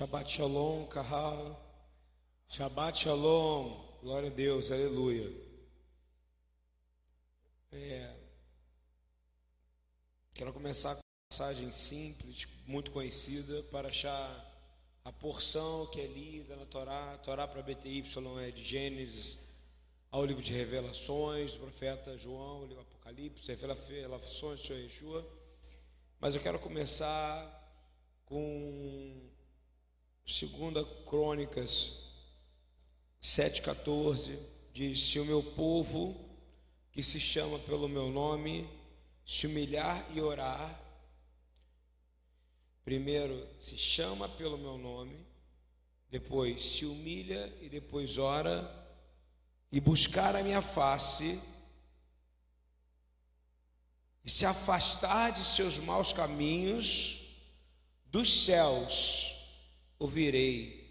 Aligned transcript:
Shabbat 0.00 0.30
Shalom, 0.30 0.86
Kahal. 0.86 1.60
Shabbat 2.48 2.96
Shalom. 2.96 3.98
Glória 4.00 4.30
a 4.30 4.32
Deus, 4.32 4.72
aleluia. 4.72 5.30
É, 7.70 8.10
quero 10.32 10.54
começar 10.54 10.94
com 10.94 11.02
uma 11.02 11.28
passagem 11.28 11.70
simples, 11.70 12.48
muito 12.66 12.90
conhecida, 12.92 13.62
para 13.64 13.88
achar 13.88 14.24
a 15.04 15.12
porção 15.12 15.84
que 15.88 16.00
é 16.00 16.06
lida 16.06 16.56
na 16.56 16.64
Torá. 16.64 17.18
Torá 17.18 17.46
para 17.46 17.60
BTY 17.60 18.02
é 18.42 18.50
de 18.50 18.62
Gênesis 18.62 19.50
ao 20.10 20.24
livro 20.24 20.42
de 20.42 20.54
revelações, 20.54 21.52
do 21.52 21.58
profeta 21.58 22.16
João, 22.16 22.62
o 22.62 22.66
livro 22.66 22.80
Apocalipse, 22.80 23.46
revelações 23.52 24.62
do 24.62 24.66
Senhor 24.66 24.80
Yeshua. 24.80 25.30
Mas 26.18 26.34
eu 26.34 26.40
quero 26.40 26.58
começar 26.58 27.44
com 28.24 29.28
Segunda 30.30 30.84
Crônicas 30.84 32.04
7,14 33.20 34.38
diz: 34.72 35.10
Se 35.10 35.18
o 35.18 35.24
meu 35.24 35.42
povo, 35.42 36.14
que 36.92 37.02
se 37.02 37.18
chama 37.18 37.58
pelo 37.58 37.88
meu 37.88 38.10
nome, 38.10 38.70
se 39.26 39.48
humilhar 39.48 40.06
e 40.14 40.20
orar, 40.20 40.80
primeiro 42.84 43.44
se 43.58 43.76
chama 43.76 44.28
pelo 44.28 44.56
meu 44.56 44.78
nome, 44.78 45.26
depois 46.08 46.62
se 46.62 46.86
humilha 46.86 47.52
e 47.60 47.68
depois 47.68 48.16
ora, 48.16 48.70
e 49.72 49.80
buscar 49.80 50.36
a 50.36 50.44
minha 50.44 50.62
face, 50.62 51.40
e 54.24 54.30
se 54.30 54.46
afastar 54.46 55.32
de 55.32 55.42
seus 55.42 55.78
maus 55.78 56.12
caminhos, 56.12 57.18
dos 58.06 58.44
céus 58.44 59.39
ouvirei, 60.00 60.90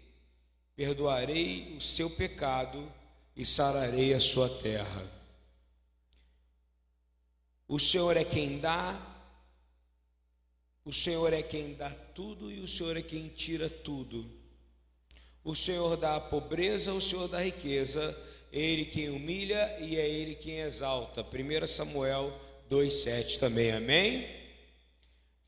perdoarei 0.76 1.76
o 1.76 1.80
seu 1.80 2.08
pecado 2.08 2.90
e 3.36 3.44
sararei 3.44 4.14
a 4.14 4.20
sua 4.20 4.48
terra. 4.48 5.20
O 7.66 7.78
Senhor 7.78 8.16
é 8.16 8.24
quem 8.24 8.58
dá, 8.58 8.98
o 10.84 10.92
Senhor 10.92 11.32
é 11.32 11.42
quem 11.42 11.74
dá 11.74 11.90
tudo 11.90 12.50
e 12.52 12.60
o 12.60 12.68
Senhor 12.68 12.96
é 12.96 13.02
quem 13.02 13.28
tira 13.28 13.68
tudo. 13.68 14.24
O 15.42 15.56
Senhor 15.56 15.96
dá 15.96 16.16
a 16.16 16.20
pobreza, 16.20 16.92
o 16.92 17.00
Senhor 17.00 17.26
dá 17.26 17.38
a 17.38 17.42
riqueza, 17.42 18.16
é 18.52 18.60
Ele 18.60 18.84
quem 18.84 19.08
humilha 19.08 19.76
e 19.80 19.96
é 19.96 20.08
Ele 20.08 20.36
quem 20.36 20.60
exalta. 20.60 21.22
1 21.22 21.66
Samuel 21.66 22.32
2,7 22.70 23.38
também, 23.38 23.72
amém? 23.72 24.28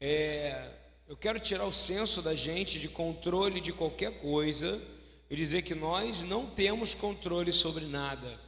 É, 0.01 0.82
eu 1.13 1.17
quero 1.19 1.39
tirar 1.39 1.67
o 1.67 1.73
senso 1.73 2.23
da 2.23 2.35
gente 2.35 2.81
de 2.81 2.89
controle 2.89 3.61
de 3.61 3.71
qualquer 3.71 4.19
coisa 4.19 4.81
e 5.29 5.37
dizer 5.37 5.61
que 5.61 5.75
nós 5.75 6.23
não 6.23 6.47
temos 6.47 6.95
controle 6.95 7.53
sobre 7.53 7.85
nada, 7.85 8.41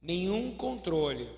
nenhum 0.00 0.56
controle. 0.56 1.28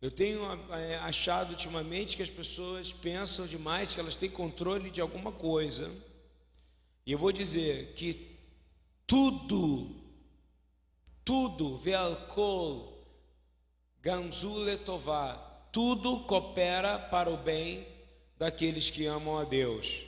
Eu 0.00 0.10
tenho 0.10 0.42
é, 0.72 0.96
achado 1.00 1.50
ultimamente 1.50 2.16
que 2.16 2.22
as 2.22 2.30
pessoas 2.30 2.94
pensam 2.94 3.46
demais 3.46 3.92
que 3.92 4.00
elas 4.00 4.16
têm 4.16 4.30
controle 4.30 4.88
de 4.90 5.02
alguma 5.02 5.30
coisa. 5.30 5.94
E 7.04 7.12
eu 7.12 7.18
vou 7.18 7.30
dizer 7.30 7.92
que 7.92 8.38
tudo, 9.06 9.96
tudo, 11.22 11.76
Velkol, 11.76 13.06
Ganzuletová, 14.00 15.34
tudo 15.70 16.20
coopera 16.20 16.98
para 16.98 17.28
o 17.28 17.36
bem 17.36 17.95
daqueles 18.36 18.90
que 18.90 19.06
amam 19.06 19.38
a 19.38 19.44
Deus. 19.44 20.02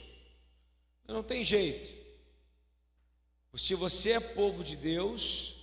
Não 1.07 1.23
tem 1.23 1.43
jeito. 1.43 1.97
Se 3.55 3.75
você 3.75 4.11
é 4.11 4.19
povo 4.19 4.63
de 4.63 4.75
Deus, 4.75 5.55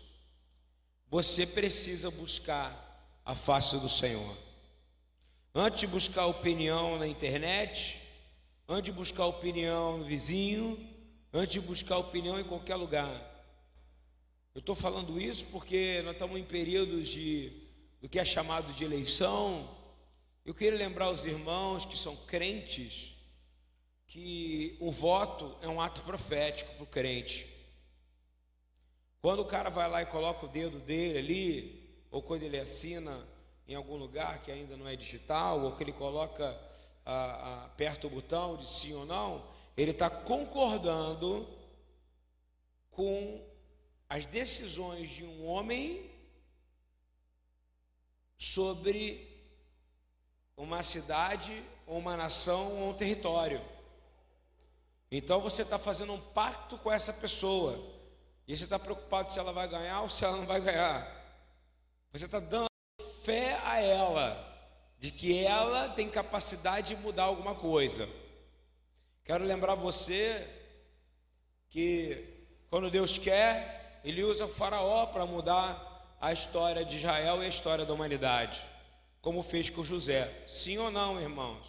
você 1.09 1.47
precisa 1.47 2.11
buscar 2.11 3.20
a 3.25 3.34
face 3.34 3.78
do 3.78 3.89
Senhor. 3.89 4.37
Antes 5.55 5.81
de 5.81 5.87
buscar 5.87 6.26
opinião 6.26 6.99
na 6.99 7.06
internet, 7.06 8.00
antes 8.69 8.87
de 8.87 8.93
buscar 8.93 9.26
opinião 9.26 9.99
no 9.99 10.05
vizinho, 10.05 10.78
antes 11.32 11.55
de 11.55 11.60
buscar 11.60 11.97
opinião 11.99 12.38
em 12.38 12.44
qualquer 12.44 12.76
lugar. 12.76 13.34
Eu 14.55 14.59
estou 14.59 14.75
falando 14.75 15.21
isso 15.21 15.47
porque 15.47 16.03
nós 16.03 16.12
estamos 16.12 16.38
em 16.38 16.44
períodos 16.44 17.09
de 17.09 17.66
do 18.00 18.09
que 18.09 18.19
é 18.19 18.25
chamado 18.25 18.72
de 18.72 18.84
eleição, 18.84 19.66
eu 20.47 20.55
queria 20.55 20.79
lembrar 20.79 21.11
os 21.11 21.25
irmãos 21.25 21.84
que 21.84 21.99
são 21.99 22.15
crentes 22.15 23.17
que 24.07 24.77
o 24.79 24.93
voto 24.93 25.59
é 25.61 25.67
um 25.67 25.81
ato 25.81 26.03
profético 26.03 26.73
para 26.75 26.84
o 26.84 26.87
crente. 26.87 27.49
Quando 29.21 29.41
o 29.41 29.45
cara 29.45 29.71
vai 29.71 29.91
lá 29.91 30.03
e 30.03 30.06
coloca 30.06 30.47
o 30.47 30.49
dedo 30.49 30.79
dele 30.79 31.19
ali, 31.19 32.06
ou 32.12 32.23
quando 32.23 32.45
ele 32.45 32.61
assina 32.61 33.27
em 33.67 33.75
algum 33.75 33.97
lugar 33.97 34.39
que 34.39 34.53
ainda 34.53 34.77
não 34.77 34.87
é 34.87 34.95
digital, 34.95 35.61
ou 35.62 35.75
que 35.75 35.83
ele 35.83 35.93
coloca 35.93 36.56
perto 37.77 38.06
o 38.06 38.11
botão 38.11 38.56
de 38.56 38.69
sim 38.69 38.95
ou 38.95 39.05
não, 39.05 39.45
ele 39.77 39.91
está 39.91 40.09
concordando 40.09 41.49
com 42.93 43.45
as 44.09 44.27
decisões 44.27 45.11
de 45.11 45.25
um 45.25 45.45
homem 45.45 46.09
sobre 48.39 49.25
uma 50.56 50.83
cidade, 50.83 51.62
uma 51.87 52.17
nação 52.17 52.81
ou 52.81 52.91
um 52.91 52.94
território. 52.94 53.61
Então 55.11 55.41
você 55.41 55.62
está 55.62 55.78
fazendo 55.78 56.15
um 56.15 56.21
pacto 56.21 56.78
com 56.78 56.91
essa 56.91 57.12
pessoa. 57.12 57.78
E 58.49 58.56
você 58.56 58.65
está 58.65 58.78
preocupado 58.78 59.31
se 59.31 59.39
ela 59.39 59.53
vai 59.53 59.69
ganhar 59.69 60.00
ou 60.03 60.09
se 60.09 60.25
ela 60.25 60.37
não 60.37 60.47
vai 60.47 60.61
ganhar. 60.61 61.06
Você 62.12 62.25
está 62.25 62.41
dando 62.41 62.71
fé 63.22 63.61
a 63.65 63.81
ela, 63.81 64.71
de 64.99 65.11
que 65.11 65.44
ela 65.44 65.89
tem 65.91 66.09
capacidade 66.09 66.94
de 66.94 66.97
mudar 66.97 67.25
alguma 67.25 67.55
coisa. 67.55 68.09
Quero 69.25 69.44
lembrar 69.44 69.75
você 69.75 70.49
que 71.69 72.47
quando 72.71 72.91
Deus 72.91 73.19
quer, 73.19 74.00
Ele 74.05 74.23
usa 74.23 74.47
o 74.47 74.49
Faraó 74.49 75.06
para 75.06 75.27
mudar 75.27 76.17
a 76.21 76.33
história 76.33 76.84
de 76.84 76.97
Israel 76.97 77.43
e 77.43 77.47
a 77.47 77.49
história 77.49 77.84
da 77.84 77.93
humanidade 77.93 78.65
como 79.26 79.42
fez 79.42 79.69
com 79.69 79.82
José. 79.82 80.44
Sim 80.47 80.78
ou 80.78 80.88
não, 80.88 81.20
irmãos? 81.20 81.66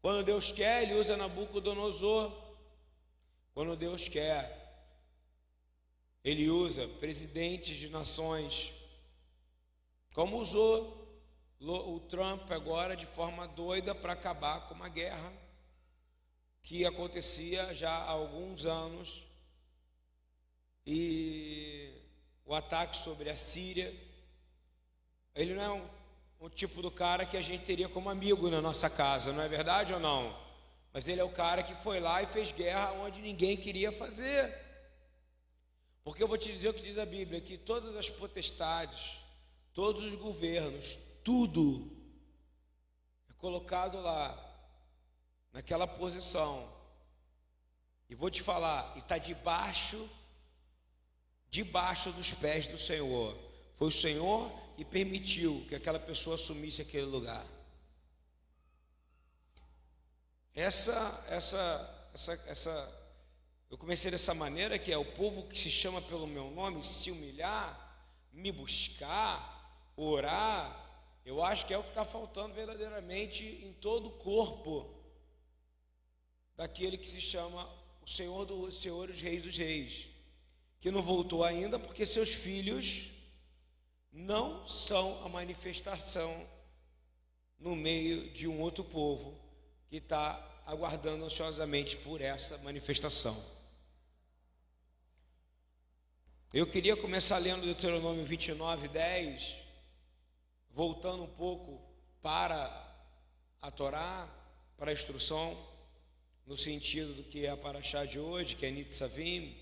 Quando 0.00 0.24
Deus 0.24 0.50
quer, 0.50 0.82
Ele 0.82 0.94
usa 0.94 1.14
Nabucodonosor. 1.14 2.32
Quando 3.52 3.76
Deus 3.76 4.08
quer, 4.08 4.88
Ele 6.24 6.48
usa 6.48 6.88
presidentes 6.88 7.76
de 7.76 7.90
nações, 7.90 8.72
como 10.14 10.38
usou 10.38 11.22
o 11.60 12.00
Trump 12.08 12.50
agora 12.50 12.96
de 12.96 13.04
forma 13.04 13.46
doida 13.46 13.94
para 13.94 14.14
acabar 14.14 14.66
com 14.68 14.72
uma 14.72 14.88
guerra 14.88 15.30
que 16.62 16.86
acontecia 16.86 17.74
já 17.74 17.92
há 17.92 18.08
alguns 18.08 18.64
anos 18.64 19.22
e 20.86 21.92
o 22.46 22.54
ataque 22.54 22.96
sobre 22.96 23.28
a 23.28 23.36
Síria 23.36 24.08
ele 25.34 25.54
não 25.54 25.62
é 25.62 25.70
um, 25.70 25.88
um 26.46 26.48
tipo 26.48 26.82
do 26.82 26.90
cara 26.90 27.24
que 27.24 27.36
a 27.36 27.42
gente 27.42 27.64
teria 27.64 27.88
como 27.88 28.10
amigo 28.10 28.50
na 28.50 28.60
nossa 28.60 28.88
casa, 28.88 29.32
não 29.32 29.42
é 29.42 29.48
verdade 29.48 29.92
ou 29.92 30.00
não? 30.00 30.36
Mas 30.92 31.06
ele 31.06 31.20
é 31.20 31.24
o 31.24 31.30
cara 31.30 31.62
que 31.62 31.74
foi 31.74 32.00
lá 32.00 32.22
e 32.22 32.26
fez 32.26 32.50
guerra 32.50 32.92
onde 32.92 33.20
ninguém 33.20 33.56
queria 33.56 33.92
fazer. 33.92 34.52
Porque 36.02 36.22
eu 36.22 36.28
vou 36.28 36.38
te 36.38 36.50
dizer 36.52 36.68
o 36.68 36.74
que 36.74 36.82
diz 36.82 36.98
a 36.98 37.06
Bíblia: 37.06 37.40
que 37.40 37.56
todas 37.56 37.94
as 37.96 38.10
potestades, 38.10 39.18
todos 39.72 40.02
os 40.02 40.14
governos, 40.14 40.98
tudo 41.22 41.90
é 43.28 43.32
colocado 43.34 44.00
lá, 44.00 44.36
naquela 45.52 45.86
posição. 45.86 46.68
E 48.08 48.14
vou 48.14 48.30
te 48.30 48.42
falar, 48.42 48.92
e 48.96 48.98
está 48.98 49.18
debaixo, 49.18 50.10
debaixo 51.48 52.10
dos 52.12 52.32
pés 52.32 52.66
do 52.66 52.76
Senhor. 52.76 53.38
Foi 53.76 53.86
o 53.86 53.92
Senhor 53.92 54.50
e 54.80 54.84
permitiu 54.86 55.62
que 55.68 55.74
aquela 55.74 55.98
pessoa 56.00 56.36
assumisse 56.36 56.80
aquele 56.80 57.04
lugar. 57.04 57.46
Essa, 60.54 61.26
essa, 61.28 62.10
essa, 62.14 62.32
essa, 62.46 63.12
eu 63.70 63.76
comecei 63.76 64.10
dessa 64.10 64.32
maneira 64.32 64.78
que 64.78 64.90
é 64.90 64.96
o 64.96 65.04
povo 65.04 65.46
que 65.46 65.58
se 65.58 65.70
chama 65.70 66.00
pelo 66.00 66.26
meu 66.26 66.50
nome, 66.50 66.82
se 66.82 67.10
humilhar, 67.10 67.68
me 68.32 68.50
buscar, 68.50 69.92
orar. 69.94 71.20
Eu 71.26 71.44
acho 71.44 71.66
que 71.66 71.74
é 71.74 71.78
o 71.78 71.82
que 71.82 71.90
está 71.90 72.06
faltando 72.06 72.54
verdadeiramente 72.54 73.44
em 73.62 73.74
todo 73.74 74.06
o 74.06 74.12
corpo 74.12 74.98
daquele 76.56 76.96
que 76.96 77.06
se 77.06 77.20
chama 77.20 77.68
o 78.00 78.08
Senhor 78.08 78.46
dos 78.46 78.80
Senhores, 78.80 79.16
os 79.16 79.22
Reis 79.22 79.42
dos 79.42 79.58
Reis, 79.58 80.08
que 80.80 80.90
não 80.90 81.02
voltou 81.02 81.44
ainda 81.44 81.78
porque 81.78 82.06
seus 82.06 82.30
filhos 82.30 83.19
não 84.12 84.66
são 84.66 85.24
a 85.24 85.28
manifestação 85.28 86.46
no 87.58 87.76
meio 87.76 88.30
de 88.30 88.48
um 88.48 88.60
outro 88.60 88.82
povo 88.82 89.38
que 89.88 89.96
está 89.96 90.62
aguardando 90.66 91.24
ansiosamente 91.24 91.96
por 91.98 92.20
essa 92.20 92.56
manifestação. 92.58 93.36
Eu 96.52 96.66
queria 96.66 96.96
começar 96.96 97.38
lendo 97.38 97.62
Deuteronômio 97.62 98.24
29, 98.24 98.88
10, 98.88 99.56
voltando 100.72 101.22
um 101.22 101.28
pouco 101.28 101.80
para 102.20 102.68
a 103.62 103.70
Torá, 103.70 104.28
para 104.76 104.90
a 104.90 104.92
instrução, 104.92 105.56
no 106.46 106.56
sentido 106.56 107.14
do 107.14 107.22
que 107.22 107.46
é 107.46 107.50
a 107.50 107.56
Paraxá 107.56 108.04
de 108.04 108.18
hoje, 108.18 108.56
que 108.56 108.66
é 108.66 108.70
Nitzavim, 108.70 109.56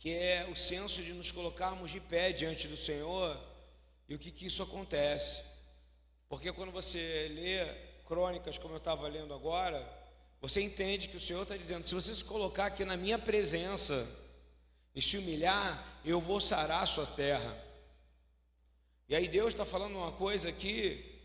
que 0.00 0.14
é 0.14 0.48
o 0.50 0.56
senso 0.56 1.02
de 1.02 1.12
nos 1.12 1.30
colocarmos 1.30 1.90
de 1.90 2.00
pé 2.00 2.32
diante 2.32 2.66
do 2.66 2.76
Senhor 2.76 3.38
e 4.08 4.14
o 4.14 4.18
que, 4.18 4.30
que 4.30 4.46
isso 4.46 4.62
acontece. 4.62 5.42
Porque 6.26 6.50
quando 6.52 6.72
você 6.72 7.30
lê 7.34 7.66
crônicas, 8.06 8.56
como 8.56 8.72
eu 8.72 8.78
estava 8.78 9.06
lendo 9.06 9.34
agora, 9.34 9.86
você 10.40 10.62
entende 10.62 11.06
que 11.06 11.18
o 11.18 11.20
Senhor 11.20 11.42
está 11.42 11.54
dizendo: 11.54 11.86
se 11.86 11.94
você 11.94 12.14
se 12.14 12.24
colocar 12.24 12.66
aqui 12.66 12.82
na 12.82 12.96
minha 12.96 13.18
presença 13.18 14.08
e 14.94 15.02
se 15.02 15.18
humilhar, 15.18 16.00
eu 16.02 16.18
vou 16.18 16.40
sarar 16.40 16.82
a 16.82 16.86
sua 16.86 17.06
terra. 17.06 17.54
E 19.06 19.14
aí 19.14 19.28
Deus 19.28 19.48
está 19.48 19.66
falando 19.66 19.96
uma 19.96 20.12
coisa 20.12 20.48
aqui, 20.48 21.20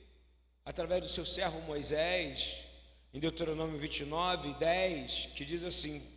através 0.65 1.01
do 1.01 1.07
seu 1.07 1.25
servo 1.25 1.61
Moisés, 1.61 2.65
em 3.13 3.21
Deuteronômio 3.21 3.79
29, 3.79 4.53
10, 4.55 5.27
que 5.33 5.45
diz 5.45 5.63
assim: 5.63 6.14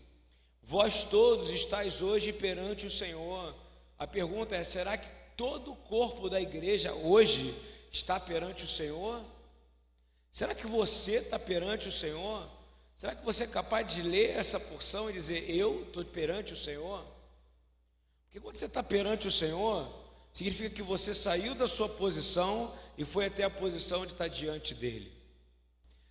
Vós 0.69 1.03
todos 1.03 1.49
estáis 1.49 2.03
hoje 2.03 2.31
perante 2.31 2.87
o 2.87 2.91
Senhor. 2.91 3.55
A 3.99 4.07
pergunta 4.07 4.55
é: 4.55 4.63
será 4.63 4.99
que 4.99 5.09
todo 5.35 5.73
o 5.73 5.77
corpo 5.77 6.29
da 6.29 6.39
igreja 6.39 6.93
hoje 6.93 7.55
está 7.91 8.21
perante 8.21 8.67
o 8.67 8.69
Senhor? 8.69 9.19
Será 10.31 10.55
que 10.55 10.67
você 10.67 11.13
está 11.13 11.39
perante 11.39 11.89
o 11.89 11.93
Senhor? 11.93 12.47
Será 12.95 13.15
que 13.15 13.25
você 13.25 13.45
é 13.45 13.47
capaz 13.47 13.95
de 13.95 14.03
ler 14.03 14.37
essa 14.37 14.61
porção 14.61 15.09
e 15.09 15.15
dizer: 15.15 15.49
Eu 15.49 15.85
estou 15.85 16.05
perante 16.05 16.53
o 16.53 16.57
Senhor? 16.57 17.03
Porque 18.27 18.39
quando 18.39 18.59
você 18.59 18.67
está 18.67 18.83
perante 18.83 19.27
o 19.27 19.33
Senhor, 19.33 19.89
significa 20.35 20.69
que 20.69 20.83
você 20.83 21.15
saiu 21.15 21.55
da 21.55 21.67
sua 21.67 21.89
posição 21.89 22.71
e 22.99 23.07
foi 23.07 23.25
até 23.25 23.43
a 23.43 23.49
posição 23.49 24.05
de 24.05 24.13
estar 24.13 24.29
diante 24.29 24.75
dele. 24.75 25.11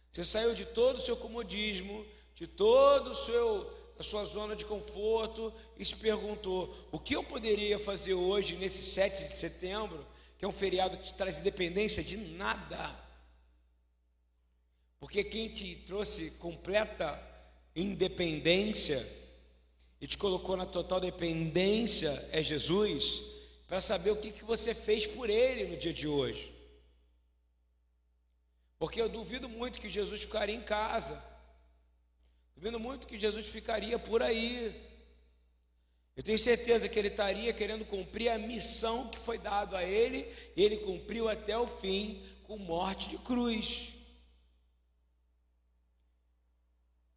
Você 0.09 0.23
saiu 0.23 0.55
de 0.55 0.65
todo 0.65 0.95
o 0.95 1.01
seu 1.01 1.15
comodismo, 1.15 2.03
de 2.33 2.47
todo 2.47 3.11
o 3.11 3.15
seu 3.15 3.76
a 3.99 4.03
sua 4.03 4.23
zona 4.25 4.55
de 4.55 4.65
conforto 4.65 5.53
e 5.77 5.83
se 5.83 5.95
perguntou: 5.95 6.73
o 6.91 6.99
que 6.99 7.15
eu 7.15 7.23
poderia 7.23 7.79
fazer 7.79 8.13
hoje, 8.13 8.55
nesse 8.55 8.83
7 8.91 9.27
de 9.27 9.35
setembro, 9.35 10.05
que 10.37 10.45
é 10.45 10.47
um 10.47 10.51
feriado 10.51 10.97
que 10.97 11.13
traz 11.13 11.39
independência 11.39 12.03
de 12.03 12.17
nada? 12.17 12.95
Porque 14.99 15.23
quem 15.23 15.49
te 15.49 15.75
trouxe 15.75 16.31
completa 16.31 17.21
independência 17.75 19.05
e 20.01 20.07
te 20.07 20.17
colocou 20.17 20.55
na 20.57 20.65
total 20.65 20.99
dependência 20.99 22.09
é 22.31 22.41
Jesus, 22.41 23.23
para 23.67 23.81
saber 23.81 24.11
o 24.11 24.15
que, 24.15 24.31
que 24.31 24.43
você 24.43 24.73
fez 24.73 25.05
por 25.05 25.29
ele 25.29 25.65
no 25.65 25.77
dia 25.77 25.93
de 25.93 26.07
hoje. 26.07 26.53
Porque 28.79 29.01
eu 29.01 29.09
duvido 29.09 29.49
muito 29.49 29.79
que 29.79 29.89
Jesus 29.89 30.21
ficaria 30.21 30.55
em 30.55 30.61
casa 30.61 31.21
vendo 32.57 32.79
muito 32.79 33.07
que 33.07 33.17
Jesus 33.17 33.47
ficaria 33.47 33.97
por 33.99 34.21
aí. 34.21 34.75
Eu 36.15 36.23
tenho 36.23 36.39
certeza 36.39 36.89
que 36.89 36.97
ele 36.97 37.09
estaria 37.09 37.53
querendo 37.53 37.85
cumprir 37.85 38.29
a 38.29 38.39
missão 38.39 39.07
que 39.07 39.19
foi 39.19 39.37
dada 39.37 39.77
a 39.77 39.83
ele, 39.83 40.27
e 40.55 40.63
ele 40.63 40.77
cumpriu 40.77 41.29
até 41.29 41.57
o 41.57 41.67
fim 41.67 42.25
com 42.43 42.57
morte 42.57 43.09
de 43.09 43.17
cruz. 43.19 43.93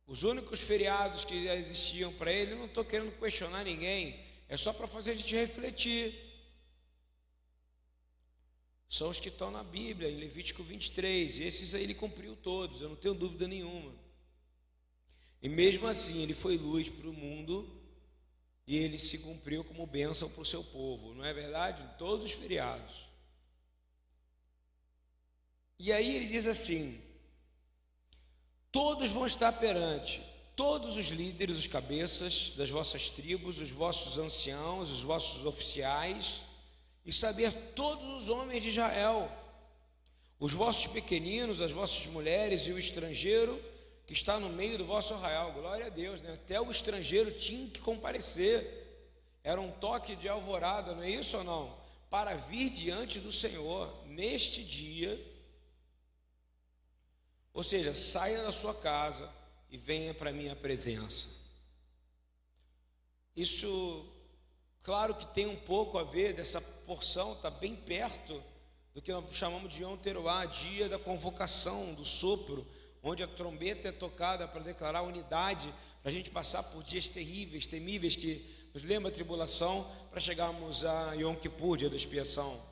Os 0.07 0.23
únicos 0.23 0.61
feriados 0.61 1.25
que 1.25 1.47
existiam 1.47 2.13
para 2.13 2.31
ele, 2.31 2.55
não 2.55 2.67
estou 2.67 2.85
querendo 2.85 3.19
questionar 3.19 3.65
ninguém, 3.65 4.21
é 4.49 4.57
só 4.57 4.73
para 4.73 4.87
fazer 4.87 5.13
a 5.13 5.15
gente 5.15 5.35
refletir. 5.35 6.15
São 8.89 9.09
os 9.09 9.21
que 9.21 9.29
estão 9.29 9.51
na 9.51 9.63
Bíblia, 9.63 10.11
em 10.11 10.17
Levítico 10.17 10.65
23, 10.65 11.39
e 11.39 11.45
esses 11.45 11.75
aí 11.75 11.85
ele 11.85 11.95
cumpriu 11.95 12.37
todos, 12.37 12.83
eu 12.83 12.89
não 12.89 12.97
tenho 12.97 13.15
dúvida 13.15 13.47
nenhuma. 13.47 14.10
E 15.43 15.49
mesmo 15.49 15.87
assim, 15.87 16.23
ele 16.23 16.35
foi 16.35 16.57
luz 16.57 16.89
para 16.89 17.09
o 17.09 17.13
mundo 17.13 17.69
e 18.67 18.77
ele 18.77 18.99
se 18.99 19.19
cumpriu 19.19 19.65
como 19.65 19.87
bênção 19.87 20.29
para 20.29 20.43
o 20.43 20.45
seu 20.45 20.63
povo, 20.63 21.15
não 21.15 21.25
é 21.25 21.33
verdade? 21.33 21.83
Em 21.83 21.99
todos 21.99 22.27
os 22.27 22.33
feriados. 22.33 23.09
E 25.79 25.93
aí 25.93 26.15
ele 26.15 26.27
diz 26.27 26.47
assim: 26.47 27.01
todos 28.71 29.11
vão 29.11 29.27
estar 29.27 29.53
perante 29.53 30.23
todos 30.61 30.99
os 30.99 31.07
líderes, 31.07 31.57
os 31.57 31.67
cabeças 31.67 32.53
das 32.55 32.69
vossas 32.69 33.09
tribos, 33.09 33.61
os 33.61 33.71
vossos 33.71 34.19
anciãos, 34.19 34.91
os 34.91 35.01
vossos 35.01 35.47
oficiais, 35.47 36.43
e 37.03 37.15
saber 37.15 37.51
todos 37.75 38.25
os 38.25 38.29
homens 38.29 38.63
de 38.63 38.69
Israel, 38.69 39.33
os 40.39 40.53
vossos 40.53 40.87
pequeninos, 40.87 41.63
as 41.63 41.73
vossas 41.73 42.05
mulheres 42.09 42.67
e 42.67 42.73
o 42.73 42.79
estrangeiro 42.79 43.59
que 44.11 44.15
está 44.15 44.41
no 44.41 44.49
meio 44.49 44.77
do 44.77 44.85
vosso 44.85 45.15
arraial. 45.15 45.53
Glória 45.53 45.87
a 45.87 45.89
Deus, 45.89 46.21
né? 46.21 46.33
Até 46.33 46.61
o 46.61 46.69
estrangeiro 46.69 47.31
tinha 47.31 47.71
que 47.71 47.79
comparecer. 47.79 49.07
Era 49.45 49.61
um 49.61 49.71
toque 49.71 50.17
de 50.17 50.29
alvorada, 50.29 50.97
não 50.97 51.05
é 51.05 51.11
isso 51.11 51.39
ou 51.39 51.45
não? 51.45 51.79
Para 52.11 52.35
vir 52.35 52.71
diante 52.71 53.21
do 53.21 53.31
Senhor 53.31 54.05
neste 54.09 54.65
dia. 54.65 55.17
Ou 57.55 57.63
seja, 57.63 57.95
saia 57.95 58.43
da 58.43 58.51
sua 58.51 58.75
casa 58.75 59.33
e 59.71 59.79
venha 59.79 60.13
para 60.13 60.31
a 60.31 60.33
minha 60.33 60.57
presença. 60.57 61.29
Isso, 63.37 64.13
claro 64.83 65.15
que 65.15 65.27
tem 65.27 65.47
um 65.47 65.61
pouco 65.61 65.99
a 65.99 66.03
ver 66.03 66.33
dessa 66.33 66.61
porção, 66.61 67.35
está 67.35 67.49
bem 67.49 67.77
perto 67.77 68.43
do 68.93 69.01
que 69.01 69.13
nós 69.13 69.33
chamamos 69.37 69.73
de 69.73 69.85
Yom 69.85 69.97
Teruah, 69.97 70.47
dia 70.47 70.89
da 70.89 70.99
convocação, 70.99 71.95
do 71.95 72.05
sopro 72.05 72.67
onde 73.03 73.23
a 73.23 73.29
trombeta 73.29 73.89
é 73.89 73.93
tocada 73.93 74.47
para 74.47 74.61
declarar 74.61 75.03
unidade, 75.03 75.73
para 76.03 76.11
a 76.11 76.15
gente 76.15 76.31
passar 76.31 76.63
por 76.65 76.83
dias 76.83 77.09
terríveis, 77.09 77.67
temíveis, 77.67 78.15
que 78.15 78.47
nos 78.75 78.83
lembra 78.83 79.09
a 79.09 79.15
tribulação, 79.15 79.91
para 80.11 80.21
chegarmos 80.21 80.85
a 80.85 81.15
Yom 81.15 81.35
Kippur, 81.35 81.79
dia 81.79 81.89
da 81.89 81.97
expiação. 81.97 82.63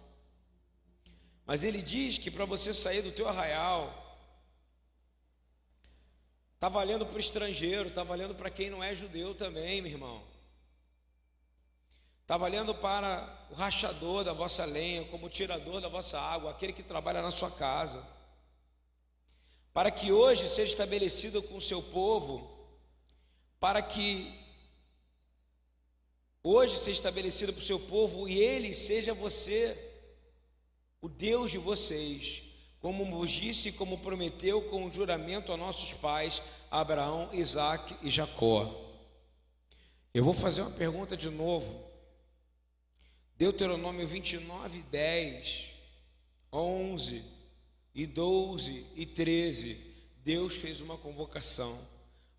Mas 1.47 1.65
ele 1.65 1.81
diz 1.81 2.19
que 2.19 2.31
para 2.31 2.45
você 2.45 2.75
sair 2.75 3.01
do 3.01 3.11
teu 3.11 3.27
arraial, 3.27 4.05
está 6.55 6.69
valendo 6.69 7.07
para 7.07 7.17
o 7.17 7.21
estrangeiro, 7.21 7.89
está 7.89 8.05
valendo 8.05 8.35
para 8.35 8.51
quem 8.51 8.69
não 8.69 8.85
é 8.85 8.95
judeu 8.95 9.35
também, 9.35 9.81
meu 9.81 9.91
irmão. 9.91 10.23
Está 12.21 12.37
valendo 12.37 12.75
para 12.75 13.47
o 13.51 13.55
rachador 13.55 14.23
da 14.23 14.35
vossa 14.35 14.67
lenha, 14.67 15.05
como 15.05 15.27
o 15.27 15.31
tirador 15.31 15.81
da 15.81 15.89
vossa 15.89 16.21
água, 16.21 16.51
aquele 16.51 16.75
que 16.75 16.83
trabalha 16.83 17.23
na 17.23 17.31
sua 17.31 17.51
casa 17.51 18.18
para 19.79 19.93
que 19.93 20.11
hoje 20.11 20.49
seja 20.49 20.73
estabelecido 20.73 21.41
com 21.41 21.57
o 21.57 21.61
seu 21.61 21.81
povo, 21.81 22.51
para 23.61 23.81
que 23.81 24.37
hoje 26.43 26.77
seja 26.77 26.97
estabelecido 26.97 27.53
para 27.53 27.63
o 27.63 27.65
seu 27.65 27.79
povo 27.79 28.29
e 28.29 28.41
ele 28.41 28.75
seja 28.75 29.15
você, 29.15 29.79
o 31.01 31.09
Deus 31.09 31.53
de 31.53 31.59
vocês, 31.59 32.43
como 32.81 33.05
vos 33.05 33.31
disse 33.31 33.69
e 33.69 33.73
como 33.73 33.99
prometeu 33.99 34.63
com 34.63 34.85
o 34.85 34.91
juramento 34.91 35.53
a 35.53 35.57
nossos 35.57 35.95
pais, 35.95 36.43
Abraão, 36.69 37.29
Isaac 37.33 37.95
e 38.03 38.11
Jacó. 38.11 38.75
Eu 40.13 40.25
vou 40.25 40.35
fazer 40.35 40.63
uma 40.63 40.73
pergunta 40.73 41.17
de 41.17 41.31
novo. 41.31 41.89
Deuteronômio 43.37 44.09
29, 44.09 44.83
10, 44.91 45.67
11 46.53 47.38
e 47.95 48.07
12 48.07 48.87
e 48.95 49.07
13, 49.07 49.75
Deus 50.25 50.55
fez 50.55 50.81
uma 50.81 50.97
convocação. 50.99 51.79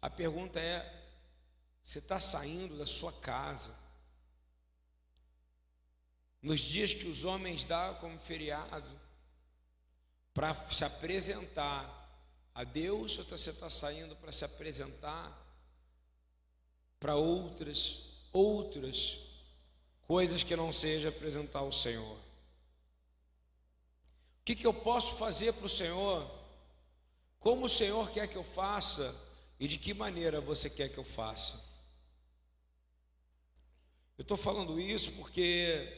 A 0.02 0.10
pergunta 0.10 0.60
é: 0.60 1.00
você 1.84 2.00
está 2.00 2.20
saindo 2.20 2.78
da 2.78 2.86
sua 2.86 3.12
casa? 3.12 3.74
Nos 6.42 6.62
dias 6.62 6.94
que 6.94 7.08
os 7.08 7.26
homens 7.26 7.66
dão 7.66 7.96
como 7.96 8.18
feriado, 8.18 8.90
para 10.34 10.54
se 10.54 10.86
apresentar 10.86 11.98
a 12.56 12.64
Deus, 12.64 13.18
ou 13.18 13.26
você 13.26 13.50
está 13.50 13.70
saindo 13.70 14.16
para 14.16 14.32
se 14.32 14.46
apresentar 14.46 15.46
para 17.00 17.16
outras, 17.16 18.04
outras 18.32 19.20
coisas 20.02 20.44
que 20.44 20.56
não 20.56 20.72
seja 20.72 21.10
apresentar 21.10 21.64
o 21.64 21.72
Senhor? 21.72 22.29
Que, 24.50 24.56
que 24.56 24.66
eu 24.66 24.74
posso 24.74 25.16
fazer 25.18 25.54
para 25.54 25.68
o 25.68 25.70
Senhor? 25.70 26.28
Como 27.40 27.68
o 27.68 27.70
Senhor 27.70 28.10
quer 28.10 28.28
que 28.28 28.36
eu 28.36 28.44
faça 28.44 29.16
e 29.60 29.68
de 29.68 29.78
que 29.78 29.94
maneira 29.94 30.42
você 30.42 30.68
quer 30.68 30.90
que 30.90 30.98
eu 30.98 31.04
faça? 31.04 31.64
Eu 34.18 34.24
estou 34.24 34.36
falando 34.36 34.80
isso 34.80 35.12
porque 35.12 35.96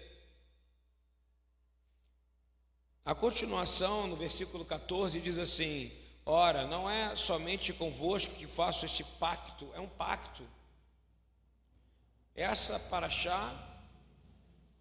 a 3.06 3.16
continuação 3.16 4.08
no 4.08 4.18
versículo 4.18 4.66
14 4.66 5.22
diz 5.22 5.38
assim: 5.38 5.90
Ora, 6.26 6.68
não 6.68 6.90
é 6.90 7.16
somente 7.16 7.72
convosco 7.72 8.36
que 8.36 8.46
faço 8.46 8.84
este 8.84 9.06
pacto, 9.06 9.72
é 9.74 9.80
um 9.80 9.88
pacto. 9.88 10.46
Essa 12.36 12.78
paraxá, 12.78 13.80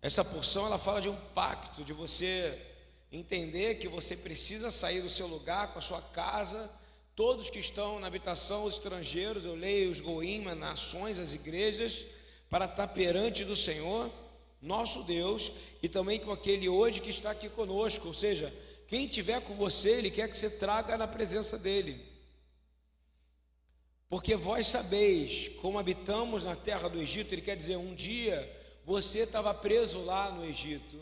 essa 0.02 0.24
porção, 0.24 0.66
ela 0.66 0.78
fala 0.78 1.00
de 1.00 1.08
um 1.08 1.16
pacto, 1.28 1.84
de 1.84 1.92
você 1.92 2.66
entender 3.10 3.76
que 3.76 3.88
você 3.88 4.16
precisa 4.16 4.70
sair 4.70 5.02
do 5.02 5.10
seu 5.10 5.26
lugar, 5.26 5.72
com 5.72 5.78
a 5.78 5.82
sua 5.82 6.00
casa, 6.00 6.70
todos 7.16 7.50
que 7.50 7.58
estão 7.58 7.98
na 7.98 8.06
habitação, 8.06 8.64
os 8.64 8.74
estrangeiros, 8.74 9.44
eu 9.44 9.54
leio 9.54 9.90
os 9.90 10.00
goim, 10.00 10.44
nações, 10.54 11.18
as 11.18 11.34
igrejas, 11.34 12.06
para 12.48 12.66
estar 12.66 12.88
perante 12.88 13.44
do 13.44 13.56
Senhor, 13.56 14.10
nosso 14.62 15.02
Deus, 15.04 15.52
e 15.82 15.88
também 15.88 16.20
com 16.20 16.32
aquele 16.32 16.68
hoje 16.68 17.00
que 17.00 17.10
está 17.10 17.30
aqui 17.30 17.48
conosco, 17.48 18.08
ou 18.08 18.14
seja, 18.14 18.52
quem 18.86 19.06
tiver 19.06 19.40
com 19.40 19.54
você, 19.54 19.90
Ele 19.90 20.10
quer 20.10 20.28
que 20.28 20.36
você 20.36 20.50
traga 20.50 20.98
na 20.98 21.06
presença 21.06 21.58
dEle. 21.58 22.00
Porque 24.08 24.34
vós 24.34 24.66
sabeis 24.66 25.48
como 25.60 25.78
habitamos 25.78 26.42
na 26.42 26.56
terra 26.56 26.88
do 26.88 27.00
Egito, 27.00 27.32
Ele 27.32 27.42
quer 27.42 27.56
dizer, 27.56 27.76
um 27.76 27.94
dia 27.94 28.58
você 28.84 29.20
estava 29.20 29.54
preso 29.54 30.02
lá 30.02 30.30
no 30.30 30.44
Egito, 30.44 30.98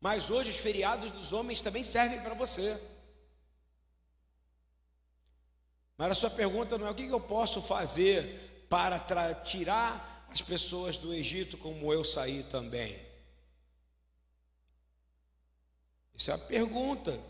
mas 0.00 0.30
hoje 0.30 0.50
os 0.50 0.56
feriados 0.56 1.10
dos 1.10 1.32
homens 1.32 1.60
também 1.60 1.84
servem 1.84 2.20
para 2.20 2.34
você. 2.34 2.80
Mas 5.96 6.12
a 6.12 6.14
sua 6.14 6.30
pergunta 6.30 6.78
não 6.78 6.86
é 6.86 6.90
o 6.90 6.94
que 6.94 7.06
eu 7.06 7.20
posso 7.20 7.60
fazer 7.60 8.64
para 8.70 8.98
tirar 9.34 10.26
as 10.30 10.40
pessoas 10.40 10.96
do 10.96 11.12
Egito 11.12 11.58
como 11.58 11.92
eu 11.92 12.02
saí 12.02 12.42
também. 12.44 12.98
Isso 16.14 16.30
é 16.30 16.34
a 16.34 16.38
pergunta. 16.38 17.20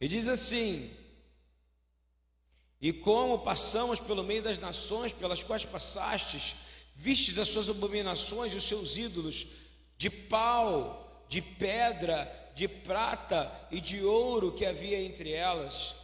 Ele 0.00 0.10
diz 0.10 0.28
assim: 0.28 0.94
E 2.80 2.92
como 2.92 3.40
passamos 3.40 3.98
pelo 3.98 4.22
meio 4.22 4.42
das 4.42 4.58
nações 4.58 5.12
pelas 5.12 5.42
quais 5.42 5.64
passastes, 5.64 6.54
vistes 6.94 7.38
as 7.38 7.48
suas 7.48 7.68
abominações 7.68 8.52
e 8.52 8.56
os 8.56 8.64
seus 8.64 8.96
ídolos, 8.96 9.46
de 9.96 10.10
pau, 10.10 11.05
de 11.28 11.40
pedra, 11.40 12.30
de 12.54 12.66
prata 12.66 13.52
e 13.70 13.80
de 13.80 14.02
ouro 14.02 14.52
que 14.52 14.64
havia 14.64 15.00
entre 15.00 15.32
elas, 15.32 15.94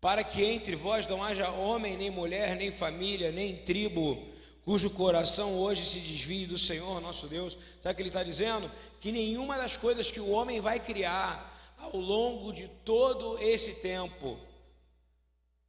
para 0.00 0.22
que 0.22 0.44
entre 0.44 0.76
vós 0.76 1.06
não 1.06 1.22
haja 1.22 1.50
homem, 1.50 1.96
nem 1.96 2.10
mulher, 2.10 2.56
nem 2.56 2.70
família, 2.70 3.32
nem 3.32 3.56
tribo, 3.56 4.22
cujo 4.64 4.90
coração 4.90 5.58
hoje 5.58 5.84
se 5.84 5.98
desvie 6.00 6.46
do 6.46 6.58
Senhor 6.58 7.00
nosso 7.00 7.26
Deus. 7.26 7.56
Sabe 7.80 7.92
o 7.92 7.96
que 7.96 8.02
ele 8.02 8.08
está 8.08 8.22
dizendo? 8.22 8.70
Que 9.00 9.10
nenhuma 9.10 9.56
das 9.56 9.76
coisas 9.76 10.10
que 10.10 10.20
o 10.20 10.30
homem 10.30 10.60
vai 10.60 10.78
criar 10.78 11.74
ao 11.78 11.96
longo 11.96 12.52
de 12.52 12.68
todo 12.84 13.38
esse 13.38 13.74
tempo, 13.74 14.38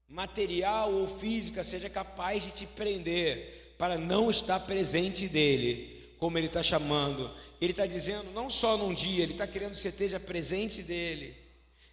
material 0.08 0.94
ou 0.94 1.08
física, 1.08 1.64
seja 1.64 1.90
capaz 1.90 2.44
de 2.44 2.52
te 2.52 2.66
prender 2.66 3.76
para 3.78 3.98
não 3.98 4.30
estar 4.30 4.60
presente 4.62 5.28
dele 5.28 5.97
como 6.18 6.38
ele 6.38 6.48
está 6.48 6.64
chamando. 6.64 7.32
Ele 7.62 7.72
está 7.72 7.86
dizendo, 7.86 8.32
não 8.32 8.50
só 8.50 8.78
num 8.78 8.94
dia, 8.94 9.24
ele 9.24 9.34
está 9.34 9.48
querendo 9.48 9.72
que 9.72 9.78
você 9.78 9.90
esteja 9.90 10.20
presente 10.20 10.82
dele, 10.82 11.36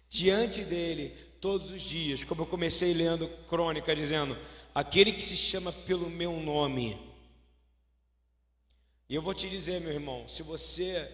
diante 0.09 0.63
dele, 0.63 1.15
todos 1.39 1.71
os 1.71 1.81
dias. 1.81 2.23
Como 2.23 2.41
eu 2.41 2.47
comecei 2.47 2.93
lendo 2.93 3.27
crônica, 3.49 3.95
dizendo: 3.95 4.37
aquele 4.73 5.11
que 5.11 5.21
se 5.21 5.37
chama 5.37 5.71
pelo 5.71 6.09
meu 6.09 6.39
nome. 6.39 6.99
E 9.07 9.13
eu 9.13 9.21
vou 9.21 9.33
te 9.33 9.47
dizer, 9.47 9.79
meu 9.81 9.93
irmão, 9.93 10.27
se 10.27 10.41
você 10.41 11.07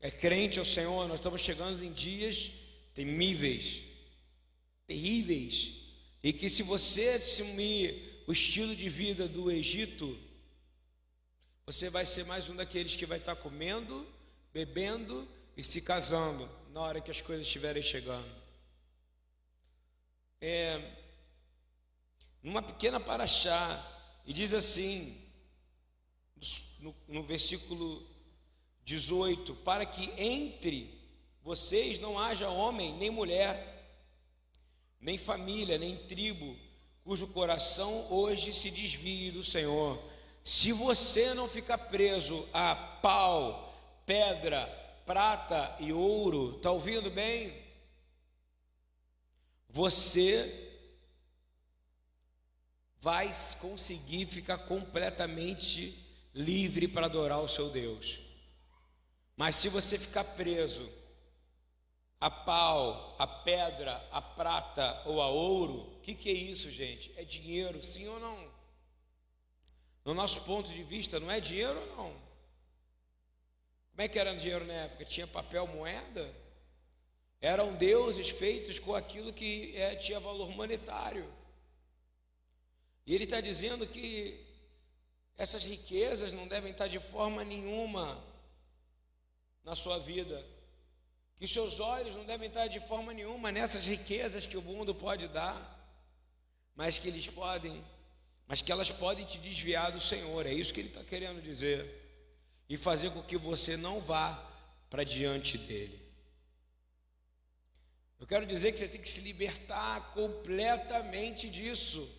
é 0.00 0.10
crente 0.10 0.58
ao 0.58 0.64
Senhor, 0.64 1.08
nós 1.08 1.16
estamos 1.16 1.40
chegando 1.40 1.84
em 1.84 1.92
dias 1.92 2.52
temíveis, 2.94 3.82
terríveis, 4.86 5.72
e 6.22 6.32
que 6.32 6.48
se 6.48 6.62
você 6.62 7.08
assumir 7.10 8.22
o 8.26 8.32
estilo 8.32 8.76
de 8.76 8.88
vida 8.88 9.26
do 9.26 9.50
Egito, 9.50 10.16
você 11.72 11.88
vai 11.88 12.04
ser 12.04 12.24
mais 12.24 12.48
um 12.48 12.56
daqueles 12.56 12.96
que 12.96 13.06
vai 13.06 13.18
estar 13.18 13.36
comendo, 13.36 14.04
bebendo 14.52 15.28
e 15.56 15.62
se 15.62 15.80
casando 15.80 16.50
na 16.72 16.80
hora 16.80 17.00
que 17.00 17.12
as 17.12 17.22
coisas 17.22 17.46
estiverem 17.46 17.80
chegando. 17.80 18.28
É, 20.40 20.96
numa 22.42 22.60
pequena 22.60 22.98
paraxá, 22.98 23.86
e 24.26 24.32
diz 24.32 24.52
assim, 24.52 25.16
no, 26.80 26.92
no 27.06 27.22
versículo 27.22 28.04
18: 28.82 29.54
Para 29.54 29.86
que 29.86 30.12
entre 30.20 30.92
vocês 31.40 32.00
não 32.00 32.18
haja 32.18 32.48
homem, 32.48 32.96
nem 32.96 33.10
mulher, 33.10 33.96
nem 35.00 35.16
família, 35.16 35.78
nem 35.78 35.96
tribo, 36.08 36.58
cujo 37.04 37.28
coração 37.28 38.10
hoje 38.10 38.52
se 38.52 38.72
desvie 38.72 39.30
do 39.30 39.44
Senhor 39.44 40.09
se 40.42 40.72
você 40.72 41.34
não 41.34 41.48
ficar 41.48 41.78
preso 41.78 42.48
a 42.52 42.74
pau, 42.74 43.74
pedra, 44.06 44.66
prata 45.06 45.76
e 45.78 45.92
ouro, 45.92 46.56
está 46.56 46.70
ouvindo 46.70 47.10
bem? 47.10 47.54
Você 49.68 50.68
vai 53.00 53.30
conseguir 53.60 54.26
ficar 54.26 54.58
completamente 54.58 55.98
livre 56.34 56.86
para 56.88 57.06
adorar 57.06 57.40
o 57.40 57.48
seu 57.48 57.70
Deus. 57.70 58.20
Mas 59.36 59.54
se 59.54 59.68
você 59.68 59.98
ficar 59.98 60.24
preso 60.24 60.88
a 62.20 62.30
pau, 62.30 63.16
a 63.18 63.26
pedra, 63.26 64.06
a 64.12 64.20
prata 64.20 65.02
ou 65.06 65.22
a 65.22 65.28
ouro, 65.28 65.96
o 65.96 66.00
que, 66.00 66.14
que 66.14 66.28
é 66.28 66.34
isso, 66.34 66.70
gente? 66.70 67.10
É 67.16 67.24
dinheiro, 67.24 67.82
sim 67.82 68.06
ou 68.06 68.20
não? 68.20 68.49
No 70.04 70.14
nosso 70.14 70.42
ponto 70.42 70.68
de 70.68 70.82
vista, 70.82 71.20
não 71.20 71.30
é 71.30 71.40
dinheiro 71.40 71.78
ou 71.78 71.86
não? 71.96 72.30
Como 73.90 74.02
é 74.02 74.08
que 74.08 74.18
era 74.18 74.34
dinheiro 74.34 74.66
na 74.66 74.72
época? 74.72 75.04
Tinha 75.04 75.26
papel 75.26 75.66
moeda? 75.66 76.34
Eram 77.40 77.74
deuses 77.74 78.30
feitos 78.30 78.78
com 78.78 78.94
aquilo 78.94 79.32
que 79.32 79.76
é, 79.76 79.94
tinha 79.96 80.20
valor 80.20 80.50
monetário. 80.50 81.30
E 83.06 83.14
ele 83.14 83.24
está 83.24 83.40
dizendo 83.40 83.86
que 83.86 84.46
essas 85.36 85.64
riquezas 85.64 86.32
não 86.32 86.46
devem 86.46 86.70
estar 86.70 86.86
de 86.86 86.98
forma 86.98 87.42
nenhuma 87.44 88.22
na 89.64 89.74
sua 89.74 89.98
vida. 89.98 90.46
Que 91.36 91.48
seus 91.48 91.80
olhos 91.80 92.14
não 92.14 92.24
devem 92.24 92.48
estar 92.48 92.66
de 92.66 92.80
forma 92.80 93.12
nenhuma 93.12 93.50
nessas 93.50 93.86
riquezas 93.86 94.46
que 94.46 94.56
o 94.56 94.62
mundo 94.62 94.94
pode 94.94 95.28
dar, 95.28 95.58
mas 96.76 96.98
que 96.98 97.08
eles 97.08 97.26
podem 97.26 97.82
mas 98.50 98.60
que 98.60 98.72
elas 98.72 98.90
podem 98.90 99.24
te 99.24 99.38
desviar 99.38 99.92
do 99.92 100.00
Senhor, 100.00 100.44
é 100.44 100.52
isso 100.52 100.74
que 100.74 100.80
ele 100.80 100.88
está 100.88 101.04
querendo 101.04 101.40
dizer, 101.40 101.86
e 102.68 102.76
fazer 102.76 103.12
com 103.12 103.22
que 103.22 103.36
você 103.36 103.76
não 103.76 104.00
vá 104.00 104.44
para 104.90 105.04
diante 105.04 105.56
dele. 105.56 105.96
Eu 108.18 108.26
quero 108.26 108.44
dizer 108.44 108.72
que 108.72 108.80
você 108.80 108.88
tem 108.88 109.00
que 109.00 109.08
se 109.08 109.20
libertar 109.20 110.10
completamente 110.14 111.48
disso. 111.48 112.10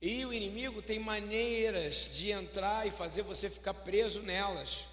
E 0.00 0.24
o 0.24 0.32
inimigo 0.32 0.80
tem 0.80 0.98
maneiras 0.98 2.08
de 2.16 2.30
entrar 2.30 2.86
e 2.86 2.90
fazer 2.90 3.20
você 3.20 3.50
ficar 3.50 3.74
preso 3.74 4.22
nelas. 4.22 4.86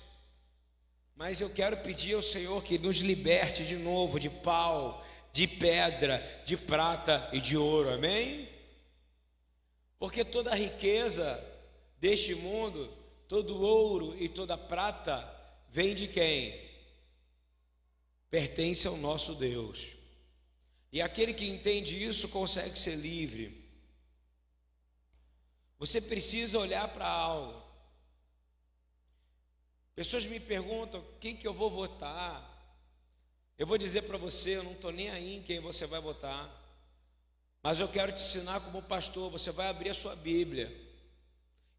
Mas 1.16 1.40
eu 1.40 1.50
quero 1.50 1.78
pedir 1.78 2.16
ao 2.16 2.22
Senhor 2.22 2.62
que 2.62 2.78
nos 2.78 2.98
liberte 2.98 3.66
de 3.66 3.78
novo 3.78 4.20
de 4.20 4.30
pau, 4.30 5.08
de 5.32 5.48
pedra, 5.48 6.44
de 6.46 6.58
prata 6.58 7.30
e 7.32 7.40
de 7.40 7.56
ouro. 7.56 7.90
Amém? 7.90 8.57
Porque 10.00 10.24
toda 10.24 10.52
a 10.52 10.56
riqueza 10.56 11.44
deste 12.00 12.36
mundo, 12.36 12.92
todo 13.28 13.62
ouro 13.62 14.16
e 14.22 14.30
toda 14.30 14.58
prata 14.58 15.28
vem 15.70 15.96
de 15.96 16.08
quem? 16.08 16.68
Pertence 18.30 18.88
ao 18.88 18.98
nosso 18.98 19.34
Deus. 19.34 19.96
E 20.92 21.02
aquele 21.02 21.34
que 21.34 21.48
entende 21.48 22.02
isso 22.02 22.30
consegue 22.30 22.78
ser 22.78 22.96
livre. 22.96 23.68
Você 25.80 26.02
precisa 26.02 26.60
olhar 26.60 26.88
para 26.88 27.08
algo. 27.08 27.62
Pessoas 29.96 30.26
me 30.26 30.40
perguntam 30.40 31.04
quem 31.20 31.36
que 31.36 31.48
eu 31.48 31.54
vou 31.54 31.70
votar. 31.70 32.56
Eu 33.58 33.66
vou 33.66 33.78
dizer 33.78 34.04
para 34.04 34.18
você, 34.18 34.58
eu 34.58 34.64
não 34.64 34.74
estou 34.74 34.92
nem 34.92 35.10
aí 35.10 35.36
em 35.36 35.42
quem 35.42 35.60
você 35.60 35.86
vai 35.88 36.00
votar. 36.00 36.67
Mas 37.62 37.80
eu 37.80 37.88
quero 37.88 38.12
te 38.12 38.22
ensinar 38.22 38.60
como 38.62 38.82
pastor, 38.82 39.30
você 39.30 39.52
vai 39.52 39.68
abrir 39.68 39.90
a 39.90 39.94
sua 39.94 40.16
Bíblia. 40.16 40.76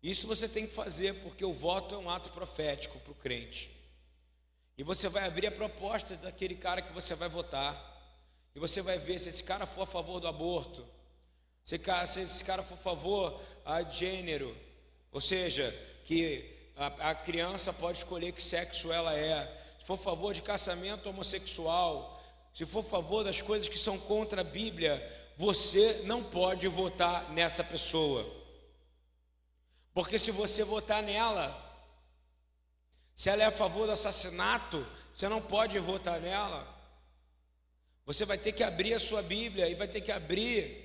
Isso 0.02 0.26
você 0.26 0.48
tem 0.48 0.66
que 0.66 0.72
fazer, 0.72 1.14
porque 1.22 1.44
o 1.44 1.52
voto 1.52 1.94
é 1.94 1.98
um 1.98 2.10
ato 2.10 2.30
profético 2.30 2.98
para 3.00 3.12
o 3.12 3.16
crente. 3.16 3.70
E 4.76 4.82
você 4.82 5.08
vai 5.08 5.26
abrir 5.26 5.48
a 5.48 5.52
proposta 5.52 6.14
daquele 6.16 6.54
cara 6.54 6.80
que 6.80 6.92
você 6.92 7.14
vai 7.14 7.28
votar. 7.28 7.96
E 8.54 8.60
você 8.60 8.80
vai 8.80 8.98
ver 8.98 9.18
se 9.18 9.28
esse 9.28 9.42
cara 9.42 9.66
for 9.66 9.82
a 9.82 9.86
favor 9.86 10.20
do 10.20 10.28
aborto, 10.28 10.86
se 11.64 11.76
esse 12.22 12.44
cara 12.44 12.62
for 12.62 12.74
a 12.74 12.78
favor 12.78 13.40
a 13.64 13.82
gênero, 13.82 14.56
ou 15.12 15.20
seja, 15.20 15.70
que 16.04 16.70
a, 16.76 17.10
a 17.10 17.14
criança 17.14 17.72
pode 17.72 17.98
escolher 17.98 18.32
que 18.32 18.42
sexo 18.42 18.92
ela 18.92 19.14
é, 19.16 19.46
se 19.78 19.84
for 19.84 19.94
a 19.94 19.98
favor 19.98 20.32
de 20.32 20.42
casamento 20.42 21.08
homossexual, 21.08 22.22
se 22.54 22.64
for 22.64 22.80
a 22.80 22.88
favor 22.88 23.22
das 23.22 23.42
coisas 23.42 23.68
que 23.68 23.78
são 23.78 23.98
contra 23.98 24.40
a 24.40 24.44
Bíblia, 24.44 24.96
você 25.38 26.02
não 26.04 26.20
pode 26.20 26.66
votar 26.66 27.30
nessa 27.30 27.62
pessoa. 27.62 28.26
Porque 29.94 30.18
se 30.18 30.32
você 30.32 30.64
votar 30.64 31.00
nela, 31.00 31.56
se 33.14 33.30
ela 33.30 33.44
é 33.44 33.46
a 33.46 33.52
favor 33.52 33.86
do 33.86 33.92
assassinato, 33.92 34.84
você 35.14 35.28
não 35.28 35.40
pode 35.40 35.78
votar 35.78 36.20
nela. 36.20 36.66
Você 38.04 38.24
vai 38.24 38.36
ter 38.36 38.50
que 38.50 38.64
abrir 38.64 38.94
a 38.94 38.98
sua 38.98 39.22
Bíblia 39.22 39.68
e 39.68 39.76
vai 39.76 39.86
ter 39.86 40.00
que 40.00 40.10
abrir 40.10 40.84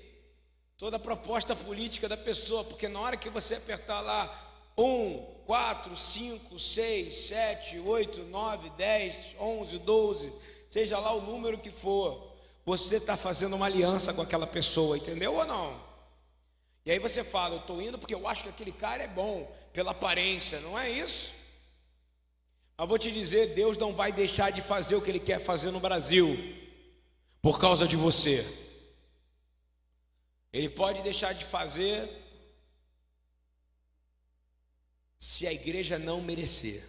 toda 0.77 0.97
a 0.97 0.99
proposta 0.99 1.55
política 1.55 2.07
da 2.07 2.17
pessoa, 2.17 2.63
porque 2.63 2.87
na 2.87 2.99
hora 2.99 3.17
que 3.17 3.31
você 3.31 3.55
apertar 3.55 4.01
lá 4.01 4.71
um, 4.77 5.17
quatro, 5.47 5.95
cinco, 5.95 6.59
seis, 6.59 7.27
sete, 7.27 7.79
oito, 7.79 8.21
nove, 8.25 8.69
dez, 8.71 9.15
onze, 9.39 9.79
doze, 9.79 10.31
seja 10.69 10.99
lá 10.99 11.11
o 11.11 11.21
número 11.21 11.57
que 11.57 11.71
for, 11.71 12.32
você 12.65 12.97
está 12.97 13.17
fazendo 13.17 13.55
uma 13.55 13.65
aliança 13.65 14.13
com 14.13 14.21
aquela 14.21 14.47
pessoa, 14.47 14.97
entendeu 14.97 15.35
ou 15.35 15.45
não? 15.45 15.81
E 16.85 16.91
aí 16.91 16.99
você 16.99 17.23
fala, 17.23 17.55
eu 17.55 17.59
estou 17.59 17.81
indo 17.81 17.97
porque 17.97 18.15
eu 18.15 18.27
acho 18.27 18.43
que 18.43 18.49
aquele 18.49 18.71
cara 18.71 19.03
é 19.03 19.07
bom, 19.07 19.49
pela 19.71 19.91
aparência, 19.91 20.59
não 20.59 20.77
é 20.77 20.89
isso? 20.89 21.33
Mas 22.77 22.87
vou 22.87 22.97
te 22.97 23.11
dizer, 23.11 23.53
Deus 23.53 23.77
não 23.77 23.93
vai 23.93 24.11
deixar 24.11 24.51
de 24.51 24.61
fazer 24.61 24.95
o 24.95 25.01
que 25.01 25.09
Ele 25.09 25.19
quer 25.19 25.39
fazer 25.39 25.71
no 25.71 25.79
Brasil, 25.79 26.37
por 27.41 27.59
causa 27.59 27.87
de 27.87 27.95
você. 27.95 28.45
Ele 30.51 30.69
pode 30.69 31.01
deixar 31.01 31.33
de 31.33 31.45
fazer 31.45 32.09
se 35.17 35.47
a 35.47 35.53
igreja 35.53 35.97
não 35.97 36.21
merecer. 36.21 36.83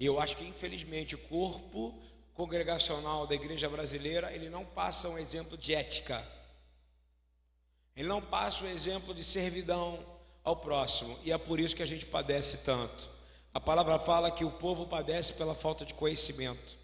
E 0.00 0.06
eu 0.06 0.20
acho 0.20 0.36
que 0.36 0.44
infelizmente 0.44 1.14
o 1.14 1.18
corpo 1.18 2.00
congregacional 2.38 3.26
da 3.26 3.34
igreja 3.34 3.68
brasileira, 3.68 4.32
ele 4.32 4.48
não 4.48 4.64
passa 4.64 5.08
um 5.08 5.18
exemplo 5.18 5.58
de 5.58 5.74
ética. 5.74 6.24
Ele 7.96 8.06
não 8.06 8.22
passa 8.22 8.64
um 8.64 8.68
exemplo 8.68 9.12
de 9.12 9.24
servidão 9.24 9.98
ao 10.44 10.54
próximo, 10.54 11.18
e 11.24 11.32
é 11.32 11.36
por 11.36 11.58
isso 11.58 11.74
que 11.74 11.82
a 11.82 11.86
gente 11.86 12.06
padece 12.06 12.58
tanto. 12.58 13.08
A 13.52 13.58
palavra 13.58 13.98
fala 13.98 14.30
que 14.30 14.44
o 14.44 14.52
povo 14.52 14.86
padece 14.86 15.34
pela 15.34 15.52
falta 15.52 15.84
de 15.84 15.94
conhecimento. 15.94 16.78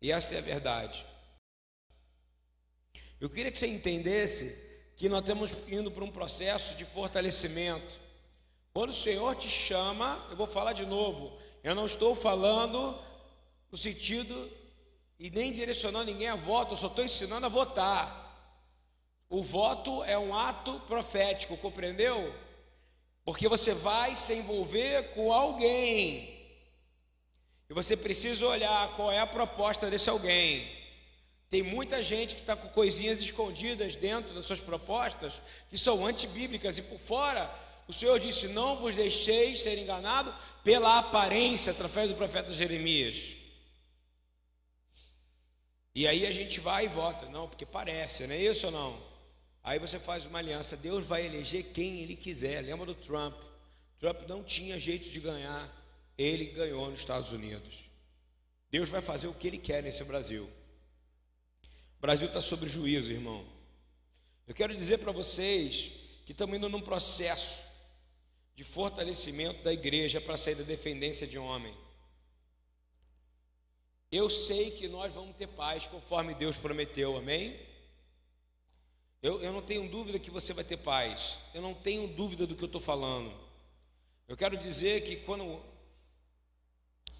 E 0.00 0.12
essa 0.12 0.36
é 0.36 0.38
a 0.38 0.42
verdade. 0.42 1.04
Eu 3.20 3.28
queria 3.28 3.50
que 3.50 3.58
você 3.58 3.66
entendesse 3.66 4.92
que 4.96 5.08
nós 5.08 5.22
estamos 5.22 5.50
indo 5.66 5.90
para 5.90 6.04
um 6.04 6.12
processo 6.12 6.76
de 6.76 6.84
fortalecimento. 6.84 7.98
Quando 8.72 8.90
o 8.90 8.92
Senhor 8.92 9.34
te 9.34 9.48
chama, 9.48 10.24
eu 10.30 10.36
vou 10.36 10.46
falar 10.46 10.74
de 10.74 10.86
novo, 10.86 11.36
eu 11.64 11.74
não 11.74 11.86
estou 11.86 12.14
falando 12.14 12.96
no 13.74 13.78
sentido 13.78 14.48
e 15.18 15.32
nem 15.32 15.50
direcionando 15.50 16.04
ninguém 16.04 16.28
a 16.28 16.36
voto, 16.36 16.74
eu 16.74 16.76
só 16.76 16.86
estou 16.86 17.04
ensinando 17.04 17.44
a 17.46 17.48
votar. 17.48 18.06
O 19.28 19.42
voto 19.42 20.04
é 20.04 20.16
um 20.16 20.32
ato 20.32 20.78
profético, 20.86 21.56
compreendeu? 21.56 22.32
Porque 23.24 23.48
você 23.48 23.74
vai 23.74 24.14
se 24.14 24.32
envolver 24.32 25.12
com 25.14 25.32
alguém. 25.32 26.40
E 27.68 27.74
você 27.74 27.96
precisa 27.96 28.46
olhar 28.46 28.94
qual 28.94 29.10
é 29.10 29.18
a 29.18 29.26
proposta 29.26 29.90
desse 29.90 30.08
alguém. 30.08 30.70
Tem 31.50 31.60
muita 31.60 32.00
gente 32.00 32.36
que 32.36 32.42
está 32.42 32.54
com 32.54 32.68
coisinhas 32.68 33.20
escondidas 33.20 33.96
dentro 33.96 34.32
das 34.36 34.44
suas 34.44 34.60
propostas 34.60 35.42
que 35.68 35.76
são 35.76 36.06
antibíblicas 36.06 36.78
e 36.78 36.82
por 36.82 37.00
fora 37.00 37.52
o 37.88 37.92
Senhor 37.92 38.20
disse: 38.20 38.46
Não 38.46 38.76
vos 38.76 38.94
deixeis 38.94 39.62
ser 39.62 39.76
enganado 39.78 40.32
pela 40.62 40.96
aparência, 40.96 41.72
através 41.72 42.08
do 42.08 42.14
profeta 42.14 42.54
Jeremias. 42.54 43.42
E 45.94 46.06
aí 46.08 46.26
a 46.26 46.30
gente 46.30 46.58
vai 46.58 46.86
e 46.86 46.88
vota, 46.88 47.26
não, 47.26 47.48
porque 47.48 47.64
parece, 47.64 48.26
não 48.26 48.34
é 48.34 48.38
isso 48.38 48.66
ou 48.66 48.72
não? 48.72 49.02
Aí 49.62 49.78
você 49.78 49.98
faz 49.98 50.26
uma 50.26 50.38
aliança, 50.38 50.76
Deus 50.76 51.04
vai 51.04 51.24
eleger 51.24 51.72
quem 51.72 52.00
Ele 52.00 52.16
quiser. 52.16 52.60
Lembra 52.60 52.86
do 52.86 52.94
Trump? 52.94 53.34
Trump 53.98 54.22
não 54.28 54.42
tinha 54.42 54.78
jeito 54.78 55.08
de 55.08 55.20
ganhar, 55.20 55.70
ele 56.18 56.46
ganhou 56.46 56.90
nos 56.90 57.00
Estados 57.00 57.32
Unidos. 57.32 57.84
Deus 58.70 58.88
vai 58.88 59.00
fazer 59.00 59.28
o 59.28 59.34
que 59.34 59.46
Ele 59.46 59.58
quer 59.58 59.82
nesse 59.82 60.02
Brasil. 60.04 60.48
Brasil 62.00 62.26
está 62.26 62.40
sob 62.40 62.68
juízo, 62.68 63.12
irmão. 63.12 63.46
Eu 64.46 64.54
quero 64.54 64.76
dizer 64.76 64.98
para 64.98 65.12
vocês 65.12 65.90
que 66.26 66.32
estamos 66.32 66.56
indo 66.56 66.68
num 66.68 66.80
processo 66.80 67.62
de 68.54 68.62
fortalecimento 68.62 69.62
da 69.62 69.72
igreja 69.72 70.20
para 70.20 70.36
sair 70.36 70.54
da 70.54 70.64
dependência 70.64 71.26
de 71.26 71.38
homem. 71.38 71.74
Eu 74.14 74.30
sei 74.30 74.70
que 74.70 74.86
nós 74.86 75.12
vamos 75.12 75.34
ter 75.34 75.48
paz 75.48 75.88
conforme 75.88 76.36
Deus 76.36 76.56
prometeu, 76.56 77.16
amém? 77.16 77.58
Eu, 79.20 79.42
eu 79.42 79.52
não 79.52 79.60
tenho 79.60 79.88
dúvida 79.90 80.20
que 80.20 80.30
você 80.30 80.52
vai 80.52 80.62
ter 80.62 80.76
paz, 80.76 81.36
eu 81.52 81.60
não 81.60 81.74
tenho 81.74 82.06
dúvida 82.06 82.46
do 82.46 82.54
que 82.54 82.62
eu 82.62 82.66
estou 82.66 82.80
falando. 82.80 83.34
Eu 84.28 84.36
quero 84.36 84.56
dizer 84.56 85.02
que 85.02 85.16
quando 85.16 85.60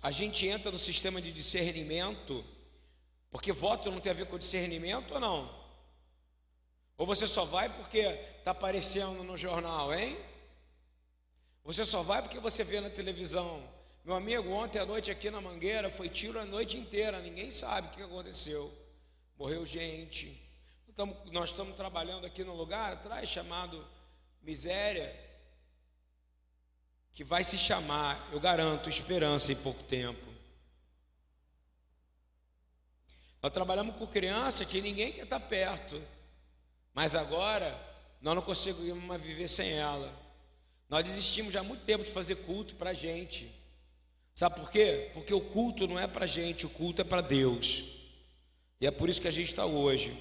a 0.01 0.13
gente 0.13 0.47
entra 0.47 0.71
no 0.71 0.79
sistema 0.79 1.21
de 1.21 1.33
discernimento, 1.33 2.45
porque 3.29 3.51
voto 3.51 3.91
não 3.91 3.99
tem 3.99 4.13
a 4.13 4.15
ver 4.15 4.27
com 4.27 4.39
discernimento 4.39 5.15
ou 5.15 5.19
não? 5.19 5.53
Ou 6.97 7.05
você 7.05 7.27
só 7.27 7.45
vai 7.45 7.69
porque 7.71 8.03
está 8.39 8.53
aparecendo 8.53 9.25
no 9.25 9.37
jornal, 9.37 9.93
hein? 9.93 10.17
Você 11.65 11.85
só 11.85 12.05
vai 12.05 12.23
porque 12.23 12.39
você 12.39 12.63
vê 12.63 12.81
na 12.81 12.89
televisão. 12.89 13.74
Meu 14.05 14.17
amigo, 14.17 14.51
ontem 14.51 14.79
à 14.79 14.85
noite 14.85 15.11
aqui 15.11 15.31
na 15.31 15.41
Mangueira 15.41 15.89
foi 15.89 16.11
tiro 16.11 16.39
a 16.39 16.45
noite 16.45 16.77
inteira, 16.77 17.23
ninguém 17.23 17.51
sabe 17.51 17.89
o 17.89 17.91
que 17.91 18.03
aconteceu. 18.03 18.71
Morreu 19.39 19.65
gente. 19.65 20.39
nós 21.33 21.49
estamos 21.49 21.75
trabalhando 21.75 22.27
aqui 22.27 22.45
no 22.45 22.55
lugar 22.55 22.93
atrás 22.93 23.31
chamado 23.31 23.83
Miséria, 24.43 25.11
que 27.13 27.25
vai 27.25 27.43
se 27.43 27.57
chamar, 27.57 28.29
eu 28.31 28.39
garanto, 28.39 28.91
Esperança 28.91 29.53
em 29.53 29.57
pouco 29.57 29.83
tempo. 29.85 30.35
Nós 33.41 33.53
trabalhamos 33.53 33.97
com 33.97 34.07
criança 34.07 34.67
que 34.67 34.83
ninguém 34.83 35.13
quer 35.13 35.25
estar 35.25 35.41
perto, 35.41 36.03
mas 36.93 37.15
agora 37.15 37.75
nós 38.21 38.35
não 38.35 38.43
conseguimos 38.43 39.23
viver 39.23 39.49
sem 39.49 39.73
ela. 39.73 40.13
Nós 40.91 41.05
desistimos 41.05 41.55
já 41.55 41.61
há 41.61 41.65
muito 41.65 41.87
tempo 41.87 42.05
de 42.05 42.13
fazer 42.13 42.37
culto 42.37 42.75
para 42.75 42.91
a 42.91 42.95
gente. 42.95 43.64
Sabe 44.35 44.57
por 44.57 44.69
quê? 44.69 45.11
Porque 45.15 45.33
o 45.33 45.41
culto 45.41 45.87
não 45.87 45.99
é 45.99 46.09
para 46.09 46.27
gente, 46.27 46.67
o 46.67 46.71
culto 46.71 47.01
é 47.01 47.05
para 47.05 47.21
Deus. 47.21 47.85
E 48.81 48.87
é 48.87 48.91
por 48.91 49.09
isso 49.09 49.21
que 49.21 49.29
a 49.29 49.31
gente 49.31 49.47
está 49.47 49.65
hoje. 49.65 50.13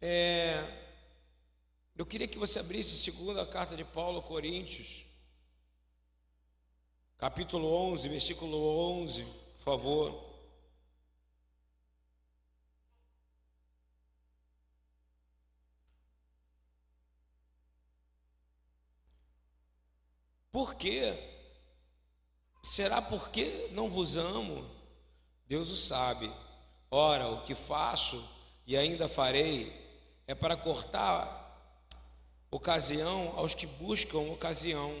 É... 0.00 0.62
Eu 1.96 2.04
queria 2.04 2.28
que 2.28 2.36
você 2.36 2.58
abrisse 2.58 2.94
a 2.94 2.98
segunda 2.98 3.46
carta 3.46 3.74
de 3.74 3.84
Paulo 3.84 4.18
a 4.18 4.22
Coríntios, 4.22 5.06
capítulo 7.16 7.72
11, 7.72 8.08
versículo 8.08 8.58
11, 9.00 9.24
por 9.24 9.62
favor. 9.64 10.34
Por 20.52 20.74
quê? 20.74 21.33
Será 22.64 23.02
porque 23.02 23.68
não 23.72 23.90
vos 23.90 24.16
amo? 24.16 24.66
Deus 25.46 25.68
o 25.68 25.76
sabe. 25.76 26.32
Ora, 26.90 27.28
o 27.28 27.42
que 27.42 27.54
faço 27.54 28.26
e 28.66 28.74
ainda 28.74 29.06
farei 29.06 29.70
é 30.26 30.34
para 30.34 30.56
cortar 30.56 31.42
ocasião 32.50 33.34
aos 33.36 33.54
que 33.54 33.66
buscam 33.66 34.20
ocasião, 34.20 34.96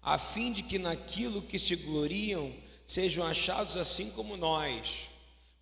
a 0.00 0.16
fim 0.16 0.50
de 0.50 0.62
que 0.62 0.78
naquilo 0.78 1.42
que 1.42 1.58
se 1.58 1.76
gloriam 1.76 2.56
sejam 2.86 3.26
achados 3.26 3.76
assim 3.76 4.10
como 4.12 4.38
nós. 4.38 5.10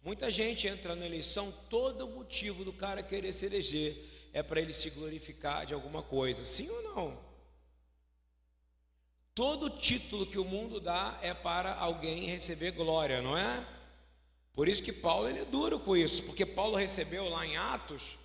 Muita 0.05 0.31
gente 0.31 0.69
entra 0.69 0.95
na 0.95 1.05
eleição, 1.05 1.53
todo 1.69 2.07
o 2.07 2.15
motivo 2.15 2.65
do 2.65 2.73
cara 2.73 3.03
querer 3.03 3.33
se 3.33 3.47
eleger 3.47 4.31
é 4.33 4.41
para 4.41 4.61
ele 4.61 4.73
se 4.73 4.89
glorificar 4.91 5.67
de 5.67 5.75
alguma 5.75 6.01
coisa, 6.01 6.45
sim 6.45 6.71
ou 6.71 6.83
não? 6.83 7.34
Todo 9.35 9.69
título 9.69 10.27
que 10.27 10.39
o 10.39 10.45
mundo 10.45 10.79
dá 10.79 11.19
é 11.21 11.35
para 11.35 11.75
alguém 11.75 12.27
receber 12.27 12.71
glória, 12.71 13.21
não 13.21 13.37
é? 13.37 13.67
Por 14.53 14.69
isso 14.69 14.81
que 14.83 14.93
Paulo 14.93 15.29
ele 15.29 15.41
é 15.41 15.45
duro 15.45 15.81
com 15.81 15.97
isso, 15.97 16.23
porque 16.23 16.47
Paulo 16.47 16.77
recebeu 16.77 17.29
lá 17.29 17.45
em 17.45 17.57
Atos, 17.57 18.17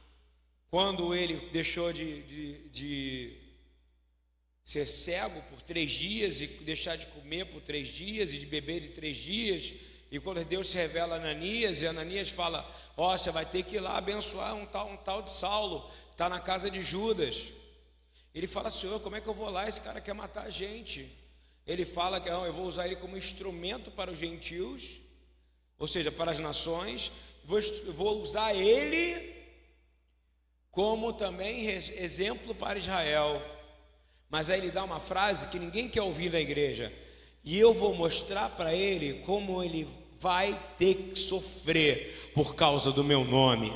quando 0.70 1.16
ele 1.16 1.50
deixou 1.52 1.92
de, 1.92 2.22
de, 2.22 2.70
de 2.70 3.38
ser 4.64 4.86
cego 4.86 5.42
por 5.50 5.64
três 5.64 5.92
dias 5.92 6.42
e 6.42 6.48
deixar 6.48 6.96
de 6.96 7.08
comer 7.08 7.46
por 7.46 7.60
três 7.60 7.88
dias 7.88 8.32
e 8.32 8.38
de 8.38 8.46
beber 8.46 8.80
de 8.82 8.90
três 8.90 9.18
dias, 9.18 9.74
e 10.12 10.20
quando 10.20 10.46
Deus 10.46 10.70
se 10.70 10.78
revela 10.78 11.16
a 11.16 11.18
Ananias, 11.18 11.82
e 11.82 11.88
Ananias 11.88 12.30
fala: 12.30 12.70
Ó, 12.96 13.14
oh, 13.14 13.18
você 13.18 13.32
vai 13.32 13.48
ter 13.48 13.64
que 13.64 13.78
ir 13.78 13.80
lá 13.80 13.98
abençoar 13.98 14.56
um 14.56 14.66
tal, 14.68 14.92
um 14.92 14.98
tal 14.98 15.24
de 15.24 15.32
Saulo, 15.32 15.90
está 16.12 16.30
na 16.30 16.40
casa 16.40 16.70
de 16.70 16.84
Judas. 16.84 17.52
Ele 18.40 18.48
fala: 18.48 18.70
Senhor, 18.72 19.00
como 19.00 19.16
é 19.16 19.22
que 19.22 19.28
eu 19.28 19.34
vou 19.34 19.50
lá? 19.50 19.68
Esse 19.70 19.82
cara 19.82 20.02
quer 20.02 20.14
matar 20.14 20.46
a 20.46 20.50
gente. 20.50 21.10
Ele 21.68 21.86
fala 21.86 22.20
que 22.20 22.28
eu 22.28 22.54
vou 22.54 22.66
usar 22.66 22.88
ele 22.88 22.96
como 22.96 23.16
instrumento 23.16 23.92
para 23.92 24.12
os 24.12 24.18
gentios 24.18 25.00
ou 25.80 25.88
seja, 25.88 26.12
para 26.12 26.30
as 26.30 26.40
nações, 26.40 27.10
vou, 27.46 27.60
vou 27.94 28.22
usar 28.22 28.54
ele 28.54 29.34
como 30.70 31.14
também 31.14 31.68
exemplo 31.68 32.54
para 32.54 32.78
Israel. 32.78 33.42
Mas 34.30 34.50
aí 34.50 34.60
ele 34.60 34.72
dá 34.72 34.84
uma 34.84 35.00
frase 35.00 35.48
que 35.48 35.58
ninguém 35.58 35.90
quer 35.90 36.02
ouvir 36.02 36.32
na 36.32 36.40
igreja. 36.40 36.94
E 37.44 37.58
eu 37.58 37.74
vou 37.74 37.96
mostrar 37.96 38.50
para 38.50 38.76
ele 38.76 39.22
como 39.26 39.64
ele 39.64 39.88
vai 40.20 40.62
ter 40.78 40.96
que 40.96 41.18
sofrer 41.18 42.32
por 42.36 42.54
causa 42.54 42.92
do 42.92 43.04
meu 43.04 43.24
nome. 43.24 43.72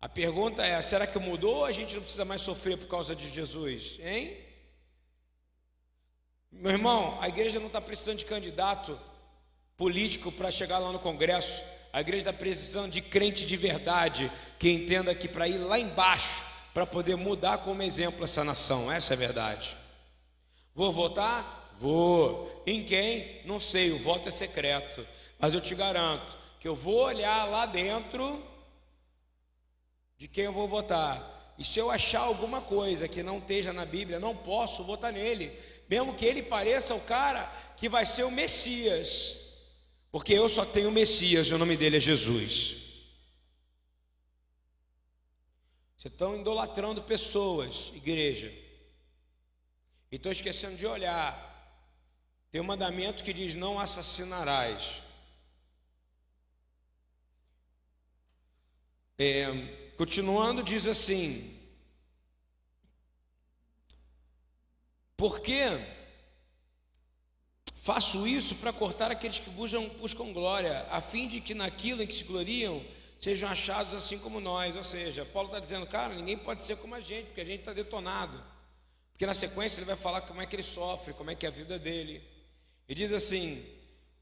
A 0.00 0.08
pergunta 0.08 0.64
é: 0.64 0.80
será 0.80 1.06
que 1.06 1.18
mudou 1.18 1.56
ou 1.56 1.64
a 1.64 1.72
gente 1.72 1.94
não 1.94 2.02
precisa 2.02 2.24
mais 2.24 2.42
sofrer 2.42 2.76
por 2.76 2.86
causa 2.86 3.14
de 3.14 3.28
Jesus? 3.28 3.98
Hein? 4.00 4.36
Meu 6.52 6.72
irmão, 6.72 7.18
a 7.20 7.28
igreja 7.28 7.58
não 7.58 7.66
está 7.66 7.80
precisando 7.80 8.18
de 8.18 8.24
candidato 8.24 8.98
político 9.76 10.32
para 10.32 10.50
chegar 10.50 10.78
lá 10.78 10.90
no 10.90 10.98
Congresso. 10.98 11.62
A 11.92 12.00
igreja 12.00 12.28
está 12.28 12.32
precisando 12.32 12.92
de 12.92 13.00
crente 13.00 13.44
de 13.44 13.56
verdade 13.56 14.30
que 14.58 14.70
entenda 14.70 15.14
que 15.14 15.28
para 15.28 15.48
ir 15.48 15.58
lá 15.58 15.78
embaixo, 15.78 16.44
para 16.72 16.86
poder 16.86 17.16
mudar 17.16 17.58
como 17.58 17.82
exemplo 17.82 18.24
essa 18.24 18.44
nação. 18.44 18.90
Essa 18.90 19.12
é 19.12 19.16
a 19.16 19.18
verdade. 19.18 19.76
Vou 20.74 20.92
votar? 20.92 21.74
Vou. 21.80 22.62
Em 22.66 22.82
quem? 22.82 23.40
Não 23.44 23.58
sei, 23.58 23.92
o 23.92 23.98
voto 23.98 24.28
é 24.28 24.32
secreto. 24.32 25.06
Mas 25.38 25.54
eu 25.54 25.60
te 25.60 25.74
garanto 25.74 26.36
que 26.60 26.68
eu 26.68 26.74
vou 26.74 27.04
olhar 27.04 27.44
lá 27.44 27.66
dentro 27.66 28.42
de 30.18 30.28
quem 30.28 30.44
eu 30.44 30.52
vou 30.52 30.68
votar. 30.68 31.54
E 31.58 31.64
se 31.64 31.78
eu 31.78 31.90
achar 31.90 32.20
alguma 32.20 32.60
coisa 32.60 33.08
que 33.08 33.22
não 33.22 33.38
esteja 33.38 33.72
na 33.72 33.84
Bíblia, 33.84 34.20
não 34.20 34.36
posso 34.36 34.84
votar 34.84 35.12
nele, 35.12 35.58
mesmo 35.88 36.14
que 36.14 36.24
ele 36.24 36.42
pareça 36.42 36.94
o 36.94 37.00
cara 37.00 37.44
que 37.76 37.88
vai 37.88 38.04
ser 38.04 38.24
o 38.24 38.30
Messias. 38.30 39.46
Porque 40.10 40.32
eu 40.32 40.48
só 40.48 40.64
tenho 40.64 40.88
o 40.88 40.92
Messias 40.92 41.46
e 41.48 41.54
o 41.54 41.58
nome 41.58 41.76
dele 41.76 41.96
é 41.96 42.00
Jesus. 42.00 42.86
Vocês 45.96 46.12
estão 46.12 46.38
idolatrando 46.38 47.02
pessoas, 47.02 47.90
igreja. 47.94 48.48
E 50.10 50.16
estão 50.16 50.30
esquecendo 50.30 50.76
de 50.76 50.86
olhar. 50.86 51.54
Tem 52.50 52.60
um 52.60 52.64
mandamento 52.64 53.24
que 53.24 53.32
diz: 53.32 53.54
não 53.54 53.78
assassinarás. 53.78 55.02
É, 59.18 59.85
continuando, 59.96 60.62
diz 60.62 60.86
assim: 60.86 61.56
porque 65.16 65.62
faço 67.74 68.26
isso 68.26 68.56
para 68.56 68.72
cortar 68.72 69.10
aqueles 69.10 69.38
que 69.38 69.48
buscam, 69.48 69.88
buscam 70.00 70.32
glória, 70.32 70.86
a 70.90 71.00
fim 71.00 71.26
de 71.26 71.40
que 71.40 71.54
naquilo 71.54 72.02
em 72.02 72.06
que 72.06 72.14
se 72.14 72.24
gloriam 72.24 72.84
sejam 73.18 73.48
achados 73.48 73.94
assim 73.94 74.18
como 74.18 74.40
nós. 74.40 74.76
Ou 74.76 74.84
seja, 74.84 75.24
Paulo 75.24 75.48
está 75.48 75.58
dizendo, 75.58 75.86
cara, 75.86 76.14
ninguém 76.14 76.36
pode 76.36 76.64
ser 76.64 76.76
como 76.76 76.94
a 76.94 77.00
gente, 77.00 77.26
porque 77.26 77.40
a 77.40 77.44
gente 77.46 77.60
está 77.60 77.72
detonado. 77.72 78.42
Porque 79.12 79.24
na 79.24 79.32
sequência 79.32 79.78
ele 79.78 79.86
vai 79.86 79.96
falar 79.96 80.20
como 80.20 80.42
é 80.42 80.46
que 80.46 80.54
ele 80.54 80.62
sofre, 80.62 81.14
como 81.14 81.30
é 81.30 81.34
que 81.34 81.46
é 81.46 81.48
a 81.48 81.52
vida 81.52 81.78
dele. 81.78 82.22
E 82.86 82.94
diz 82.94 83.10
assim: 83.12 83.64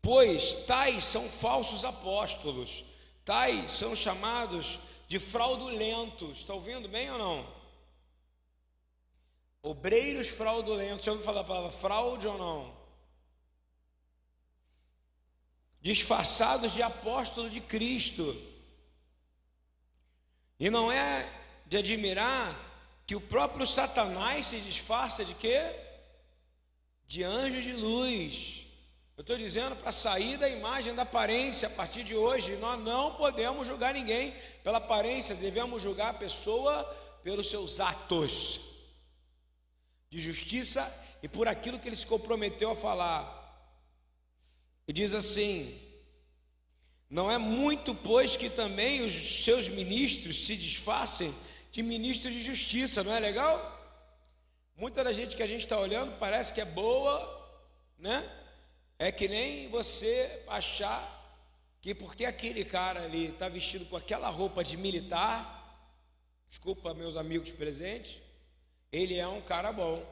Pois 0.00 0.54
tais 0.66 1.04
são 1.04 1.28
falsos 1.28 1.84
apóstolos, 1.84 2.84
tais 3.24 3.72
são 3.72 3.96
chamados 3.96 4.78
de 5.06 5.18
fraudulentos. 5.18 6.38
Está 6.38 6.54
ouvindo 6.54 6.88
bem 6.88 7.10
ou 7.10 7.18
não? 7.18 7.54
Obreiros 9.62 10.28
fraudulentos. 10.28 11.04
Já 11.04 11.12
ouviu 11.12 11.24
falar 11.24 11.40
a 11.40 11.44
palavra 11.44 11.70
fraude 11.70 12.26
ou 12.26 12.38
não? 12.38 12.76
Disfarçados 15.80 16.72
de 16.72 16.82
apóstolo 16.82 17.48
de 17.48 17.60
Cristo. 17.60 18.36
E 20.58 20.70
não 20.70 20.90
é 20.90 21.28
de 21.66 21.76
admirar 21.76 22.54
que 23.06 23.16
o 23.16 23.20
próprio 23.20 23.66
Satanás 23.66 24.46
se 24.46 24.60
disfarça 24.60 25.24
de 25.24 25.34
quê? 25.34 25.60
De 27.06 27.22
anjo 27.22 27.60
de 27.60 27.72
luz. 27.72 28.63
Eu 29.16 29.20
estou 29.20 29.36
dizendo 29.38 29.76
para 29.76 29.92
sair 29.92 30.36
da 30.36 30.48
imagem 30.48 30.92
da 30.92 31.02
aparência 31.02 31.68
a 31.68 31.70
partir 31.70 32.02
de 32.02 32.16
hoje. 32.16 32.56
Nós 32.56 32.80
não 32.80 33.14
podemos 33.14 33.64
julgar 33.64 33.94
ninguém 33.94 34.34
pela 34.64 34.78
aparência, 34.78 35.36
devemos 35.36 35.80
julgar 35.80 36.10
a 36.10 36.14
pessoa 36.14 36.84
pelos 37.22 37.48
seus 37.48 37.78
atos 37.78 38.60
de 40.10 40.18
justiça 40.20 40.92
e 41.22 41.28
por 41.28 41.46
aquilo 41.46 41.78
que 41.78 41.88
ele 41.88 41.94
se 41.94 42.06
comprometeu 42.06 42.72
a 42.72 42.76
falar. 42.76 43.40
E 44.88 44.92
diz 44.92 45.14
assim: 45.14 45.80
Não 47.08 47.30
é 47.30 47.38
muito, 47.38 47.94
pois, 47.94 48.36
que 48.36 48.50
também 48.50 49.04
os 49.04 49.44
seus 49.44 49.68
ministros 49.68 50.44
se 50.44 50.56
disfarcem 50.56 51.32
de 51.70 51.84
ministros 51.84 52.32
de 52.32 52.42
justiça, 52.42 53.04
não 53.04 53.14
é 53.14 53.20
legal? 53.20 53.70
Muita 54.76 55.04
da 55.04 55.12
gente 55.12 55.36
que 55.36 55.42
a 55.42 55.46
gente 55.46 55.60
está 55.60 55.78
olhando 55.78 56.18
parece 56.18 56.52
que 56.52 56.60
é 56.60 56.64
boa, 56.64 57.62
né? 57.96 58.28
É 58.98 59.10
que 59.10 59.28
nem 59.28 59.68
você 59.68 60.42
achar 60.46 61.22
que 61.80 61.94
porque 61.94 62.24
aquele 62.24 62.64
cara 62.64 63.04
ali 63.04 63.26
está 63.26 63.48
vestido 63.48 63.84
com 63.86 63.96
aquela 63.96 64.28
roupa 64.30 64.64
de 64.64 64.76
militar, 64.76 65.90
desculpa 66.48 66.94
meus 66.94 67.16
amigos 67.16 67.50
presentes, 67.50 68.22
ele 68.90 69.16
é 69.16 69.26
um 69.26 69.42
cara 69.42 69.72
bom. 69.72 70.02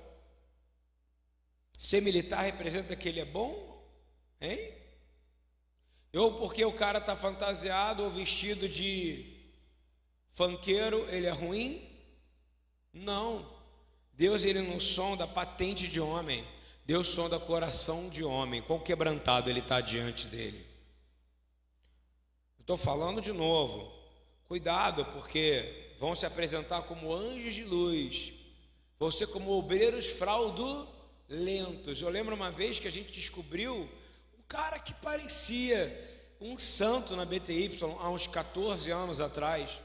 Ser 1.79 2.03
militar 2.03 2.43
representa 2.43 2.95
que 2.95 3.09
ele 3.09 3.21
é 3.21 3.25
bom? 3.25 3.83
Hein? 4.41 4.73
Ou 6.15 6.39
porque 6.39 6.65
o 6.65 6.73
cara 6.73 6.99
está 6.99 7.17
fantasiado 7.17 8.03
ou 8.03 8.11
vestido 8.11 8.69
de 8.69 9.41
fanqueiro, 10.33 11.09
ele 11.09 11.27
é 11.27 11.31
ruim? 11.31 11.89
Não. 12.93 13.51
Deus 14.13 14.45
ele 14.45 14.61
não 14.61 14.79
sonda 14.79 15.27
patente 15.27 15.89
de 15.89 16.01
homem. 16.01 16.45
Deus 16.85 17.07
sonda 17.07 17.39
coração 17.39 18.09
de 18.09 18.25
homem, 18.25 18.61
quão 18.61 18.79
quebrantado 18.79 19.49
ele 19.49 19.61
está 19.61 19.81
diante 19.81 20.27
dele. 20.27 20.67
Estou 22.59 22.77
falando 22.77 23.21
de 23.21 23.33
novo, 23.33 23.93
cuidado, 24.49 25.05
porque 25.07 25.95
vão 26.01 26.15
se 26.15 26.27
apresentar 26.27 26.83
como 26.83 27.15
anjos 27.15 27.55
de 27.55 27.63
luz, 27.65 28.33
vão 28.99 29.11
ser 29.11 29.29
como 29.29 29.53
obreiros 29.53 30.07
fraudulentos. 30.07 32.03
Eu 32.03 32.09
lembro 32.09 32.35
uma 32.35 32.51
vez 32.51 32.81
que 32.81 32.89
a 32.89 32.93
gente 32.93 33.13
descobriu 33.13 33.89
um 34.37 34.43
cara 34.49 34.81
que 34.81 34.93
parecia 34.95 36.11
um 36.41 36.59
santo 36.59 37.15
na 37.15 37.25
BTY 37.25 37.79
há 38.01 38.11
uns 38.11 38.27
14 38.27 38.91
anos 38.91 39.21
atrás, 39.21 39.81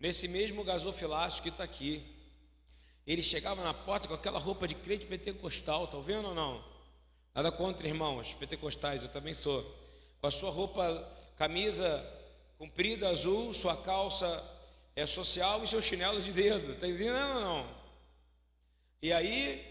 nesse 0.00 0.26
mesmo 0.26 0.64
gasofilácio 0.64 1.40
que 1.40 1.48
está 1.48 1.62
aqui. 1.62 2.11
Ele 3.06 3.22
chegava 3.22 3.62
na 3.62 3.74
porta 3.74 4.06
com 4.06 4.14
aquela 4.14 4.38
roupa 4.38 4.68
de 4.68 4.74
crente 4.74 5.06
pentecostal, 5.06 5.88
tá 5.88 5.98
vendo 5.98 6.28
ou 6.28 6.34
não? 6.34 6.64
Nada 7.34 7.50
contra, 7.50 7.86
irmãos, 7.86 8.34
pentecostais, 8.34 9.02
eu 9.02 9.08
também 9.08 9.34
sou. 9.34 9.62
Com 10.20 10.26
a 10.26 10.30
sua 10.30 10.50
roupa, 10.50 10.84
camisa 11.36 12.04
comprida 12.58 13.08
azul, 13.08 13.52
sua 13.52 13.76
calça 13.76 14.42
é 14.94 15.06
social 15.06 15.64
e 15.64 15.68
seus 15.68 15.84
chinelos 15.84 16.24
de 16.24 16.32
dedo, 16.32 16.74
tá 16.76 16.86
entendendo 16.86 17.34
ou 17.36 17.40
não? 17.40 17.82
E 19.00 19.12
aí 19.12 19.66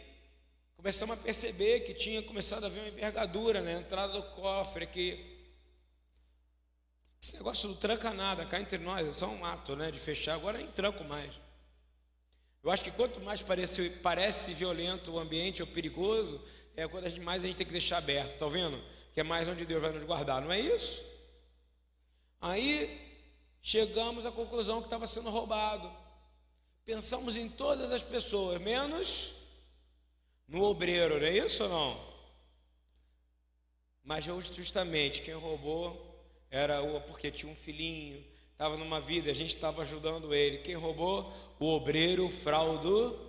começamos 0.76 1.18
a 1.18 1.22
perceber 1.22 1.82
que 1.82 1.94
tinha 1.94 2.22
começado 2.24 2.64
a 2.64 2.68
haver 2.68 2.82
uma 2.82 2.90
envergadura 2.90 3.62
na 3.62 3.72
né? 3.72 3.80
entrada 3.80 4.12
do 4.14 4.24
cofre, 4.32 4.88
que 4.88 5.32
esse 7.22 7.36
negócio 7.36 7.70
não 7.70 7.76
tranca 7.76 8.12
nada, 8.12 8.46
cá 8.46 8.60
entre 8.60 8.80
nós, 8.80 9.08
é 9.08 9.12
só 9.12 9.28
um 9.28 9.46
ato 9.46 9.76
né, 9.76 9.92
de 9.92 10.00
fechar, 10.00 10.34
agora 10.34 10.58
nem 10.58 10.68
tranco 10.68 11.04
mais. 11.04 11.32
Eu 12.64 12.70
acho 12.70 12.84
que 12.84 12.92
quanto 12.92 13.20
mais 13.20 13.42
parece, 13.42 13.90
parece 14.02 14.54
violento 14.54 15.12
o 15.12 15.20
ambiente 15.20 15.62
ou 15.62 15.68
perigoso, 15.68 16.40
é 16.76 16.88
quando 16.88 17.10
mais 17.22 17.44
a 17.44 17.48
gente 17.48 17.58
tem 17.58 17.66
que 17.66 17.72
deixar 17.72 17.98
aberto, 17.98 18.38
tá 18.38 18.48
vendo? 18.48 18.82
Que 19.14 19.22
é 19.22 19.24
mais 19.24 19.48
onde 19.48 19.66
Deus 19.66 19.82
vai 19.82 19.92
nos 19.92 20.04
guardar, 20.04 20.42
não 20.42 20.52
é 20.52 20.60
isso? 20.60 21.02
Aí 22.40 23.00
chegamos 23.62 24.26
à 24.26 24.32
conclusão 24.32 24.80
que 24.80 24.88
estava 24.88 25.08
sendo 25.08 25.30
roubado. 25.30 25.92
Pensamos 26.86 27.36
em 27.36 27.50
todas 27.50 27.92
as 27.92 28.02
pessoas, 28.02 28.62
menos 28.62 29.34
no 30.48 30.64
obreiro, 30.64 31.20
não 31.20 31.26
é 31.26 31.38
isso 31.38 31.64
ou 31.64 31.70
não? 31.70 32.12
Mas 34.04 34.26
justamente 34.26 35.22
quem 35.22 35.34
roubou 35.34 36.10
era 36.50 36.82
o 36.82 37.00
porque 37.02 37.32
tinha 37.32 37.52
um 37.52 37.56
filhinho, 37.56 38.24
estava 38.62 38.78
numa 38.78 39.02
vida, 39.02 39.32
a 39.32 39.34
gente 39.34 39.56
estava 39.56 39.82
ajudando 39.82 40.36
ele. 40.36 40.60
Quem 40.60 40.76
roubou? 40.76 41.34
O 41.60 41.66
obreiro 41.66 42.30
fraudo 42.30 43.20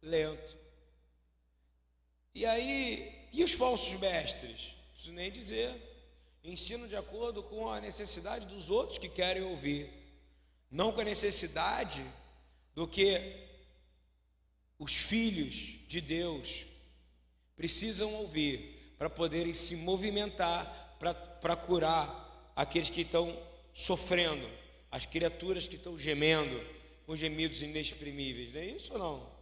lento. 0.00 0.56
E 2.32 2.46
aí, 2.46 3.26
e 3.32 3.42
os 3.42 3.50
falsos 3.50 3.98
mestres? 3.98 4.76
Não 4.76 4.92
preciso 4.92 5.12
nem 5.14 5.32
dizer. 5.32 5.74
Ensino 6.44 6.86
de 6.86 6.94
acordo 6.94 7.42
com 7.42 7.68
a 7.68 7.80
necessidade 7.80 8.46
dos 8.46 8.70
outros 8.70 8.98
que 8.98 9.08
querem 9.08 9.42
ouvir, 9.42 9.90
não 10.70 10.92
com 10.92 11.00
a 11.00 11.04
necessidade 11.04 12.04
do 12.72 12.86
que 12.86 13.20
os 14.78 14.94
filhos 14.94 15.80
de 15.88 16.00
Deus 16.00 16.66
precisam 17.56 18.14
ouvir 18.14 18.94
para 18.96 19.10
poderem 19.10 19.54
se 19.54 19.74
movimentar 19.74 20.96
para 21.40 21.56
curar 21.56 22.52
aqueles 22.54 22.90
que 22.90 23.00
estão 23.00 23.36
sofrendo, 23.72 24.48
as 24.90 25.06
criaturas 25.06 25.66
que 25.66 25.76
estão 25.76 25.98
gemendo 25.98 26.60
com 27.06 27.16
gemidos 27.16 27.62
inexprimíveis, 27.62 28.52
não 28.52 28.60
é 28.60 28.64
isso 28.66 28.92
ou 28.92 28.98
não? 28.98 29.32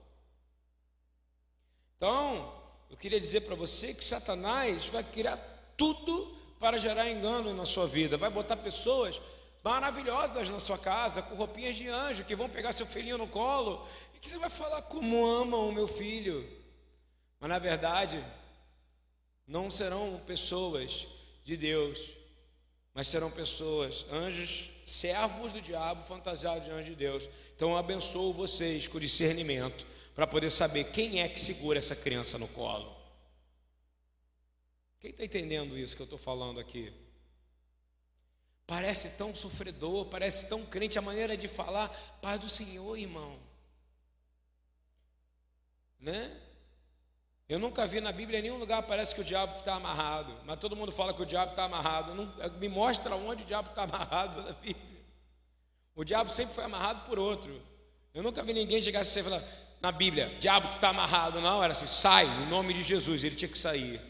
Então, 1.96 2.54
eu 2.88 2.96
queria 2.96 3.20
dizer 3.20 3.42
para 3.42 3.54
você 3.54 3.92
que 3.92 4.04
Satanás 4.04 4.86
vai 4.86 5.04
criar 5.04 5.36
tudo 5.76 6.36
para 6.58 6.78
gerar 6.78 7.10
engano 7.10 7.54
na 7.54 7.66
sua 7.66 7.86
vida, 7.86 8.16
vai 8.16 8.30
botar 8.30 8.56
pessoas 8.56 9.20
maravilhosas 9.62 10.48
na 10.48 10.60
sua 10.60 10.78
casa, 10.78 11.22
com 11.22 11.34
roupinhas 11.34 11.76
de 11.76 11.88
anjo, 11.88 12.24
que 12.24 12.36
vão 12.36 12.48
pegar 12.48 12.72
seu 12.72 12.86
filhinho 12.86 13.18
no 13.18 13.28
colo 13.28 13.86
e 14.14 14.18
que 14.18 14.28
você 14.28 14.38
vai 14.38 14.50
falar 14.50 14.82
como 14.82 15.26
amam 15.26 15.68
o 15.68 15.72
meu 15.72 15.86
filho. 15.86 16.48
Mas 17.38 17.50
na 17.50 17.58
verdade, 17.58 18.24
não 19.46 19.70
serão 19.70 20.20
pessoas 20.26 21.06
de 21.44 21.56
Deus, 21.56 21.98
mas 22.94 23.08
serão 23.08 23.30
pessoas, 23.30 24.04
anjos, 24.10 24.70
servos 24.84 25.52
do 25.52 25.60
diabo, 25.60 26.02
fantasiados 26.02 26.64
de 26.64 26.70
anjos 26.70 26.86
de 26.86 26.96
Deus. 26.96 27.28
Então 27.54 27.70
eu 27.70 27.76
abençoo 27.76 28.32
vocês 28.32 28.88
com 28.88 28.98
discernimento 28.98 29.86
para 30.14 30.26
poder 30.26 30.50
saber 30.50 30.84
quem 30.84 31.22
é 31.22 31.28
que 31.28 31.38
segura 31.38 31.78
essa 31.78 31.94
criança 31.94 32.38
no 32.38 32.48
colo. 32.48 32.96
Quem 34.98 35.10
está 35.10 35.24
entendendo 35.24 35.78
isso 35.78 35.96
que 35.96 36.02
eu 36.02 36.04
estou 36.04 36.18
falando 36.18 36.60
aqui? 36.60 36.92
Parece 38.66 39.10
tão 39.10 39.34
sofredor, 39.34 40.06
parece 40.06 40.48
tão 40.48 40.64
crente 40.66 40.98
a 40.98 41.02
maneira 41.02 41.36
de 41.36 41.48
falar, 41.48 41.88
Pai 42.20 42.38
do 42.38 42.48
Senhor, 42.48 42.96
irmão. 42.98 43.38
Né? 45.98 46.38
Eu 47.50 47.58
nunca 47.58 47.84
vi 47.84 48.00
na 48.00 48.12
Bíblia 48.12 48.38
em 48.38 48.42
nenhum 48.42 48.58
lugar 48.58 48.80
parece 48.84 49.12
que 49.12 49.20
o 49.20 49.24
diabo 49.24 49.58
está 49.58 49.74
amarrado, 49.74 50.32
mas 50.44 50.56
todo 50.60 50.76
mundo 50.76 50.92
fala 50.92 51.12
que 51.12 51.20
o 51.20 51.26
diabo 51.26 51.50
está 51.50 51.64
amarrado. 51.64 52.14
Não, 52.14 52.32
me 52.60 52.68
mostra 52.68 53.16
onde 53.16 53.42
o 53.42 53.46
diabo 53.46 53.70
está 53.70 53.82
amarrado 53.90 54.40
na 54.40 54.52
Bíblia. 54.52 55.04
O 55.96 56.04
diabo 56.04 56.30
sempre 56.30 56.54
foi 56.54 56.62
amarrado 56.62 57.04
por 57.06 57.18
outro. 57.18 57.60
Eu 58.14 58.22
nunca 58.22 58.40
vi 58.44 58.52
ninguém 58.52 58.80
chegar 58.80 59.00
assim 59.00 59.18
e 59.18 59.22
falar 59.24 59.42
na 59.80 59.90
Bíblia, 59.90 60.38
diabo 60.38 60.72
está 60.76 60.90
amarrado. 60.90 61.40
Não, 61.40 61.60
era 61.60 61.72
assim, 61.72 61.88
sai, 61.88 62.24
em 62.24 62.46
nome 62.46 62.72
de 62.72 62.84
Jesus, 62.84 63.24
ele 63.24 63.34
tinha 63.34 63.48
que 63.48 63.58
sair. 63.58 64.00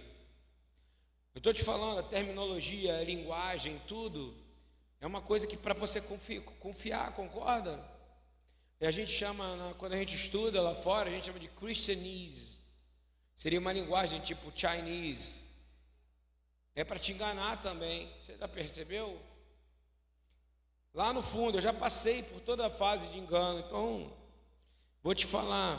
Eu 1.34 1.38
estou 1.38 1.54
te 1.54 1.64
falando, 1.64 2.00
a 2.00 2.02
terminologia, 2.02 2.98
a 2.98 3.04
linguagem, 3.04 3.80
tudo, 3.86 4.36
é 5.00 5.06
uma 5.06 5.22
coisa 5.22 5.46
que 5.46 5.56
para 5.56 5.72
você 5.72 5.98
confiar, 5.98 6.42
confiar, 6.60 7.12
concorda? 7.12 7.82
E 8.78 8.86
a 8.86 8.90
gente 8.90 9.10
chama, 9.10 9.74
quando 9.78 9.94
a 9.94 9.96
gente 9.96 10.14
estuda 10.14 10.60
lá 10.60 10.74
fora, 10.74 11.08
a 11.08 11.12
gente 11.12 11.24
chama 11.24 11.38
de 11.38 11.48
Christianese. 11.48 12.49
Seria 13.40 13.58
uma 13.58 13.72
linguagem 13.72 14.20
tipo 14.20 14.52
Chinese. 14.54 15.46
É 16.74 16.84
para 16.84 16.98
te 16.98 17.10
enganar 17.14 17.58
também. 17.58 18.12
Você 18.20 18.36
já 18.36 18.46
percebeu? 18.46 19.18
Lá 20.92 21.14
no 21.14 21.22
fundo, 21.22 21.56
eu 21.56 21.62
já 21.62 21.72
passei 21.72 22.22
por 22.22 22.42
toda 22.42 22.66
a 22.66 22.68
fase 22.68 23.08
de 23.08 23.18
engano. 23.18 23.60
Então, 23.60 24.14
vou 25.02 25.14
te 25.14 25.24
falar. 25.24 25.72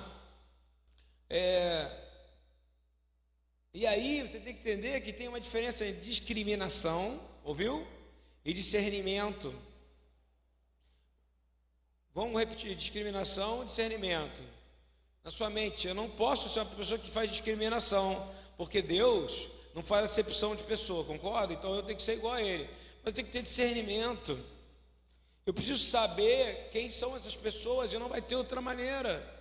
É, 1.30 1.88
e 3.76 3.86
aí, 3.86 4.24
você 4.24 4.40
tem 4.40 4.56
que 4.56 4.62
entender 4.62 5.00
que 5.02 5.14
tem 5.14 5.28
uma 5.28 5.40
diferença 5.40 5.86
entre 5.86 6.02
discriminação, 6.02 7.22
ouviu? 7.44 7.88
E 8.44 8.54
discernimento. 8.54 9.54
Vamos 12.12 12.40
repetir: 12.40 12.76
discriminação 12.76 13.64
discernimento 13.64 14.42
na 15.24 15.32
sua 15.32 15.50
mente. 15.50 15.88
Eu 15.88 15.96
não 15.96 16.10
posso 16.10 16.50
ser 16.50 16.60
uma 16.60 16.76
pessoa 16.76 17.00
que 17.00 17.10
faz 17.10 17.30
discriminação, 17.30 18.28
porque 18.58 18.82
Deus 18.82 19.48
não 19.74 19.82
faz 19.82 20.04
acepção 20.06 20.56
de 20.56 20.64
pessoa, 20.64 21.04
concorda? 21.04 21.54
Então 21.54 21.76
eu 21.76 21.84
tenho 21.84 21.98
que 21.98 22.04
ser 22.04 22.14
igual 22.14 22.34
a 22.34 22.42
Ele. 22.42 22.68
Mas 23.04 23.08
eu 23.08 23.14
tenho 23.14 23.28
que 23.28 23.34
ter 23.34 23.44
discernimento. 23.44 24.40
Eu 25.46 25.54
preciso 25.54 25.84
saber 25.84 26.70
quem 26.72 26.90
são 26.90 27.16
essas 27.16 27.36
pessoas 27.36 27.92
e 27.94 27.98
não 27.98 28.10
vai 28.10 28.22
ter 28.22 28.36
outra 28.36 28.62
maneira. 28.62 29.40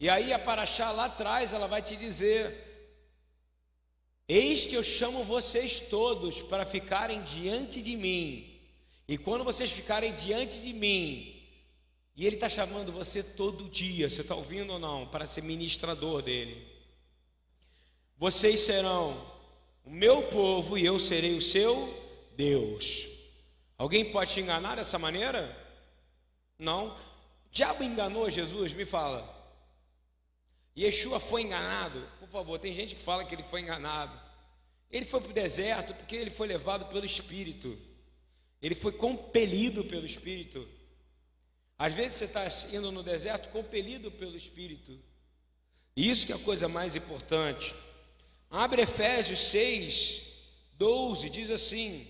E 0.00 0.08
aí 0.08 0.32
a 0.32 0.38
Paraxá 0.38 0.90
lá 0.90 1.06
atrás, 1.06 1.52
ela 1.52 1.66
vai 1.66 1.82
te 1.82 1.96
dizer: 1.96 2.68
Eis 4.28 4.66
que 4.66 4.74
eu 4.74 4.82
chamo 4.82 5.24
vocês 5.24 5.80
todos 5.80 6.42
para 6.42 6.66
ficarem 6.66 7.22
diante 7.22 7.80
de 7.82 7.96
mim. 7.96 8.60
E 9.06 9.16
quando 9.16 9.44
vocês 9.44 9.70
ficarem 9.70 10.12
diante 10.12 10.58
de 10.58 10.72
mim, 10.72 11.37
e 12.18 12.26
Ele 12.26 12.34
está 12.34 12.48
chamando 12.48 12.90
você 12.90 13.22
todo 13.22 13.68
dia, 13.68 14.10
você 14.10 14.22
está 14.22 14.34
ouvindo 14.34 14.72
ou 14.72 14.78
não? 14.80 15.06
Para 15.06 15.24
ser 15.24 15.40
ministrador 15.40 16.20
dele. 16.20 16.66
Vocês 18.16 18.58
serão 18.58 19.16
o 19.84 19.90
meu 19.90 20.26
povo 20.26 20.76
e 20.76 20.84
eu 20.84 20.98
serei 20.98 21.36
o 21.36 21.40
seu 21.40 21.88
Deus. 22.36 23.06
Alguém 23.78 24.10
pode 24.10 24.32
te 24.32 24.40
enganar 24.40 24.74
dessa 24.74 24.98
maneira? 24.98 25.56
Não. 26.58 26.88
O 26.88 26.96
diabo 27.52 27.84
enganou 27.84 28.28
Jesus? 28.28 28.72
Me 28.72 28.84
fala. 28.84 29.36
Yeshua 30.76 31.20
foi 31.20 31.42
enganado? 31.42 32.04
Por 32.18 32.28
favor, 32.28 32.58
tem 32.58 32.74
gente 32.74 32.96
que 32.96 33.00
fala 33.00 33.24
que 33.24 33.32
ele 33.32 33.44
foi 33.44 33.60
enganado. 33.60 34.20
Ele 34.90 35.06
foi 35.06 35.20
para 35.20 35.30
o 35.30 35.34
deserto 35.34 35.94
porque 35.94 36.16
ele 36.16 36.30
foi 36.30 36.48
levado 36.48 36.86
pelo 36.86 37.06
Espírito. 37.06 37.78
Ele 38.60 38.74
foi 38.74 38.90
compelido 38.90 39.84
pelo 39.84 40.04
Espírito. 40.04 40.77
Às 41.78 41.94
vezes 41.94 42.18
você 42.18 42.24
está 42.24 42.46
indo 42.72 42.90
no 42.90 43.02
deserto 43.02 43.50
compelido 43.50 44.10
pelo 44.10 44.36
Espírito. 44.36 44.98
Isso 45.94 46.26
que 46.26 46.32
é 46.32 46.36
a 46.36 46.40
coisa 46.40 46.68
mais 46.68 46.96
importante. 46.96 47.74
Abre 48.50 48.82
Efésios 48.82 49.38
6, 49.40 50.22
12, 50.72 51.30
diz 51.30 51.50
assim. 51.50 52.06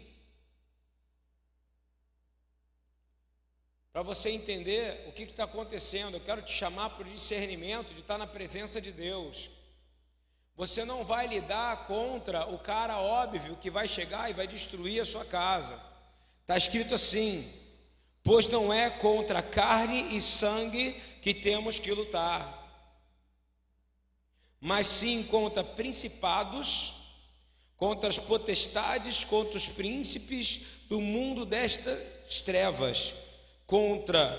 Para 3.93 4.03
você 4.03 4.31
entender 4.31 5.05
o 5.09 5.13
que 5.13 5.25
está 5.25 5.45
acontecendo, 5.45 6.15
eu 6.15 6.21
quero 6.21 6.41
te 6.41 6.53
chamar 6.53 6.91
para 6.91 7.07
o 7.07 7.11
discernimento 7.11 7.93
de 7.93 8.01
estar 8.01 8.17
na 8.17 8.27
presença 8.27 8.81
de 8.81 8.93
Deus. 8.93 9.51
Você 10.57 10.85
não 10.85 11.05
vai 11.05 11.27
lidar 11.27 11.87
contra 11.87 12.47
o 12.47 12.59
cara 12.59 12.99
óbvio 12.99 13.57
que 13.57 13.71
vai 13.71 13.87
chegar 13.87 14.31
e 14.31 14.35
vai 14.35 14.47
destruir 14.47 15.01
a 15.01 15.05
sua 15.05 15.25
casa. 15.25 15.81
Está 16.43 16.57
escrito 16.57 16.95
assim: 16.95 17.51
pois 18.29 18.47
não 18.47 18.71
é 18.71 18.91
contra 18.91 19.41
carne 19.41 20.15
e 20.15 20.21
sangue 20.21 20.93
que 21.23 21.33
temos 21.33 21.79
que 21.79 21.91
lutar, 21.91 22.63
mas 24.61 24.87
sim 24.87 25.23
contra 25.23 25.65
principados, 25.65 26.93
contra 27.75 28.07
as 28.07 28.19
potestades, 28.19 29.25
contra 29.25 29.57
os 29.57 29.71
príncipes 29.71 30.61
do 30.91 31.01
mundo 31.01 31.47
destas 31.47 32.43
trevas, 32.43 33.15
contra 33.67 34.39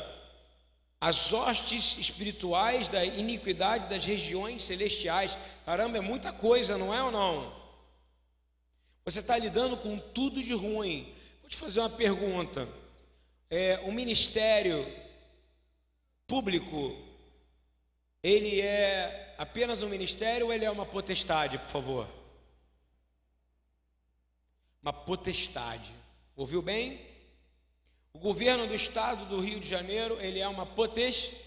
as 1.02 1.34
hostes 1.34 1.98
espirituais 1.98 2.90
da 2.90 3.04
iniquidade 3.04 3.88
das 3.88 4.06
regiões 4.06 4.62
celestiais. 4.62 5.36
Caramba, 5.66 5.98
é 5.98 6.02
muita 6.02 6.32
coisa, 6.32 6.78
não 6.78 6.94
é 6.94 7.02
ou 7.02 7.10
não? 7.10 7.52
Você 9.04 9.20
está 9.20 9.36
lidando 9.36 9.78
com 9.78 9.98
tudo 9.98 10.44
de 10.44 10.54
ruim. 10.54 11.12
Vou 11.42 11.50
te 11.50 11.58
fazer 11.58 11.80
uma 11.80 11.90
pergunta 11.90 12.70
é, 13.50 13.80
o 13.84 13.92
ministério 13.92 14.86
público, 16.28 16.96
ele 18.22 18.62
é 18.62 19.34
apenas 19.38 19.82
um 19.82 19.90
ministério 19.90 20.48
ou 20.48 20.54
ele 20.54 20.66
é 20.66 20.72
uma 20.72 20.86
potestade, 20.86 21.58
por 21.58 21.68
favor? 21.68 22.08
Uma 24.82 24.94
potestade. 24.94 25.92
Ouviu 26.36 26.62
bem? 26.62 27.02
O 28.14 28.20
governo 28.20 28.68
do 28.68 28.74
estado 28.74 29.26
do 29.26 29.40
Rio 29.40 29.60
de 29.60 29.68
Janeiro, 29.68 30.20
ele 30.22 30.40
é 30.40 30.48
uma 30.48 30.66
potestade. 30.66 31.42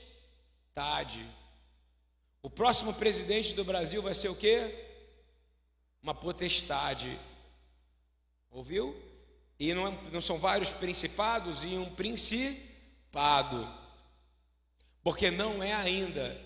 O 2.43 2.51
próximo 2.51 2.93
presidente 2.95 3.55
do 3.55 3.65
Brasil 3.65 4.03
vai 4.03 4.15
ser 4.15 4.29
o 4.29 4.35
quê? 4.35 4.89
Uma 6.03 6.15
potestade. 6.15 7.17
Ouviu? 8.51 9.12
E 9.59 9.73
não, 9.75 9.93
não 10.11 10.21
são 10.21 10.39
vários 10.39 10.71
principados 10.71 11.65
e 11.65 11.69
um 11.69 11.95
principado. 11.95 13.69
Porque 15.03 15.31
não 15.31 15.63
é 15.63 15.73
ainda 15.73 16.41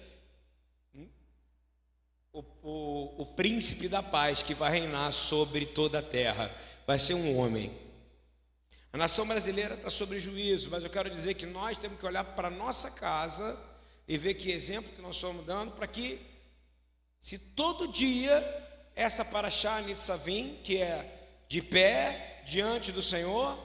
o, 2.36 2.44
o, 2.62 3.22
o 3.22 3.26
príncipe 3.26 3.88
da 3.88 4.02
paz 4.02 4.42
que 4.42 4.52
vai 4.52 4.70
reinar 4.70 5.10
sobre 5.10 5.64
toda 5.64 6.00
a 6.00 6.02
terra. 6.02 6.54
Vai 6.86 6.98
ser 6.98 7.14
um 7.14 7.38
homem. 7.38 7.72
A 8.92 8.98
nação 8.98 9.26
brasileira 9.26 9.74
está 9.74 9.88
sobre 9.88 10.20
juízo, 10.20 10.70
mas 10.70 10.84
eu 10.84 10.90
quero 10.90 11.08
dizer 11.08 11.34
que 11.34 11.46
nós 11.46 11.78
temos 11.78 11.98
que 11.98 12.06
olhar 12.06 12.24
para 12.24 12.48
a 12.48 12.50
nossa 12.50 12.90
casa 12.90 13.58
e 14.06 14.18
ver 14.18 14.34
que 14.34 14.50
exemplo 14.50 14.92
que 14.94 15.02
nós 15.02 15.16
estamos 15.16 15.44
dando 15.44 15.72
para 15.72 15.86
que, 15.86 16.20
se 17.20 17.38
todo 17.38 17.88
dia 17.88 18.42
essa 18.94 19.24
paraxá 19.24 19.80
Nitzavim, 19.80 20.58
que 20.62 20.78
é 20.78 21.28
de 21.48 21.60
pé, 21.62 22.35
diante 22.46 22.92
do 22.92 23.02
Senhor, 23.02 23.58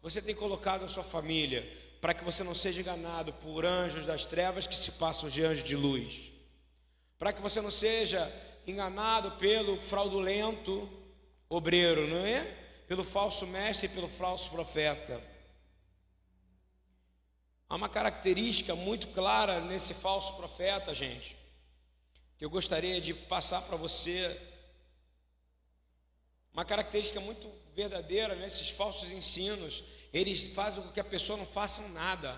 você 0.00 0.22
tem 0.22 0.32
colocado 0.32 0.84
a 0.84 0.88
sua 0.88 1.02
família, 1.02 1.68
para 2.00 2.14
que 2.14 2.22
você 2.22 2.44
não 2.44 2.54
seja 2.54 2.80
enganado 2.80 3.32
por 3.32 3.66
anjos 3.66 4.06
das 4.06 4.24
trevas 4.24 4.64
que 4.64 4.76
se 4.76 4.92
passam 4.92 5.28
de 5.28 5.44
anjos 5.44 5.64
de 5.64 5.74
luz, 5.74 6.30
para 7.18 7.32
que 7.32 7.42
você 7.42 7.60
não 7.60 7.70
seja 7.70 8.32
enganado 8.64 9.32
pelo 9.32 9.80
fraudulento, 9.80 10.88
obreiro, 11.48 12.06
não 12.06 12.24
é? 12.24 12.44
Pelo 12.86 13.02
falso 13.02 13.44
mestre 13.44 13.86
e 13.86 13.90
pelo 13.90 14.08
falso 14.08 14.48
profeta. 14.50 15.20
Há 17.68 17.74
uma 17.74 17.88
característica 17.88 18.76
muito 18.76 19.08
clara 19.08 19.60
nesse 19.60 19.94
falso 19.94 20.36
profeta, 20.36 20.94
gente, 20.94 21.36
que 22.38 22.44
eu 22.44 22.50
gostaria 22.50 23.00
de 23.00 23.12
passar 23.12 23.62
para 23.62 23.76
você. 23.76 24.40
Uma 26.52 26.64
característica 26.64 27.20
muito 27.20 27.48
verdadeira 27.78 28.34
nesses 28.34 28.70
falsos 28.70 29.12
ensinos, 29.12 29.84
eles 30.12 30.42
fazem 30.52 30.82
com 30.82 30.90
que 30.90 30.98
a 30.98 31.04
pessoa 31.04 31.36
não 31.38 31.46
faça 31.46 31.80
nada. 31.90 32.36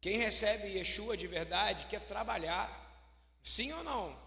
Quem 0.00 0.16
recebe 0.18 0.66
Yeshua 0.66 1.16
de 1.16 1.28
verdade 1.28 1.86
quer 1.86 2.00
trabalhar, 2.00 2.68
sim 3.44 3.70
ou 3.72 3.84
não? 3.84 4.18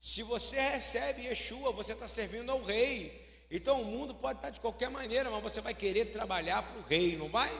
Se 0.00 0.22
você 0.22 0.60
recebe 0.60 1.22
Yeshua, 1.22 1.72
você 1.72 1.94
está 1.94 2.06
servindo 2.06 2.50
ao 2.52 2.62
rei. 2.62 3.28
Então 3.50 3.82
o 3.82 3.84
mundo 3.84 4.14
pode 4.14 4.38
estar 4.38 4.50
de 4.50 4.60
qualquer 4.60 4.88
maneira, 4.88 5.28
mas 5.30 5.42
você 5.42 5.60
vai 5.60 5.74
querer 5.74 6.12
trabalhar 6.12 6.62
para 6.62 6.78
o 6.78 6.82
rei, 6.84 7.16
não 7.16 7.28
vai? 7.28 7.50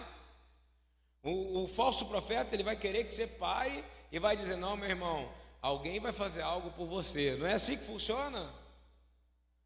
O, 1.24 1.64
o, 1.64 1.66
falso 1.66 2.06
profeta 2.06 2.54
ele 2.54 2.62
vai 2.62 2.76
querer 2.76 3.02
que 3.04 3.14
você 3.14 3.26
pare 3.26 3.84
e 4.12 4.18
vai 4.20 4.36
dizer: 4.36 4.56
Não, 4.56 4.76
meu 4.76 4.88
irmão, 4.88 5.30
alguém 5.60 5.98
vai 5.98 6.12
fazer 6.12 6.42
algo 6.42 6.70
por 6.70 6.86
você. 6.86 7.36
Não 7.36 7.48
é 7.48 7.54
assim 7.54 7.76
que 7.76 7.84
funciona? 7.84 8.59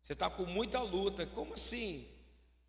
Você 0.04 0.12
está 0.12 0.28
com 0.28 0.44
muita 0.44 0.80
luta. 0.80 1.26
Como 1.26 1.54
assim? 1.54 2.06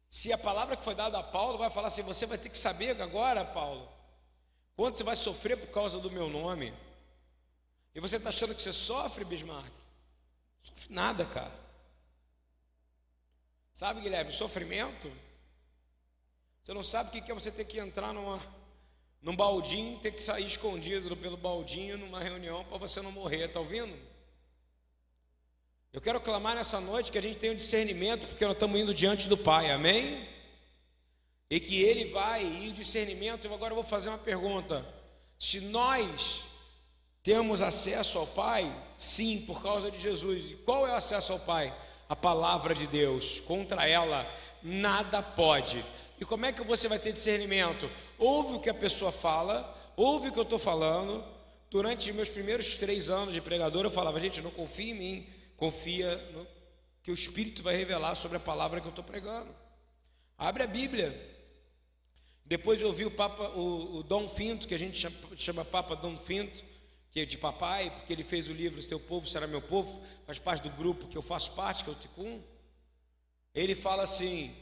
Se 0.09 0.31
a 0.31 0.37
palavra 0.37 0.77
que 0.77 0.83
foi 0.85 0.95
dada 0.95 1.19
a 1.19 1.23
Paulo 1.23 1.57
vai 1.57 1.69
falar 1.69 1.89
assim: 1.89 2.01
Você 2.03 2.25
vai 2.25 2.37
ter 2.37 2.47
que 2.47 2.57
saber 2.57 2.99
agora, 3.01 3.43
Paulo, 3.43 3.91
quanto 4.73 4.97
você 4.97 5.03
vai 5.03 5.17
sofrer 5.17 5.57
por 5.57 5.67
causa 5.67 5.99
do 5.99 6.09
meu 6.09 6.29
nome. 6.29 6.73
E 7.93 7.99
você 7.99 8.15
está 8.15 8.29
achando 8.29 8.55
que 8.55 8.61
você 8.61 8.71
sofre, 8.71 9.25
Bismarck? 9.25 9.71
Sofre 10.63 10.93
nada, 10.93 11.25
cara. 11.25 11.53
Sabe, 13.73 14.01
Guilherme, 14.01 14.31
sofrimento? 14.31 15.11
Você 16.63 16.73
não 16.73 16.83
sabe 16.83 17.09
o 17.09 17.21
que 17.21 17.31
é 17.31 17.35
você 17.35 17.51
ter 17.51 17.65
que 17.65 17.79
entrar 17.79 18.13
numa 18.13 18.41
num 19.21 19.35
baldinho, 19.35 19.99
ter 19.99 20.11
que 20.11 20.23
sair 20.23 20.45
escondido 20.45 21.17
pelo 21.17 21.35
baldinho 21.35 21.97
numa 21.97 22.21
reunião 22.21 22.63
para 22.65 22.77
você 22.77 23.01
não 23.01 23.11
morrer, 23.11 23.45
está 23.45 23.59
ouvindo? 23.59 24.14
Eu 25.95 26.01
quero 26.01 26.19
clamar 26.19 26.55
nessa 26.55 26.81
noite 26.81 27.09
que 27.09 27.17
a 27.17 27.21
gente 27.21 27.37
tenha 27.37 27.53
um 27.53 27.55
discernimento, 27.55 28.27
porque 28.27 28.43
nós 28.43 28.55
estamos 28.55 28.77
indo 28.77 28.93
diante 28.93 29.29
do 29.29 29.37
Pai, 29.37 29.71
amém? 29.71 30.27
E 31.49 31.57
que 31.57 31.81
Ele 31.81 32.11
vai, 32.11 32.43
e 32.43 32.67
o 32.67 32.73
discernimento, 32.73 33.45
eu 33.45 33.53
agora 33.53 33.73
vou 33.73 33.81
fazer 33.81 34.09
uma 34.09 34.17
pergunta: 34.17 34.85
se 35.39 35.61
nós 35.61 36.41
temos 37.23 37.61
acesso 37.61 38.17
ao 38.17 38.27
Pai, 38.27 38.69
sim, 38.99 39.45
por 39.47 39.63
causa 39.63 39.89
de 39.89 39.97
Jesus, 39.97 40.51
e 40.51 40.55
qual 40.65 40.85
é 40.85 40.91
o 40.91 40.95
acesso 40.95 41.31
ao 41.31 41.39
Pai? 41.39 41.73
A 42.09 42.15
palavra 42.15 42.75
de 42.75 42.87
Deus, 42.87 43.39
contra 43.39 43.87
ela 43.87 44.29
nada 44.61 45.23
pode. 45.23 45.81
E 46.19 46.25
como 46.25 46.45
é 46.45 46.51
que 46.51 46.61
você 46.61 46.89
vai 46.89 46.99
ter 46.99 47.13
discernimento? 47.13 47.89
Ouve 48.19 48.55
o 48.55 48.59
que 48.59 48.69
a 48.69 48.73
pessoa 48.73 49.13
fala, 49.13 49.73
ouve 49.95 50.27
o 50.27 50.33
que 50.33 50.39
eu 50.39 50.43
estou 50.43 50.59
falando. 50.59 51.23
Durante 51.71 52.11
meus 52.11 52.27
primeiros 52.27 52.75
três 52.75 53.09
anos 53.09 53.33
de 53.33 53.39
pregador, 53.39 53.85
eu 53.85 53.91
falava, 53.91 54.19
gente, 54.19 54.41
não 54.41 54.51
confia 54.51 54.91
em 54.91 54.93
mim, 54.93 55.27
confia 55.57 56.15
no, 56.31 56.47
que 57.03 57.11
o 57.11 57.13
Espírito 57.13 57.61
vai 57.61 57.75
revelar 57.75 58.15
sobre 58.15 58.37
a 58.37 58.39
palavra 58.39 58.81
que 58.81 58.87
eu 58.87 58.89
estou 58.89 59.03
pregando. 59.03 59.53
Abre 60.37 60.63
a 60.63 60.67
Bíblia. 60.67 61.33
Depois 62.43 62.81
eu 62.81 62.87
ouvi 62.87 63.05
o 63.05 63.11
Papa, 63.11 63.49
o, 63.49 63.97
o 63.97 64.03
Dom 64.03 64.27
Finto, 64.27 64.67
que 64.67 64.75
a 64.75 64.79
gente 64.79 64.97
chama, 64.97 65.15
chama 65.37 65.65
Papa 65.65 65.95
Dom 65.95 66.15
Finto, 66.17 66.63
que 67.11 67.21
é 67.21 67.25
de 67.25 67.37
papai, 67.37 67.89
porque 67.91 68.11
ele 68.11 68.23
fez 68.23 68.47
o 68.49 68.53
livro 68.53 68.83
Teu 68.85 68.99
Povo 68.99 69.25
Será 69.25 69.47
Meu 69.47 69.61
Povo, 69.61 70.01
faz 70.25 70.37
parte 70.37 70.63
do 70.63 70.69
grupo 70.69 71.07
que 71.07 71.17
eu 71.17 71.21
faço 71.21 71.51
parte, 71.53 71.83
que 71.83 71.89
é 71.89 71.93
o 71.93 71.95
Ticum. 71.95 72.41
Ele 73.53 73.73
fala 73.73 74.03
assim: 74.03 74.53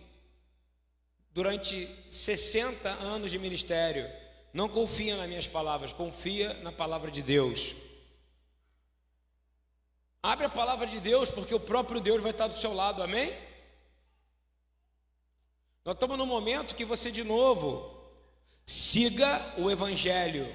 durante 1.33 1.89
60 2.09 2.89
anos 2.89 3.31
de 3.31 3.39
ministério, 3.39 4.07
não 4.53 4.69
confia 4.69 5.17
nas 5.17 5.27
minhas 5.27 5.47
palavras, 5.47 5.91
confia 5.91 6.53
na 6.55 6.71
palavra 6.71 7.09
de 7.09 7.23
Deus. 7.23 7.73
Abre 10.23 10.45
a 10.45 10.49
palavra 10.49 10.87
de 10.87 10.99
Deus, 10.99 11.29
porque 11.29 11.53
o 11.53 11.59
próprio 11.59 11.99
Deus 11.99 12.21
vai 12.21 12.31
estar 12.31 12.47
do 12.47 12.57
seu 12.57 12.73
lado, 12.73 13.03
amém? 13.03 13.37
Nós 15.83 15.95
estamos 15.95 16.17
num 16.17 16.25
momento 16.25 16.73
que 16.73 16.85
você, 16.85 17.11
de 17.11 17.23
novo, 17.23 17.93
siga 18.65 19.39
o 19.57 19.69
Evangelho. 19.69 20.47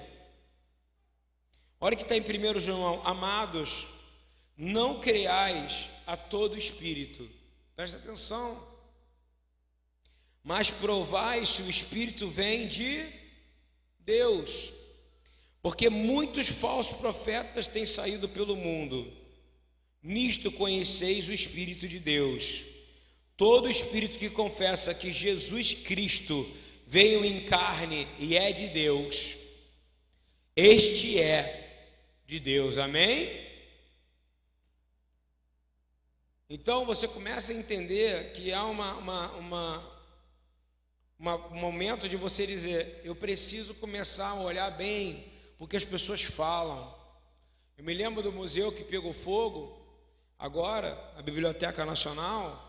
Olha 1.78 1.94
que 1.94 2.02
está 2.02 2.16
em 2.16 2.22
1 2.22 2.59
João: 2.59 3.02
Amados, 3.04 3.87
não 4.57 4.98
creais 4.98 5.90
a 6.07 6.16
todo 6.16 6.57
espírito. 6.57 7.28
Presta 7.76 7.98
atenção 7.98 8.66
mas 10.48 10.70
provai 10.70 11.44
se 11.44 11.61
o 11.61 11.68
Espírito 11.68 12.26
vem 12.26 12.66
de 12.66 13.04
Deus, 13.98 14.72
porque 15.61 15.90
muitos 15.90 16.48
falsos 16.48 16.96
profetas 16.96 17.68
têm 17.68 17.85
saído 17.85 18.26
pelo 18.31 18.57
mundo. 18.57 19.12
Nisto 20.02 20.50
conheceis 20.52 21.28
o 21.28 21.32
Espírito 21.32 21.88
de 21.88 21.98
Deus. 21.98 22.62
Todo 23.37 23.70
espírito 23.70 24.18
que 24.18 24.28
confessa 24.28 24.92
que 24.92 25.12
Jesus 25.12 25.72
Cristo 25.72 26.48
veio 26.87 27.24
em 27.24 27.44
carne 27.44 28.08
e 28.18 28.37
é 28.37 28.50
de 28.50 28.68
Deus, 28.68 29.37
este 30.56 31.20
é 31.20 31.87
de 32.26 32.40
Deus, 32.40 32.78
amém? 32.78 33.46
Então 36.50 36.84
você 36.84 37.06
começa 37.06 37.52
a 37.52 37.56
entender 37.56 38.32
que 38.32 38.52
há 38.52 38.64
uma, 38.64 38.94
uma, 38.94 39.32
uma 39.37 39.98
uma, 41.18 41.34
um 41.48 41.56
momento 41.56 42.08
de 42.08 42.16
você 42.16 42.46
dizer: 42.46 43.00
eu 43.02 43.14
preciso 43.14 43.74
começar 43.74 44.28
a 44.28 44.40
olhar 44.40 44.70
bem 44.70 45.24
porque 45.58 45.76
as 45.76 45.84
pessoas 45.84 46.22
falam. 46.22 46.96
Eu 47.76 47.84
me 47.84 47.94
lembro 47.94 48.22
do 48.22 48.32
museu 48.32 48.72
que 48.72 48.84
pegou 48.84 49.12
fogo, 49.12 49.76
agora, 50.38 50.96
a 51.16 51.22
Biblioteca 51.22 51.85
Nacional. 51.85 52.66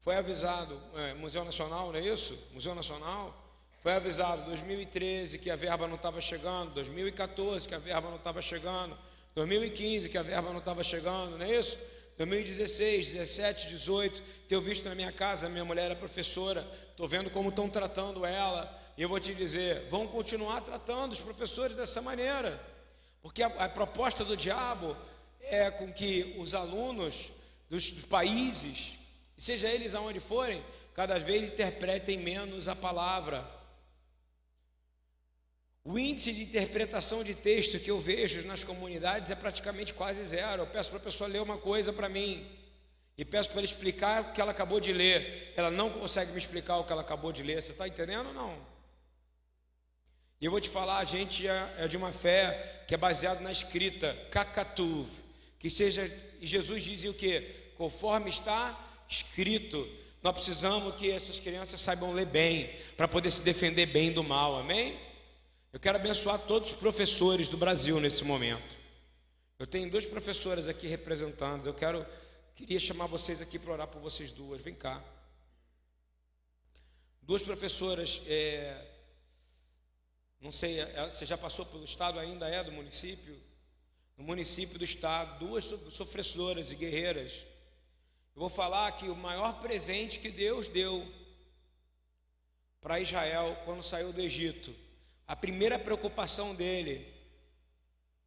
Foi 0.00 0.16
avisado, 0.16 0.78
é, 0.96 1.14
Museu 1.14 1.44
Nacional, 1.44 1.90
não 1.90 1.98
é 1.98 2.02
isso? 2.02 2.38
Museu 2.52 2.74
Nacional. 2.74 3.34
Foi 3.80 3.92
avisado 3.92 4.42
2013 4.44 5.38
que 5.38 5.50
a 5.50 5.56
verba 5.56 5.86
não 5.86 5.96
estava 5.96 6.20
chegando, 6.20 6.72
2014 6.72 7.68
que 7.68 7.74
a 7.74 7.78
verba 7.78 8.08
não 8.08 8.16
estava 8.16 8.42
chegando, 8.42 8.96
2015 9.34 10.08
que 10.08 10.18
a 10.18 10.22
verba 10.22 10.50
não 10.50 10.58
estava 10.58 10.82
chegando, 10.82 11.38
não 11.38 11.44
é 11.44 11.58
isso? 11.58 11.78
2016, 12.16 13.12
17, 13.12 13.68
18, 13.68 14.22
tenho 14.48 14.60
visto 14.62 14.88
na 14.88 14.94
minha 14.94 15.12
casa, 15.12 15.48
minha 15.48 15.64
mulher 15.64 15.90
é 15.90 15.94
professora, 15.94 16.66
estou 16.90 17.08
vendo 17.08 17.28
como 17.28 17.48
estão 17.48 17.68
tratando 17.68 18.24
ela, 18.24 18.72
e 18.96 19.02
eu 19.02 19.08
vou 19.08 19.18
te 19.18 19.34
dizer, 19.34 19.86
vão 19.90 20.06
continuar 20.06 20.60
tratando 20.60 21.12
os 21.12 21.20
professores 21.20 21.74
dessa 21.74 22.00
maneira, 22.00 22.58
porque 23.20 23.42
a, 23.42 23.48
a 23.48 23.68
proposta 23.68 24.24
do 24.24 24.36
diabo 24.36 24.96
é 25.46 25.70
com 25.70 25.90
que 25.92 26.34
os 26.38 26.54
alunos 26.54 27.30
dos 27.68 27.90
países, 27.90 28.92
seja 29.36 29.68
eles 29.68 29.94
aonde 29.94 30.20
forem, 30.20 30.62
cada 30.94 31.18
vez 31.18 31.50
interpretem 31.50 32.18
menos 32.18 32.68
a 32.68 32.76
palavra. 32.76 33.48
O 35.84 35.98
índice 35.98 36.32
de 36.32 36.44
interpretação 36.44 37.22
de 37.22 37.34
texto 37.34 37.78
que 37.78 37.90
eu 37.90 38.00
vejo 38.00 38.46
nas 38.46 38.64
comunidades 38.64 39.30
é 39.30 39.34
praticamente 39.34 39.92
quase 39.92 40.24
zero. 40.24 40.62
Eu 40.62 40.66
peço 40.66 40.90
para 40.90 40.98
a 40.98 41.02
pessoa 41.02 41.28
ler 41.28 41.42
uma 41.42 41.58
coisa 41.58 41.92
para 41.92 42.08
mim 42.08 42.50
e 43.18 43.24
peço 43.24 43.50
para 43.50 43.58
ela 43.58 43.66
explicar 43.66 44.22
o 44.22 44.32
que 44.32 44.40
ela 44.40 44.52
acabou 44.52 44.80
de 44.80 44.92
ler. 44.92 45.52
Ela 45.56 45.70
não 45.70 45.90
consegue 45.90 46.32
me 46.32 46.38
explicar 46.38 46.78
o 46.78 46.84
que 46.84 46.92
ela 46.92 47.02
acabou 47.02 47.32
de 47.32 47.42
ler. 47.42 47.60
Você 47.60 47.72
está 47.72 47.86
entendendo 47.86 48.28
ou 48.28 48.32
não? 48.32 48.74
E 50.40 50.46
eu 50.46 50.50
vou 50.50 50.60
te 50.60 50.68
falar, 50.68 50.98
a 50.98 51.04
gente 51.04 51.46
é, 51.46 51.74
é 51.78 51.88
de 51.88 51.96
uma 51.96 52.12
fé 52.12 52.84
que 52.86 52.94
é 52.94 52.98
baseada 52.98 53.40
na 53.40 53.52
escrita, 53.52 54.14
kakatuv, 54.30 55.08
que 55.64 55.70
seja, 55.70 56.06
Jesus 56.42 56.82
dizia 56.82 57.10
o 57.10 57.14
que? 57.14 57.40
Conforme 57.78 58.28
está 58.28 58.78
escrito. 59.08 59.88
Nós 60.22 60.34
precisamos 60.34 60.94
que 60.96 61.10
essas 61.10 61.40
crianças 61.40 61.80
saibam 61.80 62.12
ler 62.12 62.26
bem, 62.26 62.68
para 62.98 63.08
poder 63.08 63.30
se 63.30 63.40
defender 63.40 63.86
bem 63.86 64.12
do 64.12 64.22
mal, 64.22 64.58
amém? 64.58 65.00
Eu 65.72 65.80
quero 65.80 65.96
abençoar 65.96 66.38
todos 66.40 66.72
os 66.72 66.76
professores 66.76 67.48
do 67.48 67.56
Brasil 67.56 67.98
nesse 67.98 68.24
momento. 68.24 68.76
Eu 69.58 69.66
tenho 69.66 69.90
duas 69.90 70.04
professoras 70.04 70.68
aqui 70.68 70.86
representando. 70.86 71.66
Eu 71.66 71.72
quero, 71.72 72.04
queria 72.54 72.78
chamar 72.78 73.06
vocês 73.06 73.40
aqui 73.40 73.58
para 73.58 73.72
orar 73.72 73.88
por 73.88 74.02
vocês 74.02 74.32
duas. 74.32 74.60
Vem 74.60 74.74
cá. 74.74 75.02
Duas 77.22 77.42
professoras, 77.42 78.20
é, 78.26 78.86
não 80.42 80.50
sei, 80.50 80.80
é, 80.80 81.08
você 81.08 81.24
já 81.24 81.38
passou 81.38 81.64
pelo 81.64 81.84
estado 81.84 82.18
ainda 82.18 82.46
é 82.50 82.62
do 82.62 82.70
município? 82.70 83.53
No 84.16 84.24
município 84.24 84.78
do 84.78 84.84
estado, 84.84 85.38
duas 85.38 85.64
sofressoras 85.90 86.70
e 86.70 86.74
guerreiras. 86.74 87.32
Eu 88.34 88.40
vou 88.40 88.48
falar 88.48 88.92
que 88.92 89.08
o 89.08 89.16
maior 89.16 89.60
presente 89.60 90.18
que 90.18 90.30
Deus 90.30 90.68
deu 90.68 91.06
para 92.80 93.00
Israel 93.00 93.60
quando 93.64 93.82
saiu 93.82 94.12
do 94.12 94.20
Egito 94.20 94.74
a 95.26 95.34
primeira 95.34 95.78
preocupação 95.78 96.54
dele 96.54 97.06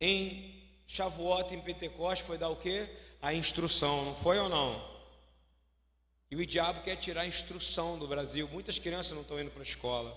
em 0.01 0.81
Shavuot, 0.87 1.53
em 1.53 1.61
Pentecostes, 1.61 2.25
foi 2.25 2.37
dar 2.37 2.49
o 2.49 2.55
quê? 2.55 2.89
a 3.21 3.33
instrução, 3.33 4.05
não 4.05 4.15
foi 4.15 4.37
ou 4.37 4.47
não? 4.47 4.97
E 6.29 6.35
o 6.35 6.45
diabo 6.45 6.81
quer 6.81 6.95
tirar 6.97 7.21
a 7.21 7.27
instrução 7.27 7.97
do 7.97 8.07
Brasil. 8.07 8.47
Muitas 8.49 8.77
crianças 8.77 9.13
não 9.13 9.21
estão 9.21 9.39
indo 9.39 9.49
para 9.49 9.61
a 9.61 9.63
escola. 9.63 10.15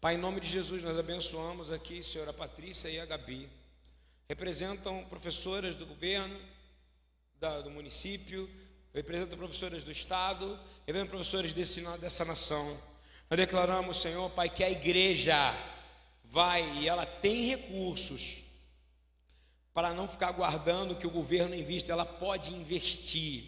Pai, 0.00 0.14
em 0.14 0.18
nome 0.18 0.40
de 0.40 0.48
Jesus, 0.48 0.82
nós 0.82 0.98
abençoamos 0.98 1.70
aqui, 1.70 2.02
senhora 2.02 2.32
Patrícia 2.32 2.88
e 2.88 2.98
a 2.98 3.06
Gabi. 3.06 3.48
Representam 4.30 5.04
professoras 5.06 5.74
do 5.74 5.84
governo, 5.84 6.40
da, 7.40 7.62
do 7.62 7.68
município, 7.68 8.48
representam 8.94 9.36
professoras 9.36 9.82
do 9.82 9.90
Estado, 9.90 10.56
representam 10.86 11.16
professores 11.16 11.52
desse, 11.52 11.80
dessa 11.98 12.24
nação. 12.24 12.64
Nós 13.28 13.36
declaramos, 13.36 14.00
Senhor, 14.00 14.30
Pai, 14.30 14.48
que 14.48 14.62
a 14.62 14.70
igreja 14.70 15.34
vai 16.22 16.78
e 16.78 16.88
ela 16.88 17.04
tem 17.04 17.46
recursos 17.46 18.44
para 19.74 19.92
não 19.92 20.06
ficar 20.06 20.30
guardando 20.30 20.94
que 20.94 21.08
o 21.08 21.10
governo 21.10 21.56
invista, 21.56 21.90
ela 21.90 22.06
pode 22.06 22.54
investir 22.54 23.46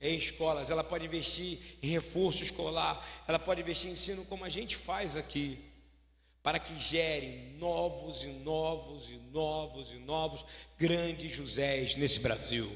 em 0.00 0.16
escolas, 0.16 0.70
ela 0.70 0.82
pode 0.82 1.04
investir 1.04 1.58
em 1.82 1.88
reforço 1.88 2.42
escolar, 2.42 3.06
ela 3.28 3.38
pode 3.38 3.60
investir 3.60 3.90
em 3.90 3.92
ensino 3.92 4.24
como 4.24 4.46
a 4.46 4.48
gente 4.48 4.78
faz 4.78 5.14
aqui, 5.14 5.62
para 6.42 6.58
que 6.58 6.76
gere 6.76 7.54
novos 7.58 8.24
e 8.24 8.28
novos 8.28 9.10
e 9.10 9.16
novos 9.30 9.92
e 9.92 9.96
novos 9.96 10.44
grandes 10.78 11.32
Josés 11.32 11.94
nesse 11.94 12.20
Brasil. 12.20 12.70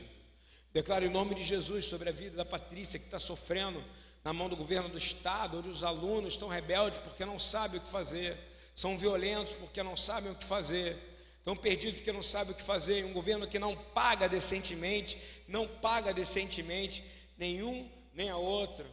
Declaro 0.73 1.05
em 1.05 1.11
nome 1.11 1.35
de 1.35 1.43
Jesus 1.43 1.87
sobre 1.87 2.09
a 2.09 2.13
vida 2.13 2.37
da 2.37 2.45
Patrícia 2.45 2.99
que 2.99 3.07
está 3.07 3.19
sofrendo 3.19 3.83
na 4.23 4.33
mão 4.33 4.49
do 4.49 4.57
governo 4.57 4.89
do 4.89 4.99
Estado, 4.99 5.59
onde 5.59 5.69
os 5.69 5.83
alunos 5.83 6.35
estão 6.35 6.49
rebeldes 6.49 7.01
porque 7.01 7.25
não 7.25 7.39
sabem 7.39 7.81
o 7.81 7.83
que 7.83 7.91
fazer, 7.91 8.37
são 8.75 8.97
violentos 8.97 9.55
porque 9.55 9.83
não 9.83 9.97
sabem 9.97 10.31
o 10.31 10.35
que 10.35 10.45
fazer, 10.45 10.97
estão 11.39 11.57
perdidos 11.57 11.97
porque 11.97 12.13
não 12.13 12.23
sabem 12.23 12.53
o 12.53 12.57
que 12.57 12.63
fazer. 12.63 13.05
Um 13.05 13.13
governo 13.13 13.47
que 13.47 13.59
não 13.59 13.75
paga 13.75 14.29
decentemente, 14.29 15.17
não 15.49 15.67
paga 15.67 16.13
decentemente 16.13 17.03
nenhum 17.39 17.91
nem 18.13 18.29
a 18.31 18.37
outro. 18.37 18.85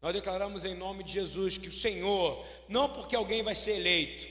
Nós 0.00 0.12
declaramos 0.12 0.64
em 0.64 0.74
nome 0.74 1.02
de 1.02 1.12
Jesus 1.12 1.58
que 1.58 1.68
o 1.68 1.72
Senhor, 1.72 2.44
não 2.68 2.88
porque 2.88 3.16
alguém 3.16 3.42
vai 3.42 3.54
ser 3.54 3.72
eleito, 3.72 4.26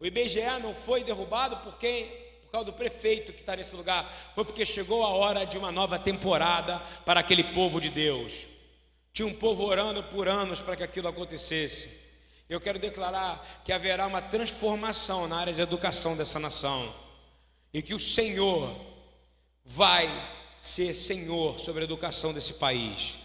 o 0.00 0.06
IBGE 0.06 0.40
não 0.62 0.74
foi 0.74 1.04
derrubado 1.04 1.58
porque 1.58 2.20
por 2.50 2.52
causa 2.52 2.66
do 2.66 2.72
prefeito 2.72 3.32
que 3.32 3.40
está 3.40 3.54
nesse 3.54 3.76
lugar, 3.76 4.12
foi 4.34 4.44
porque 4.44 4.66
chegou 4.66 5.04
a 5.04 5.08
hora 5.10 5.44
de 5.44 5.56
uma 5.56 5.70
nova 5.70 6.00
temporada 6.00 6.80
para 7.06 7.20
aquele 7.20 7.44
povo 7.44 7.80
de 7.80 7.88
Deus. 7.88 8.32
Tinha 9.12 9.28
um 9.28 9.34
povo 9.34 9.62
orando 9.62 10.02
por 10.02 10.26
anos 10.26 10.60
para 10.60 10.74
que 10.74 10.82
aquilo 10.82 11.06
acontecesse. 11.06 12.00
Eu 12.48 12.60
quero 12.60 12.80
declarar 12.80 13.62
que 13.64 13.72
haverá 13.72 14.04
uma 14.04 14.20
transformação 14.20 15.28
na 15.28 15.38
área 15.38 15.52
de 15.52 15.60
educação 15.60 16.16
dessa 16.16 16.40
nação. 16.40 16.92
E 17.72 17.80
que 17.80 17.94
o 17.94 18.00
Senhor 18.00 18.74
vai 19.64 20.08
ser 20.60 20.92
Senhor 20.92 21.60
sobre 21.60 21.82
a 21.82 21.84
educação 21.84 22.32
desse 22.32 22.54
país. 22.54 23.16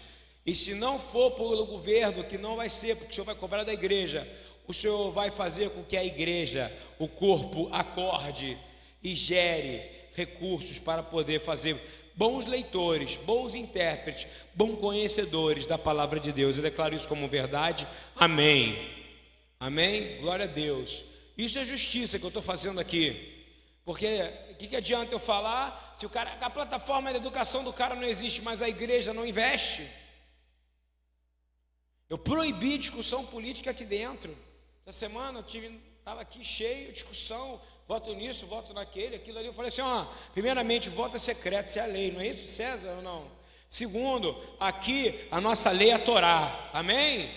E 0.46 0.54
se 0.54 0.74
não 0.74 0.96
for 0.96 1.32
pelo 1.32 1.66
governo, 1.66 2.22
que 2.22 2.38
não 2.38 2.54
vai 2.54 2.70
ser, 2.70 2.94
porque 2.96 3.10
o 3.10 3.14
Senhor 3.14 3.24
vai 3.24 3.34
cobrar 3.34 3.64
da 3.64 3.74
igreja, 3.74 4.26
o 4.68 4.72
Senhor 4.72 5.10
vai 5.10 5.28
fazer 5.28 5.70
com 5.70 5.82
que 5.82 5.96
a 5.96 6.04
igreja, 6.04 6.72
o 7.00 7.08
corpo, 7.08 7.68
acorde 7.72 8.56
e 9.02 9.14
gere 9.14 9.82
recursos 10.14 10.78
para 10.78 11.02
poder 11.02 11.40
fazer 11.40 11.76
bons 12.14 12.46
leitores, 12.46 13.16
bons 13.16 13.54
intérpretes, 13.54 14.26
bons 14.54 14.78
conhecedores 14.78 15.66
da 15.66 15.76
palavra 15.76 16.20
de 16.20 16.32
Deus. 16.32 16.56
Eu 16.56 16.62
declaro 16.62 16.94
isso 16.94 17.08
como 17.08 17.28
verdade. 17.28 17.86
Amém. 18.14 18.90
Amém? 19.58 20.18
Glória 20.20 20.44
a 20.44 20.48
Deus. 20.48 21.04
Isso 21.36 21.58
é 21.58 21.64
justiça 21.64 22.18
que 22.18 22.24
eu 22.24 22.28
estou 22.28 22.42
fazendo 22.42 22.80
aqui. 22.80 23.34
Porque 23.84 24.06
o 24.50 24.54
que, 24.54 24.68
que 24.68 24.76
adianta 24.76 25.14
eu 25.14 25.18
falar 25.20 25.92
se 25.94 26.06
o 26.06 26.08
cara, 26.08 26.36
a 26.40 26.50
plataforma 26.50 27.10
de 27.10 27.18
educação 27.18 27.62
do 27.62 27.72
cara 27.72 27.94
não 27.94 28.08
existe, 28.08 28.40
mas 28.42 28.62
a 28.62 28.68
igreja 28.68 29.12
não 29.12 29.26
investe? 29.26 29.86
Eu 32.08 32.16
proibi 32.18 32.78
discussão 32.78 33.24
política 33.26 33.70
aqui 33.70 33.84
dentro. 33.84 34.36
Essa 34.86 34.98
semana 35.00 35.40
eu 35.40 35.42
tive, 35.42 35.80
estava 35.98 36.20
aqui 36.20 36.44
cheio 36.44 36.86
de 36.86 36.92
discussão 36.92 37.60
voto 37.88 38.14
nisso, 38.14 38.46
voto 38.46 38.72
naquele, 38.72 39.16
aquilo 39.16 39.38
ali. 39.38 39.48
Eu 39.48 39.52
falei 39.52 39.68
assim: 39.68 39.82
ó, 39.82 40.04
primeiramente, 40.32 40.88
voto 40.88 41.16
é 41.16 41.18
secreto, 41.18 41.68
isso 41.68 41.78
é 41.78 41.82
a 41.82 41.86
lei, 41.86 42.10
não 42.10 42.20
é 42.20 42.28
isso, 42.28 42.48
César 42.48 42.90
ou 42.90 43.02
não? 43.02 43.30
Segundo, 43.68 44.34
aqui 44.60 45.26
a 45.30 45.40
nossa 45.40 45.70
lei 45.70 45.90
é 45.90 45.98
Torá, 45.98 46.70
amém? 46.72 47.30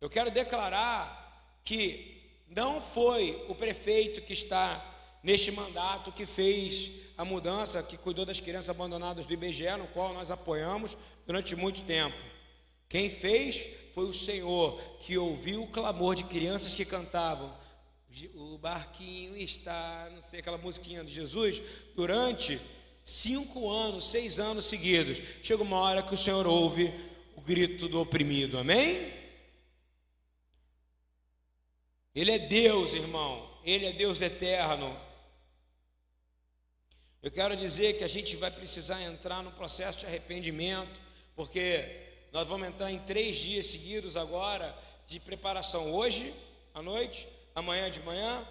Eu 0.00 0.10
quero 0.10 0.30
declarar 0.30 1.58
que 1.64 2.22
não 2.46 2.80
foi 2.80 3.42
o 3.48 3.54
prefeito 3.54 4.20
que 4.20 4.34
está 4.34 4.92
neste 5.22 5.50
mandato 5.50 6.12
que 6.12 6.26
fez 6.26 6.92
a 7.16 7.24
mudança, 7.24 7.82
que 7.82 7.96
cuidou 7.96 8.26
das 8.26 8.38
crianças 8.38 8.68
abandonadas 8.68 9.24
do 9.24 9.32
IBGE, 9.32 9.76
no 9.78 9.86
qual 9.88 10.12
nós 10.12 10.30
apoiamos 10.30 10.96
durante 11.26 11.56
muito 11.56 11.82
tempo. 11.82 12.16
Quem 12.88 13.10
fez 13.10 13.68
foi 13.94 14.04
o 14.04 14.14
Senhor, 14.14 14.80
que 15.00 15.16
ouviu 15.16 15.62
o 15.62 15.68
clamor 15.68 16.14
de 16.14 16.24
crianças 16.24 16.74
que 16.74 16.84
cantavam: 16.84 17.52
o 18.34 18.58
barquinho 18.58 19.36
está, 19.36 20.10
não 20.14 20.22
sei, 20.22 20.40
aquela 20.40 20.58
musiquinha 20.58 21.04
de 21.04 21.12
Jesus, 21.12 21.62
durante 21.94 22.60
cinco 23.02 23.70
anos, 23.70 24.10
seis 24.10 24.38
anos 24.38 24.66
seguidos. 24.66 25.20
Chega 25.42 25.62
uma 25.62 25.78
hora 25.78 26.02
que 26.02 26.14
o 26.14 26.16
Senhor 26.16 26.46
ouve 26.46 26.92
o 27.36 27.40
grito 27.40 27.88
do 27.88 28.00
oprimido, 28.00 28.58
amém? 28.58 29.12
Ele 32.14 32.30
é 32.30 32.38
Deus, 32.38 32.94
irmão, 32.94 33.58
Ele 33.64 33.86
é 33.86 33.92
Deus 33.92 34.20
eterno. 34.20 34.96
Eu 37.20 37.30
quero 37.30 37.56
dizer 37.56 37.96
que 37.96 38.04
a 38.04 38.08
gente 38.08 38.36
vai 38.36 38.50
precisar 38.50 39.02
entrar 39.02 39.42
no 39.42 39.50
processo 39.50 40.00
de 40.00 40.06
arrependimento, 40.06 41.00
porque 41.34 42.02
nós 42.32 42.46
vamos 42.46 42.68
entrar 42.68 42.90
em 42.90 42.98
três 43.00 43.36
dias 43.36 43.66
seguidos 43.66 44.16
agora 44.16 44.76
de 45.06 45.20
preparação. 45.20 45.92
Hoje 45.92 46.34
à 46.74 46.82
noite, 46.82 47.28
amanhã 47.54 47.90
de 47.90 48.00
manhã. 48.00 48.46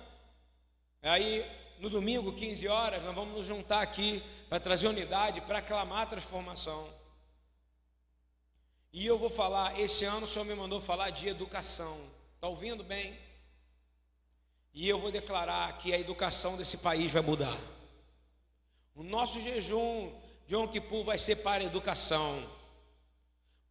Aí, 1.01 1.45
no 1.79 1.89
domingo, 1.89 2.31
15 2.31 2.67
horas, 2.67 3.03
nós 3.03 3.13
vamos 3.13 3.35
nos 3.35 3.45
juntar 3.45 3.81
aqui 3.81 4.23
para 4.47 4.59
trazer 4.59 4.87
unidade, 4.87 5.41
para 5.41 5.57
aclamar 5.57 6.03
a 6.03 6.05
transformação. 6.07 6.89
E 8.93 9.05
eu 9.05 9.17
vou 9.17 9.29
falar, 9.29 9.77
esse 9.79 10.05
ano 10.05 10.25
o 10.25 10.29
Senhor 10.29 10.45
me 10.45 10.55
mandou 10.55 10.79
falar 10.79 11.09
de 11.09 11.27
educação. 11.27 11.99
Está 12.35 12.47
ouvindo 12.47 12.83
bem? 12.83 13.17
E 14.73 14.87
eu 14.87 14.99
vou 14.99 15.11
declarar 15.11 15.77
que 15.77 15.93
a 15.93 15.99
educação 15.99 16.55
desse 16.55 16.77
país 16.77 17.11
vai 17.11 17.21
mudar. 17.21 17.57
O 18.95 19.03
nosso 19.03 19.41
jejum 19.41 20.13
de 20.47 20.55
Yom 20.55 20.67
Kippur 20.67 21.03
vai 21.03 21.17
ser 21.17 21.37
para 21.37 21.63
a 21.63 21.65
educação. 21.65 22.41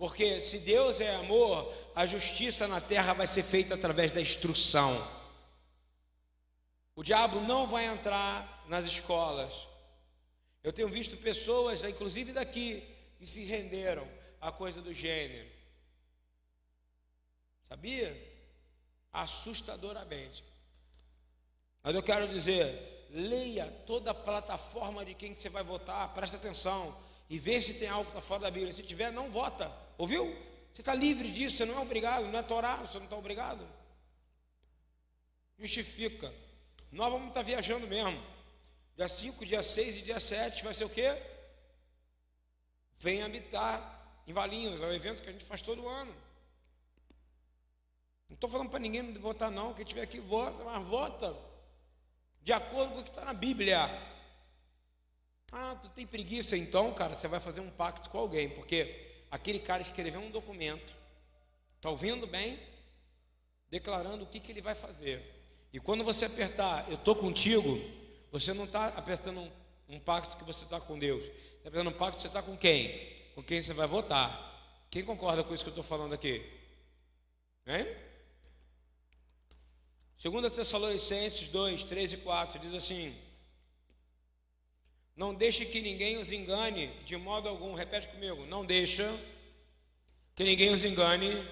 Porque 0.03 0.41
se 0.41 0.59
Deus 0.59 1.01
é 1.01 1.15
amor, 1.15 1.73
a 1.95 2.05
justiça 2.07 2.67
na 2.67 2.81
terra 2.81 3.13
vai 3.13 3.25
ser 3.25 3.45
feita 3.45 3.77
através 3.77 4.11
da 4.11 4.21
instrução. 4.21 4.93
O 6.97 7.05
diabo 7.05 7.41
não 7.43 7.69
vai 7.69 7.87
entrar 7.87 8.65
nas 8.67 8.85
escolas. 8.85 9.69
Eu 10.61 10.73
tenho 10.73 10.89
visto 10.89 11.17
pessoas, 11.19 11.85
inclusive 11.85 12.33
daqui, 12.33 12.83
que 13.17 13.29
se 13.29 13.45
renderam 13.45 14.05
à 14.41 14.51
coisa 14.51 14.83
do 14.83 14.93
gênero. 14.93 15.49
Sabia? 17.69 18.13
Assustadoramente. 19.13 20.43
Mas 21.81 21.95
eu 21.95 22.03
quero 22.03 22.27
dizer, 22.27 23.07
leia 23.09 23.71
toda 23.87 24.11
a 24.11 24.15
plataforma 24.15 25.05
de 25.05 25.15
quem 25.15 25.33
que 25.33 25.39
você 25.39 25.49
vai 25.49 25.63
votar, 25.63 26.13
presta 26.13 26.39
atenção 26.39 26.93
e 27.31 27.39
vê 27.39 27.63
se 27.63 27.75
tem 27.75 27.87
algo 27.87 28.07
que 28.07 28.11
está 28.11 28.21
fora 28.21 28.41
da 28.41 28.51
Bíblia. 28.51 28.73
Se 28.73 28.83
tiver, 28.83 29.13
não 29.13 29.31
vota. 29.31 29.82
Ouviu? 30.03 30.37
Você 30.73 30.83
está 30.83 30.93
livre 30.97 31.31
disso, 31.31 31.59
você 31.59 31.65
não 31.65 31.77
é 31.77 31.79
obrigado, 31.79 32.27
não 32.27 32.37
é 32.37 32.43
Torá, 32.43 32.79
você 32.79 32.99
não 32.99 33.05
está 33.05 33.17
obrigado. 33.17 33.65
Justifica. 35.57 36.35
Nós 36.91 37.13
vamos 37.13 37.29
estar 37.29 37.43
viajando 37.43 37.87
mesmo. 37.87 38.21
Dia 38.97 39.07
5, 39.07 39.47
dia 39.47 39.63
6 39.63 39.99
e 39.99 40.03
dia 40.03 40.19
7 40.19 40.65
vai 40.65 40.75
ser 40.75 40.87
o 40.87 40.91
quê? 40.91 41.23
Vem 42.99 43.23
habitar 43.23 44.21
em 44.27 44.33
Valinhos, 44.33 44.81
é 44.81 44.87
um 44.87 44.93
evento 44.93 45.23
que 45.23 45.29
a 45.29 45.33
gente 45.33 45.45
faz 45.45 45.63
todo 45.63 45.87
ano. 45.87 46.13
Não 48.29 48.35
estou 48.35 48.51
falando 48.51 48.71
para 48.71 48.81
ninguém 48.81 49.15
votar, 49.15 49.53
não. 49.53 49.73
Quem 49.73 49.85
tiver 49.85 50.03
aqui 50.03 50.19
vota, 50.19 50.65
mas 50.65 50.85
vota 50.85 51.33
de 52.43 52.53
acordo 52.53 52.95
com 52.95 52.99
o 53.03 53.05
que 53.05 53.11
está 53.11 53.25
na 53.25 53.35
Bíblia. 53.35 53.79
Ah, 55.53 55.77
tu 55.81 55.89
tem 55.91 56.09
preguiça 56.09 56.57
então, 56.57 56.93
cara, 56.93 57.15
você 57.15 57.29
vai 57.29 57.39
fazer 57.39 57.61
um 57.61 57.71
pacto 57.71 58.11
com 58.11 58.19
alguém, 58.19 58.51
porque 58.51 59.12
aquele 59.33 59.59
cara 59.59 59.81
escreveu 59.81 60.21
um 60.21 60.31
documento, 60.31 60.95
está 61.77 61.89
ouvindo 61.89 62.27
bem? 62.27 62.59
Declarando 63.71 64.25
o 64.25 64.27
que, 64.27 64.39
que 64.39 64.53
ele 64.53 64.61
vai 64.61 64.75
fazer. 64.75 65.25
E 65.73 65.81
quando 65.81 66.05
você 66.05 66.27
apertar, 66.27 66.85
eu 66.91 66.97
estou 66.97 67.17
contigo, 67.17 67.81
você 68.31 68.53
não 68.53 68.65
está 68.65 68.89
apertando 68.89 69.41
um, 69.41 69.51
um, 69.89 69.99
pacto 69.99 70.37
que 70.37 70.45
você 70.45 70.65
está 70.65 70.79
com 70.79 70.99
Deus. 70.99 71.25
Você 71.25 71.31
está 71.31 71.69
apertando 71.71 71.89
um 71.89 71.99
pacto 71.99 72.17
que 72.17 72.23
você 72.23 72.27
está 72.27 72.43
com 72.43 72.55
quem? 72.59 73.17
Com 73.35 73.43
quem 73.43 73.63
você 73.63 73.73
vai 73.73 73.87
votar. 73.87 74.87
Quem 74.91 75.03
concorda 75.03 75.43
com 75.43 75.55
isso 75.55 75.65
que 75.65 75.71
eu 75.71 75.73
estou 75.73 75.85
falando 75.85 76.13
aqui? 76.13 76.47
Hein? 77.67 77.87
2 80.23 80.53
Tessalonicenses 80.53 81.49
2, 81.49 81.85
3 81.85 82.13
e 82.13 82.17
4 82.19 82.59
diz 82.59 82.75
assim: 82.75 83.17
Não 85.15 85.35
deixe 85.35 85.67
que 85.67 85.81
ninguém 85.81 86.17
os 86.19 86.33
engane 86.33 86.89
de 87.05 87.17
modo 87.17 87.49
algum. 87.49 87.75
Repete 87.75 88.09
comigo. 88.09 88.47
Não 88.47 88.65
deixa 88.65 89.13
que 90.35 90.45
ninguém 90.45 90.73
os 90.73 90.85
engane 90.85 91.47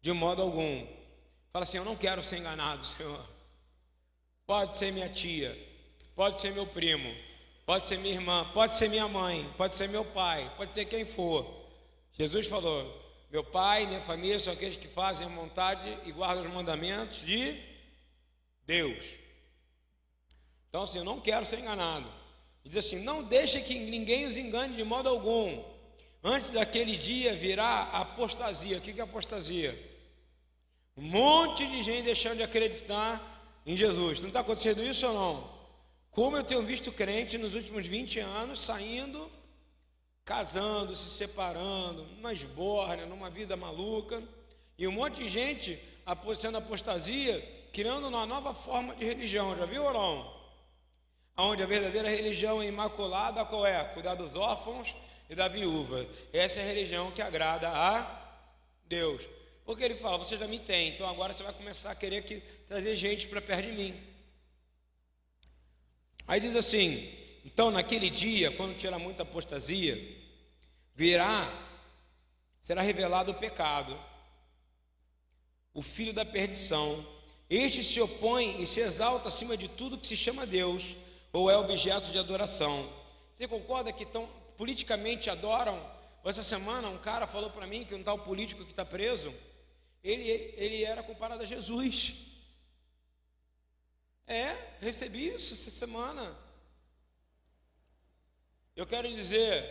de 0.00 0.12
modo 0.12 0.42
algum. 0.42 0.86
Fala 1.52 1.64
assim: 1.64 1.78
Eu 1.78 1.84
não 1.84 1.96
quero 1.96 2.22
ser 2.22 2.38
enganado, 2.38 2.84
Senhor. 2.86 3.24
Pode 4.46 4.76
ser 4.76 4.92
minha 4.92 5.08
tia, 5.08 5.58
pode 6.14 6.40
ser 6.40 6.52
meu 6.52 6.66
primo, 6.66 7.12
pode 7.64 7.88
ser 7.88 7.98
minha 7.98 8.14
irmã, 8.14 8.48
pode 8.54 8.76
ser 8.76 8.88
minha 8.88 9.08
mãe, 9.08 9.44
pode 9.56 9.74
ser 9.74 9.88
meu 9.88 10.04
pai, 10.04 10.52
pode 10.56 10.72
ser 10.72 10.84
quem 10.84 11.04
for. 11.04 11.44
Jesus 12.12 12.46
falou: 12.46 13.26
Meu 13.30 13.42
pai, 13.42 13.86
minha 13.86 14.00
família 14.00 14.38
são 14.38 14.52
aqueles 14.52 14.76
que 14.76 14.86
fazem 14.86 15.26
a 15.26 15.30
vontade 15.30 15.98
e 16.04 16.12
guardam 16.12 16.46
os 16.46 16.52
mandamentos 16.52 17.18
de 17.26 17.60
Deus. 18.64 19.04
Então, 20.68 20.84
assim, 20.84 20.98
eu 20.98 21.04
não 21.04 21.20
quero 21.20 21.44
ser 21.44 21.58
enganado. 21.58 22.06
Ele 22.66 22.70
diz 22.70 22.84
assim: 22.84 22.98
Não 22.98 23.22
deixe 23.22 23.60
que 23.60 23.78
ninguém 23.78 24.26
os 24.26 24.36
engane 24.36 24.74
de 24.74 24.82
modo 24.82 25.08
algum. 25.08 25.62
Antes 26.22 26.50
daquele 26.50 26.96
dia 26.96 27.32
virá 27.32 27.82
apostasia. 27.92 28.78
O 28.78 28.80
que 28.80 29.00
é 29.00 29.04
apostasia? 29.04 29.78
Um 30.96 31.02
monte 31.02 31.64
de 31.64 31.80
gente 31.84 32.06
deixando 32.06 32.38
de 32.38 32.42
acreditar 32.42 33.60
em 33.64 33.76
Jesus. 33.76 34.18
Não 34.18 34.28
está 34.28 34.40
acontecendo 34.40 34.82
isso 34.82 35.06
ou 35.06 35.14
não? 35.14 35.56
Como 36.10 36.36
eu 36.36 36.42
tenho 36.42 36.60
visto 36.62 36.90
crente 36.90 37.38
nos 37.38 37.54
últimos 37.54 37.86
20 37.86 38.18
anos 38.18 38.58
saindo, 38.58 39.30
casando, 40.24 40.96
se 40.96 41.10
separando, 41.10 42.02
numa 42.16 42.32
esbórnia, 42.32 43.06
numa 43.06 43.30
vida 43.30 43.56
maluca, 43.56 44.20
e 44.76 44.88
um 44.88 44.92
monte 44.92 45.22
de 45.22 45.28
gente 45.28 45.80
sendo 46.36 46.58
apostasia, 46.58 47.68
criando 47.72 48.08
uma 48.08 48.26
nova 48.26 48.52
forma 48.52 48.96
de 48.96 49.04
religião. 49.04 49.56
Já 49.56 49.66
viu 49.66 49.84
ou 49.84 49.92
não? 49.92 50.35
Onde 51.36 51.62
a 51.62 51.66
verdadeira 51.66 52.08
religião 52.08 52.62
é 52.62 52.66
imaculada, 52.66 53.44
qual 53.44 53.66
é? 53.66 53.84
Cuidar 53.84 54.14
dos 54.14 54.34
órfãos 54.34 54.96
e 55.28 55.34
da 55.34 55.48
viúva. 55.48 56.06
Essa 56.32 56.60
é 56.60 56.62
a 56.62 56.66
religião 56.66 57.10
que 57.10 57.20
agrada 57.20 57.68
a 57.68 58.38
Deus. 58.86 59.22
Porque 59.64 59.84
ele 59.84 59.94
fala, 59.94 60.16
você 60.16 60.36
já 60.36 60.46
me 60.46 60.58
tem, 60.58 60.88
então 60.90 61.08
agora 61.08 61.32
você 61.32 61.42
vai 61.42 61.52
começar 61.52 61.90
a 61.90 61.94
querer 61.94 62.22
que, 62.22 62.40
trazer 62.66 62.94
gente 62.94 63.26
para 63.26 63.42
perto 63.42 63.66
de 63.66 63.72
mim. 63.72 64.00
Aí 66.26 66.40
diz 66.40 66.56
assim: 66.56 67.12
então 67.44 67.70
naquele 67.70 68.08
dia, 68.08 68.50
quando 68.50 68.76
tirar 68.76 68.98
muita 68.98 69.22
apostasia, 69.22 69.96
virá, 70.94 71.52
será 72.62 72.80
revelado 72.80 73.32
o 73.32 73.34
pecado, 73.34 73.98
o 75.74 75.82
filho 75.82 76.12
da 76.12 76.24
perdição. 76.24 77.04
Este 77.48 77.84
se 77.84 78.00
opõe 78.00 78.60
e 78.60 78.66
se 78.66 78.80
exalta 78.80 79.28
acima 79.28 79.56
de 79.56 79.68
tudo 79.68 79.98
que 79.98 80.06
se 80.06 80.16
chama 80.16 80.46
Deus 80.46 80.96
ou 81.36 81.50
é 81.50 81.56
objeto 81.56 82.10
de 82.10 82.18
adoração. 82.18 82.90
Você 83.34 83.46
concorda 83.46 83.92
que 83.92 84.06
tão, 84.06 84.26
politicamente 84.56 85.28
adoram? 85.28 85.78
Essa 86.24 86.42
semana 86.42 86.88
um 86.88 86.98
cara 86.98 87.26
falou 87.26 87.50
para 87.50 87.66
mim 87.66 87.84
que 87.84 87.94
um 87.94 88.02
tal 88.02 88.18
político 88.18 88.64
que 88.64 88.70
está 88.70 88.84
preso 88.84 89.32
ele, 90.02 90.28
ele 90.56 90.82
era 90.82 91.02
comparado 91.02 91.42
a 91.42 91.46
Jesus. 91.46 92.14
É, 94.26 94.56
recebi 94.80 95.28
isso 95.28 95.52
essa 95.52 95.70
semana. 95.70 96.34
Eu 98.74 98.86
quero 98.86 99.06
dizer, 99.06 99.62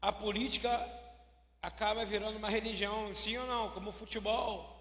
a 0.00 0.12
política 0.12 0.70
acaba 1.60 2.04
virando 2.04 2.38
uma 2.38 2.48
religião, 2.48 3.12
sim 3.14 3.36
ou 3.36 3.46
não, 3.48 3.70
como 3.70 3.90
o 3.90 3.92
futebol. 3.92 4.74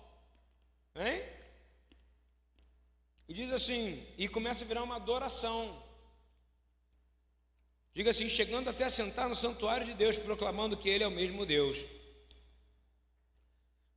Hein? 0.96 1.24
E 3.28 3.34
diz 3.34 3.52
assim, 3.52 4.06
e 4.18 4.28
começa 4.28 4.64
a 4.64 4.68
virar 4.68 4.84
uma 4.84 4.98
adoração. 4.98 5.82
Diga 7.94 8.12
assim, 8.12 8.30
chegando 8.30 8.70
até 8.70 8.84
a 8.84 8.90
sentar 8.90 9.28
no 9.30 9.36
santuário 9.36 9.86
de 9.86 9.94
Deus, 9.94 10.18
proclamando 10.18 10.78
que 10.78 10.90
Ele 10.90 11.04
é 11.04 11.08
o 11.08 11.12
mesmo 11.12 11.46
Deus. 11.46 11.86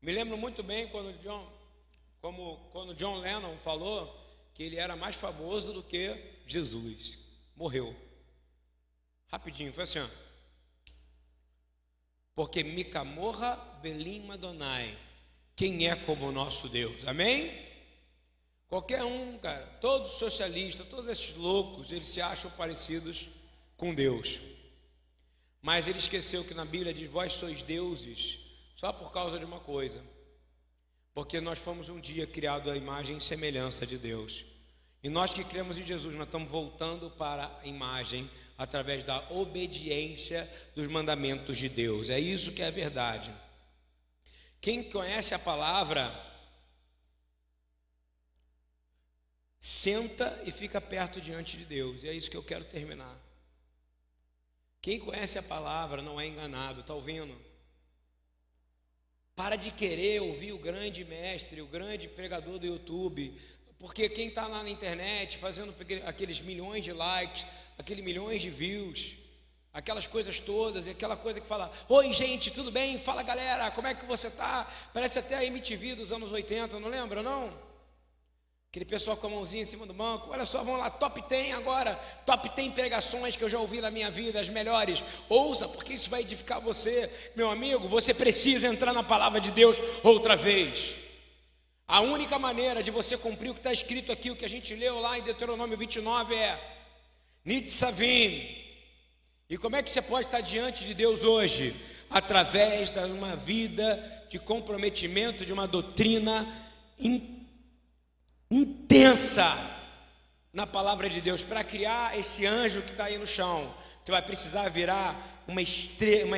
Me 0.00 0.12
lembro 0.12 0.38
muito 0.38 0.62
bem 0.62 0.88
quando 0.88 1.18
John, 1.18 1.50
como 2.20 2.56
quando 2.70 2.94
John 2.94 3.18
Lennon 3.18 3.56
falou 3.58 4.16
que 4.54 4.62
ele 4.62 4.76
era 4.76 4.96
mais 4.96 5.16
famoso 5.16 5.72
do 5.72 5.82
que 5.82 6.16
Jesus. 6.46 7.18
Morreu. 7.56 7.94
Rapidinho, 9.26 9.72
foi 9.72 9.84
assim, 9.84 9.98
ó. 9.98 10.08
Porque 12.34 12.62
Mica 12.62 13.02
morra 13.02 13.56
Belim 13.82 14.26
Madonai. 14.26 14.96
Quem 15.56 15.88
é 15.88 15.96
como 15.96 16.28
o 16.28 16.32
nosso 16.32 16.68
Deus? 16.68 17.06
Amém? 17.06 17.67
Qualquer 18.68 19.02
um, 19.02 19.38
cara, 19.38 19.64
todos 19.80 20.12
socialistas, 20.12 20.86
todos 20.88 21.08
esses 21.08 21.34
loucos, 21.34 21.90
eles 21.90 22.08
se 22.08 22.20
acham 22.20 22.50
parecidos 22.50 23.28
com 23.76 23.94
Deus. 23.94 24.40
Mas 25.62 25.88
ele 25.88 25.98
esqueceu 25.98 26.44
que 26.44 26.54
na 26.54 26.64
Bíblia 26.64 26.92
diz: 26.92 27.08
Vós 27.10 27.32
sois 27.32 27.62
deuses 27.62 28.38
só 28.76 28.92
por 28.92 29.10
causa 29.10 29.38
de 29.38 29.44
uma 29.44 29.58
coisa. 29.58 30.02
Porque 31.14 31.40
nós 31.40 31.58
fomos 31.58 31.88
um 31.88 31.98
dia 31.98 32.26
criados 32.26 32.70
à 32.70 32.76
imagem 32.76 33.16
e 33.16 33.20
semelhança 33.20 33.86
de 33.86 33.98
Deus. 33.98 34.44
E 35.02 35.08
nós 35.08 35.32
que 35.32 35.42
cremos 35.42 35.78
em 35.78 35.82
Jesus, 35.82 36.14
nós 36.14 36.26
estamos 36.26 36.50
voltando 36.50 37.10
para 37.10 37.58
a 37.60 37.66
imagem 37.66 38.30
através 38.56 39.02
da 39.02 39.18
obediência 39.30 40.48
dos 40.74 40.88
mandamentos 40.88 41.56
de 41.56 41.68
Deus. 41.68 42.10
É 42.10 42.20
isso 42.20 42.52
que 42.52 42.62
é 42.62 42.70
verdade. 42.70 43.32
Quem 44.60 44.82
conhece 44.82 45.34
a 45.34 45.38
palavra, 45.38 46.12
senta 49.60 50.42
e 50.44 50.50
fica 50.50 50.80
perto 50.80 51.20
diante 51.20 51.56
de 51.56 51.64
Deus. 51.64 52.02
E 52.02 52.08
é 52.08 52.12
isso 52.12 52.30
que 52.30 52.36
eu 52.36 52.42
quero 52.42 52.64
terminar. 52.64 53.16
Quem 54.80 54.98
conhece 54.98 55.38
a 55.38 55.42
palavra 55.42 56.00
não 56.00 56.20
é 56.20 56.26
enganado, 56.26 56.80
está 56.80 56.94
ouvindo? 56.94 57.36
Para 59.34 59.56
de 59.56 59.70
querer 59.70 60.22
ouvir 60.22 60.52
o 60.52 60.58
grande 60.58 61.04
mestre, 61.04 61.60
o 61.60 61.66
grande 61.66 62.08
pregador 62.08 62.58
do 62.58 62.66
YouTube, 62.66 63.38
porque 63.78 64.08
quem 64.08 64.28
está 64.28 64.46
lá 64.46 64.62
na 64.62 64.70
internet 64.70 65.38
fazendo 65.38 65.74
aqueles 66.06 66.40
milhões 66.40 66.82
de 66.82 66.92
likes, 66.92 67.46
aqueles 67.76 68.04
milhões 68.04 68.42
de 68.42 68.50
views, 68.50 69.16
aquelas 69.72 70.06
coisas 70.06 70.40
todas, 70.40 70.86
e 70.86 70.90
aquela 70.90 71.16
coisa 71.16 71.40
que 71.40 71.46
fala: 71.46 71.70
Oi, 71.88 72.12
gente, 72.12 72.50
tudo 72.50 72.70
bem? 72.70 72.98
Fala 72.98 73.22
galera, 73.22 73.70
como 73.70 73.86
é 73.86 73.94
que 73.94 74.04
você 74.06 74.28
está? 74.28 74.64
Parece 74.92 75.18
até 75.18 75.36
a 75.36 75.44
MTV 75.44 75.96
dos 75.96 76.10
anos 76.10 76.32
80, 76.32 76.80
não 76.80 76.88
lembra, 76.88 77.22
não? 77.22 77.67
Aquele 78.70 78.84
pessoal 78.84 79.16
com 79.16 79.26
a 79.26 79.30
mãozinha 79.30 79.62
em 79.62 79.64
cima 79.64 79.86
do 79.86 79.94
banco. 79.94 80.28
Olha 80.30 80.44
só, 80.44 80.62
vamos 80.62 80.80
lá, 80.80 80.90
top 80.90 81.24
10 81.26 81.54
agora. 81.54 81.94
Top 82.26 82.50
10 82.54 82.74
pregações 82.74 83.34
que 83.34 83.42
eu 83.42 83.48
já 83.48 83.58
ouvi 83.58 83.80
na 83.80 83.90
minha 83.90 84.10
vida, 84.10 84.38
as 84.38 84.50
melhores. 84.50 85.02
Ouça, 85.26 85.66
porque 85.66 85.94
isso 85.94 86.10
vai 86.10 86.20
edificar 86.20 86.60
você. 86.60 87.10
Meu 87.34 87.50
amigo, 87.50 87.88
você 87.88 88.12
precisa 88.12 88.68
entrar 88.68 88.92
na 88.92 89.02
palavra 89.02 89.40
de 89.40 89.50
Deus 89.50 89.78
outra 90.02 90.36
vez. 90.36 90.96
A 91.86 92.02
única 92.02 92.38
maneira 92.38 92.82
de 92.82 92.90
você 92.90 93.16
cumprir 93.16 93.48
o 93.48 93.54
que 93.54 93.60
está 93.60 93.72
escrito 93.72 94.12
aqui, 94.12 94.30
o 94.30 94.36
que 94.36 94.44
a 94.44 94.50
gente 94.50 94.74
leu 94.74 95.00
lá 95.00 95.18
em 95.18 95.22
Deuteronômio 95.22 95.78
29 95.78 96.34
é 96.34 96.60
Nitzavim. 97.46 98.54
E 99.48 99.56
como 99.56 99.76
é 99.76 99.82
que 99.82 99.90
você 99.90 100.02
pode 100.02 100.26
estar 100.26 100.42
diante 100.42 100.84
de 100.84 100.92
Deus 100.92 101.24
hoje? 101.24 101.74
Através 102.10 102.90
de 102.90 103.00
uma 103.00 103.34
vida 103.34 104.26
de 104.28 104.38
comprometimento, 104.38 105.46
de 105.46 105.54
uma 105.54 105.66
doutrina 105.66 106.46
intensa 106.98 107.37
intensa 108.50 109.46
na 110.52 110.66
palavra 110.66 111.08
de 111.08 111.20
Deus 111.20 111.42
para 111.42 111.62
criar 111.62 112.18
esse 112.18 112.46
anjo 112.46 112.82
que 112.82 112.92
está 112.92 113.04
aí 113.04 113.18
no 113.18 113.26
chão. 113.26 113.72
Você 114.02 114.10
vai 114.10 114.22
precisar 114.22 114.68
virar 114.68 115.44
uma, 115.46 115.60
extrema, 115.60 116.36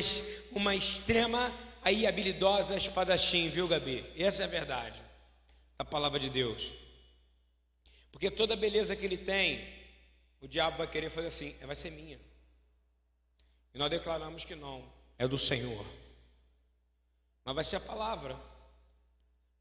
uma 0.53 0.75
extrema 0.75 1.53
aí 1.83 2.07
habilidosa 2.07 2.77
espadachim, 2.77 3.49
viu, 3.49 3.69
Gabi? 3.69 4.05
Essa 4.17 4.43
é 4.43 4.47
a 4.47 4.49
verdade 4.49 5.01
da 5.79 5.85
palavra 5.85 6.19
de 6.19 6.29
Deus. 6.29 6.75
Porque 8.13 8.31
toda 8.31 8.57
beleza 8.57 8.95
que 8.97 9.05
ele 9.05 9.17
tem, 9.17 9.67
o 10.41 10.49
diabo 10.49 10.79
vai 10.79 10.87
querer 10.87 11.11
fazer 11.11 11.29
assim, 11.29 11.57
vai 11.63 11.77
ser 11.77 11.91
minha. 11.91 12.19
E 13.73 13.79
nós 13.79 13.89
declaramos 13.89 14.45
que 14.45 14.55
não, 14.55 14.85
é 15.19 15.27
do 15.29 15.39
Senhor. 15.39 15.87
Mas 17.45 17.55
vai 17.55 17.65
ser 17.65 17.77
a 17.77 17.81
palavra. 17.81 18.37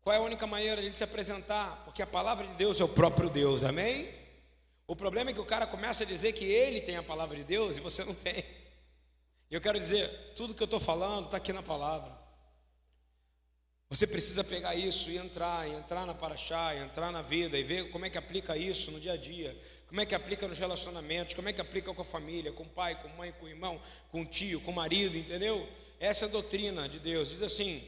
Qual 0.09 0.15
é 0.15 0.17
a 0.17 0.23
única 0.23 0.47
maneira 0.47 0.81
de 0.81 0.97
se 0.97 1.03
apresentar? 1.03 1.83
Porque 1.85 2.01
a 2.01 2.07
palavra 2.07 2.47
de 2.47 2.55
Deus 2.55 2.81
é 2.81 2.83
o 2.83 2.89
próprio 2.89 3.29
Deus, 3.29 3.63
amém? 3.63 4.09
O 4.87 4.95
problema 4.95 5.29
é 5.29 5.33
que 5.35 5.39
o 5.39 5.45
cara 5.45 5.67
começa 5.67 6.03
a 6.03 6.07
dizer 6.07 6.33
que 6.33 6.45
ele 6.45 6.81
tem 6.81 6.97
a 6.97 7.03
palavra 7.03 7.37
de 7.37 7.43
Deus 7.43 7.77
e 7.77 7.79
você 7.79 8.03
não 8.03 8.15
tem. 8.15 8.43
Eu 9.51 9.61
quero 9.61 9.77
dizer, 9.77 10.09
tudo 10.35 10.55
que 10.55 10.63
eu 10.63 10.65
estou 10.65 10.79
falando 10.79 11.25
está 11.25 11.37
aqui 11.37 11.53
na 11.53 11.61
palavra. 11.61 12.11
Você 13.87 14.07
precisa 14.07 14.43
pegar 14.43 14.73
isso 14.73 15.11
e 15.11 15.17
entrar, 15.17 15.69
e 15.69 15.73
entrar 15.73 16.07
na 16.07 16.15
paraxá, 16.15 16.73
e 16.73 16.79
entrar 16.79 17.11
na 17.11 17.21
vida 17.21 17.55
e 17.55 17.61
ver 17.61 17.91
como 17.91 18.03
é 18.03 18.09
que 18.09 18.17
aplica 18.17 18.57
isso 18.57 18.89
no 18.89 18.99
dia 18.99 19.13
a 19.13 19.15
dia, 19.15 19.55
como 19.85 20.01
é 20.01 20.07
que 20.07 20.15
aplica 20.15 20.47
nos 20.47 20.57
relacionamentos, 20.57 21.35
como 21.35 21.49
é 21.49 21.53
que 21.53 21.61
aplica 21.61 21.93
com 21.93 22.01
a 22.01 22.05
família, 22.05 22.51
com 22.51 22.63
o 22.63 22.69
pai, 22.69 22.99
com 22.99 23.07
a 23.09 23.13
mãe, 23.13 23.31
com 23.33 23.45
o 23.45 23.47
irmão, 23.47 23.79
com 24.11 24.21
o 24.23 24.25
tio, 24.25 24.59
com 24.61 24.71
o 24.71 24.75
marido, 24.75 25.15
entendeu? 25.15 25.69
Essa 25.99 26.25
é 26.25 26.27
a 26.27 26.31
doutrina 26.31 26.89
de 26.89 26.97
Deus. 26.97 27.29
Diz 27.29 27.43
assim: 27.43 27.87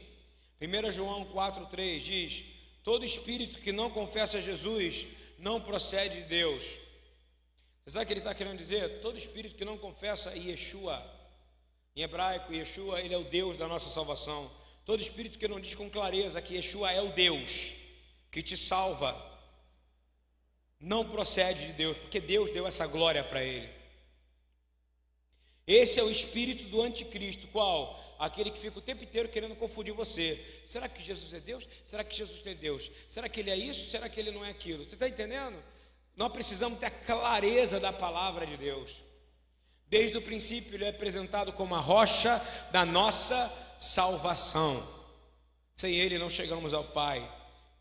1 0.62 0.92
João 0.92 1.24
4,3 1.24 1.98
diz: 1.98 2.44
Todo 2.84 3.04
espírito 3.04 3.58
que 3.58 3.72
não 3.72 3.90
confessa 3.90 4.40
Jesus 4.40 5.06
não 5.36 5.60
procede 5.60 6.22
de 6.22 6.28
Deus. 6.28 6.64
Você 7.84 7.94
sabe 7.94 8.04
o 8.04 8.06
que 8.06 8.12
ele 8.12 8.20
está 8.20 8.32
querendo 8.32 8.58
dizer? 8.58 9.00
Todo 9.00 9.18
espírito 9.18 9.56
que 9.56 9.64
não 9.64 9.76
confessa 9.76 10.36
Yeshua, 10.36 11.04
em 11.96 12.02
hebraico, 12.02 12.54
Yeshua, 12.54 13.00
ele 13.00 13.12
é 13.12 13.18
o 13.18 13.24
Deus 13.24 13.56
da 13.56 13.66
nossa 13.66 13.90
salvação. 13.90 14.48
Todo 14.84 15.02
espírito 15.02 15.36
que 15.36 15.48
não 15.48 15.58
diz 15.58 15.74
com 15.74 15.90
clareza 15.90 16.40
que 16.40 16.54
Yeshua 16.54 16.92
é 16.92 17.02
o 17.02 17.12
Deus 17.12 17.72
que 18.30 18.40
te 18.40 18.56
salva, 18.56 19.14
não 20.80 21.04
procede 21.04 21.66
de 21.66 21.72
Deus, 21.74 21.98
porque 21.98 22.20
Deus 22.20 22.50
deu 22.50 22.66
essa 22.66 22.86
glória 22.86 23.22
para 23.22 23.44
ele. 23.44 23.68
Esse 25.66 26.00
é 26.00 26.02
o 26.02 26.10
espírito 26.10 26.64
do 26.64 26.82
anticristo, 26.82 27.46
qual? 27.48 28.00
Aquele 28.18 28.50
que 28.50 28.58
fica 28.58 28.78
o 28.78 28.82
tempo 28.82 29.04
inteiro 29.04 29.28
querendo 29.28 29.56
confundir 29.56 29.94
você. 29.94 30.44
Será 30.66 30.88
que 30.88 31.02
Jesus 31.02 31.32
é 31.32 31.40
Deus? 31.40 31.66
Será 31.84 32.04
que 32.04 32.16
Jesus 32.16 32.42
é 32.44 32.54
Deus? 32.54 32.90
Será 33.08 33.28
que 33.28 33.40
ele 33.40 33.50
é 33.50 33.56
isso? 33.56 33.90
Será 33.90 34.08
que 34.08 34.18
ele 34.18 34.30
não 34.30 34.44
é 34.44 34.50
aquilo? 34.50 34.84
Você 34.84 34.94
está 34.94 35.08
entendendo? 35.08 35.56
Nós 36.16 36.32
precisamos 36.32 36.78
ter 36.78 36.86
a 36.86 36.90
clareza 36.90 37.80
da 37.80 37.92
palavra 37.92 38.46
de 38.46 38.56
Deus. 38.56 38.90
Desde 39.88 40.16
o 40.16 40.22
princípio, 40.22 40.74
ele 40.74 40.84
é 40.84 40.88
apresentado 40.88 41.52
como 41.52 41.74
a 41.74 41.80
rocha 41.80 42.40
da 42.70 42.84
nossa 42.84 43.52
salvação. 43.78 44.82
Sem 45.76 45.94
ele 45.96 46.18
não 46.18 46.30
chegamos 46.30 46.72
ao 46.72 46.84
Pai. 46.84 47.28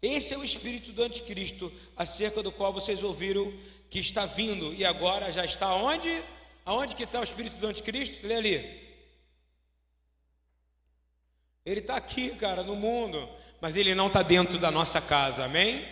Esse 0.01 0.33
é 0.33 0.37
o 0.37 0.43
espírito 0.43 0.91
do 0.91 1.03
anticristo, 1.03 1.71
acerca 1.95 2.41
do 2.41 2.51
qual 2.51 2.73
vocês 2.73 3.03
ouviram 3.03 3.53
que 3.89 3.99
está 3.99 4.25
vindo 4.25 4.73
e 4.73 4.83
agora 4.83 5.31
já 5.31 5.45
está 5.45 5.75
onde? 5.75 6.23
Aonde 6.65 6.95
que 6.95 7.03
está 7.03 7.19
o 7.19 7.23
espírito 7.23 7.57
do 7.57 7.67
anticristo? 7.67 8.25
Lê 8.25 8.35
ali. 8.35 8.81
Ele 11.65 11.79
está 11.79 11.95
aqui, 11.95 12.35
cara, 12.35 12.63
no 12.63 12.75
mundo, 12.75 13.29
mas 13.59 13.75
ele 13.75 13.93
não 13.93 14.07
está 14.07 14.23
dentro 14.23 14.57
da 14.57 14.71
nossa 14.71 14.99
casa, 14.99 15.45
amém? 15.45 15.85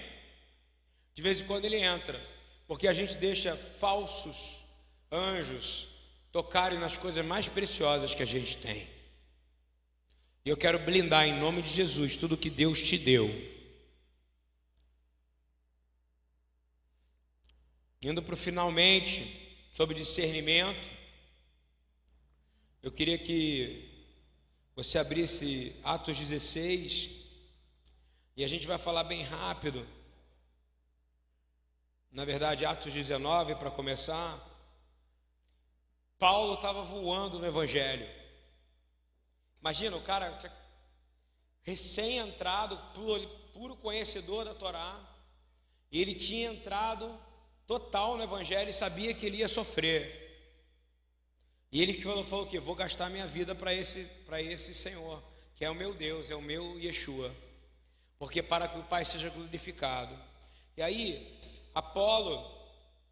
De 1.13 1.22
vez 1.22 1.41
em 1.41 1.45
quando 1.45 1.65
ele 1.65 1.78
entra, 1.78 2.20
porque 2.67 2.88
a 2.88 2.93
gente 2.93 3.17
deixa 3.17 3.55
falsos 3.55 4.63
anjos 5.11 5.88
tocarem 6.32 6.80
nas 6.80 6.97
coisas 6.97 7.26
mais 7.26 7.47
preciosas 7.47 8.15
que 8.15 8.24
a 8.24 8.26
gente 8.26 8.57
tem. 8.57 8.88
E 10.45 10.49
eu 10.49 10.57
quero 10.57 10.80
blindar 10.80 11.28
em 11.28 11.39
nome 11.39 11.61
de 11.61 11.70
Jesus 11.70 12.15
tudo 12.15 12.38
que 12.38 12.49
Deus 12.49 12.82
te 12.82 12.97
deu. 12.97 13.30
Indo 18.01 18.24
para 18.24 18.34
o 18.34 18.38
finalmente, 18.38 19.48
sobre 19.80 19.95
discernimento, 19.95 20.91
eu 22.84 22.91
queria 22.91 23.17
que 23.17 24.13
você 24.75 24.99
abrisse 24.99 25.73
Atos 25.86 26.17
16 26.17 27.09
e 28.36 28.43
a 28.43 28.47
gente 28.49 28.67
vai 28.67 28.77
falar 28.77 29.05
bem 29.05 29.23
rápido. 29.23 29.88
Na 32.11 32.25
verdade, 32.25 32.65
Atos 32.65 32.91
19 32.91 33.55
para 33.55 33.71
começar. 33.71 34.38
Paulo 36.17 36.55
estava 36.55 36.82
voando 36.84 37.39
no 37.39 37.45
Evangelho. 37.45 38.05
Imagina, 39.61 39.95
o 39.95 40.01
cara 40.01 40.38
recém-entrado, 41.61 42.77
puro, 43.53 43.77
conhecedor 43.77 44.43
da 44.43 44.53
Torá, 44.53 44.99
ele 45.89 46.13
tinha 46.13 46.51
entrado 46.51 47.17
total 47.70 48.17
no 48.17 48.24
Evangelho 48.24 48.72
e 48.72 48.74
sabia 48.74 49.13
que 49.13 49.28
ele 49.28 49.38
ia 49.38 49.47
sofrer. 49.47 50.01
E 51.72 51.84
ele 51.84 51.93
falou, 52.01 52.24
falou 52.24 52.47
que 52.47 52.59
vou 52.59 52.74
gastar 52.74 53.11
minha 53.11 53.28
vida 53.28 53.53
para 53.53 53.72
esse, 53.72 54.09
esse 54.39 54.74
Senhor, 54.74 55.22
que 55.55 55.63
é 55.63 55.70
o 55.70 55.76
meu 55.76 55.93
Deus, 55.93 56.32
é 56.32 56.36
o 56.36 56.41
meu 56.41 56.80
Yeshua, 56.80 57.32
porque 58.17 58.41
para 58.41 58.67
que 58.67 58.80
o 58.80 58.84
Pai 58.86 59.05
seja 59.05 59.30
glorificado. 59.30 60.17
E 60.76 60.82
aí, 60.82 61.39
Apolo 61.76 62.43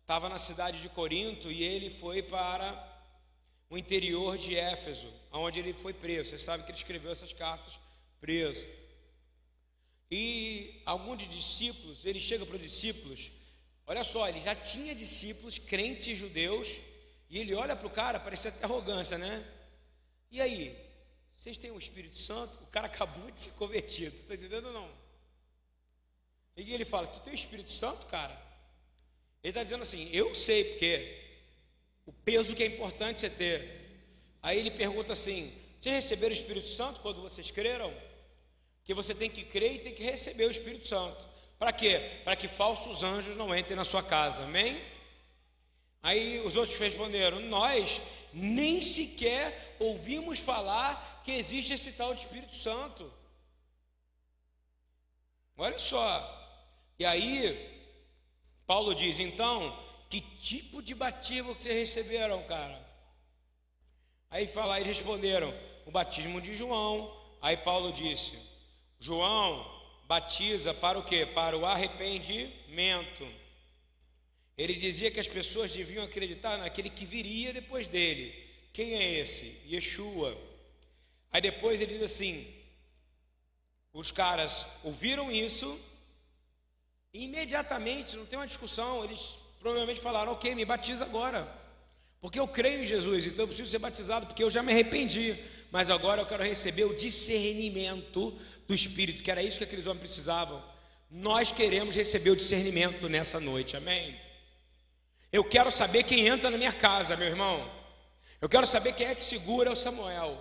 estava 0.01 0.27
na 0.27 0.39
cidade 0.39 0.81
de 0.81 0.89
Corinto 0.89 1.51
e 1.51 1.61
ele 1.61 1.91
foi 1.91 2.23
para 2.23 2.65
o 3.69 3.77
interior 3.77 4.39
de 4.39 4.55
Éfeso, 4.55 5.13
onde 5.31 5.59
ele 5.59 5.71
foi 5.71 5.93
preso. 5.93 6.31
Você 6.31 6.39
sabe 6.39 6.63
que 6.63 6.71
ele 6.71 6.79
escreveu 6.79 7.11
essas 7.11 7.31
cartas 7.31 7.77
preso. 8.19 8.65
E 10.09 10.81
alguns 10.83 11.29
discípulos, 11.29 12.03
ele 12.05 12.19
chega 12.19 12.43
para 12.43 12.55
os 12.55 12.61
discípulos, 12.63 13.29
olha 13.87 14.03
só, 14.03 14.27
ele 14.27 14.41
já 14.41 14.53
tinha 14.53 14.93
discípulos, 14.93 15.57
crentes 15.57 16.17
judeus, 16.17 16.79
e 17.29 17.39
ele 17.39 17.55
olha 17.55 17.75
para 17.75 17.87
o 17.87 17.89
cara, 17.89 18.19
parece 18.19 18.49
até 18.49 18.65
arrogância, 18.65 19.17
né? 19.17 19.45
E 20.29 20.39
aí, 20.41 20.77
vocês 21.37 21.57
têm 21.57 21.71
o 21.71 21.79
Espírito 21.79 22.17
Santo? 22.17 22.59
O 22.61 22.67
cara 22.67 22.87
acabou 22.87 23.31
de 23.31 23.39
ser 23.39 23.51
convertido, 23.51 24.15
está 24.15 24.33
entendendo 24.33 24.67
ou 24.67 24.73
não? 24.73 25.07
E 26.57 26.73
ele 26.73 26.85
fala: 26.85 27.07
Tu 27.07 27.19
tem 27.21 27.33
o 27.33 27.35
Espírito 27.35 27.71
Santo, 27.71 28.07
cara? 28.07 28.33
Ele 29.43 29.51
está 29.51 29.63
dizendo 29.63 29.83
assim: 29.83 30.09
Eu 30.11 30.33
sei, 30.33 30.63
porque 30.63 31.23
o 32.05 32.11
peso 32.11 32.55
que 32.55 32.63
é 32.63 32.65
importante 32.65 33.19
você 33.19 33.29
ter. 33.29 33.77
Aí 34.41 34.57
ele 34.57 34.71
pergunta 34.71 35.13
assim: 35.13 35.53
Vocês 35.79 35.95
receberam 35.95 36.33
o 36.33 36.37
Espírito 36.37 36.67
Santo 36.67 36.99
quando 37.01 37.21
vocês 37.21 37.51
creram? 37.51 37.93
Que 38.83 38.93
você 38.93 39.13
tem 39.13 39.29
que 39.29 39.43
crer 39.43 39.75
e 39.75 39.79
tem 39.79 39.93
que 39.93 40.03
receber 40.03 40.45
o 40.45 40.51
Espírito 40.51 40.87
Santo. 40.87 41.27
Para 41.57 41.71
quê? 41.73 42.21
Para 42.23 42.35
que 42.35 42.47
falsos 42.47 43.03
anjos 43.03 43.35
não 43.35 43.55
entrem 43.55 43.75
na 43.75 43.85
sua 43.85 44.03
casa. 44.03 44.43
Amém? 44.43 44.81
Aí 46.03 46.39
os 46.41 46.55
outros 46.55 46.77
responderam: 46.77 47.39
Nós 47.39 48.01
nem 48.31 48.81
sequer 48.81 49.75
ouvimos 49.79 50.39
falar 50.39 51.21
que 51.23 51.31
existe 51.31 51.73
esse 51.73 51.91
tal 51.93 52.13
de 52.13 52.21
Espírito 52.21 52.55
Santo. 52.55 53.11
Olha 55.57 55.79
só. 55.79 56.35
E 56.99 57.05
aí, 57.05 57.89
Paulo 58.65 58.93
diz: 58.93 59.19
Então, 59.19 59.77
que 60.09 60.21
tipo 60.21 60.81
de 60.81 60.93
batismo 60.93 61.55
que 61.55 61.63
vocês 61.63 61.75
receberam, 61.75 62.43
cara? 62.43 62.85
Aí 64.29 64.45
fala, 64.45 64.79
eles 64.79 64.97
responderam: 64.97 65.53
o 65.85 65.91
batismo 65.91 66.39
de 66.39 66.53
João. 66.53 67.11
Aí 67.41 67.57
Paulo 67.57 67.91
disse: 67.91 68.37
João 68.99 69.76
batiza 70.07 70.73
para 70.73 70.97
o 70.97 71.03
quê? 71.03 71.25
Para 71.25 71.57
o 71.57 71.65
arrependimento. 71.65 73.27
Ele 74.57 74.73
dizia 74.73 75.11
que 75.11 75.19
as 75.19 75.27
pessoas 75.27 75.71
deviam 75.71 76.03
acreditar 76.03 76.57
naquele 76.57 76.89
que 76.89 77.05
viria 77.05 77.53
depois 77.53 77.87
dele. 77.87 78.33
Quem 78.73 78.95
é 78.95 79.19
esse? 79.19 79.61
Yeshua. 79.69 80.35
Aí 81.31 81.41
depois 81.41 81.81
ele 81.81 81.95
diz 81.95 82.03
assim: 82.03 82.47
os 83.93 84.11
caras 84.11 84.65
ouviram 84.83 85.31
isso, 85.31 85.79
e 87.13 87.25
imediatamente, 87.25 88.15
não 88.15 88.25
tem 88.25 88.39
uma 88.39 88.47
discussão, 88.47 89.03
eles 89.03 89.35
provavelmente 89.59 89.99
falaram: 89.99 90.31
Ok, 90.31 90.55
me 90.55 90.65
batiza 90.65 91.03
agora, 91.03 91.51
porque 92.21 92.39
eu 92.39 92.47
creio 92.47 92.83
em 92.83 92.87
Jesus, 92.87 93.25
então 93.25 93.43
eu 93.43 93.47
preciso 93.47 93.69
ser 93.69 93.79
batizado, 93.79 94.25
porque 94.27 94.43
eu 94.43 94.49
já 94.49 94.63
me 94.63 94.71
arrependi, 94.71 95.35
mas 95.71 95.89
agora 95.89 96.21
eu 96.21 96.25
quero 96.25 96.43
receber 96.43 96.85
o 96.85 96.95
discernimento 96.95 98.37
do 98.67 98.73
Espírito, 98.73 99.23
que 99.23 99.31
era 99.31 99.43
isso 99.43 99.57
que 99.57 99.63
aqueles 99.63 99.85
homens 99.85 100.01
precisavam. 100.01 100.63
Nós 101.09 101.51
queremos 101.51 101.95
receber 101.95 102.31
o 102.31 102.35
discernimento 102.35 103.07
nessa 103.07 103.39
noite, 103.39 103.77
amém? 103.77 104.19
Eu 105.31 105.43
quero 105.43 105.71
saber 105.71 106.03
quem 106.03 106.27
entra 106.27 106.49
na 106.49 106.57
minha 106.57 106.73
casa, 106.73 107.15
meu 107.15 107.27
irmão. 107.27 107.69
Eu 108.41 108.47
quero 108.47 108.65
saber 108.65 108.93
quem 108.93 109.07
é 109.07 109.15
que 109.15 109.23
segura 109.23 109.71
o 109.71 109.75
Samuel. 109.75 110.37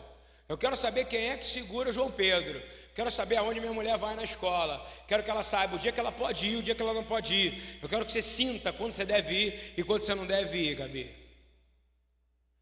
Eu 0.48 0.56
quero 0.56 0.76
saber 0.76 1.06
quem 1.06 1.30
é 1.30 1.36
que 1.36 1.46
segura 1.46 1.90
o 1.90 1.92
João 1.92 2.10
Pedro. 2.10 2.62
Quero 2.94 3.10
saber 3.10 3.36
aonde 3.36 3.60
minha 3.60 3.72
mulher 3.72 3.98
vai 3.98 4.14
na 4.14 4.22
escola. 4.22 4.84
Quero 5.08 5.22
que 5.22 5.30
ela 5.30 5.42
saiba 5.42 5.74
o 5.76 5.78
dia 5.78 5.92
que 5.92 5.98
ela 5.98 6.12
pode 6.12 6.46
ir, 6.46 6.56
o 6.56 6.62
dia 6.62 6.74
que 6.74 6.82
ela 6.82 6.94
não 6.94 7.04
pode 7.04 7.34
ir. 7.34 7.78
Eu 7.82 7.88
quero 7.88 8.06
que 8.06 8.12
você 8.12 8.22
sinta 8.22 8.72
quando 8.72 8.92
você 8.92 9.04
deve 9.04 9.34
ir 9.34 9.74
e 9.76 9.82
quando 9.82 10.02
você 10.02 10.14
não 10.14 10.24
deve 10.24 10.56
ir, 10.56 10.76
Gabi. 10.76 11.25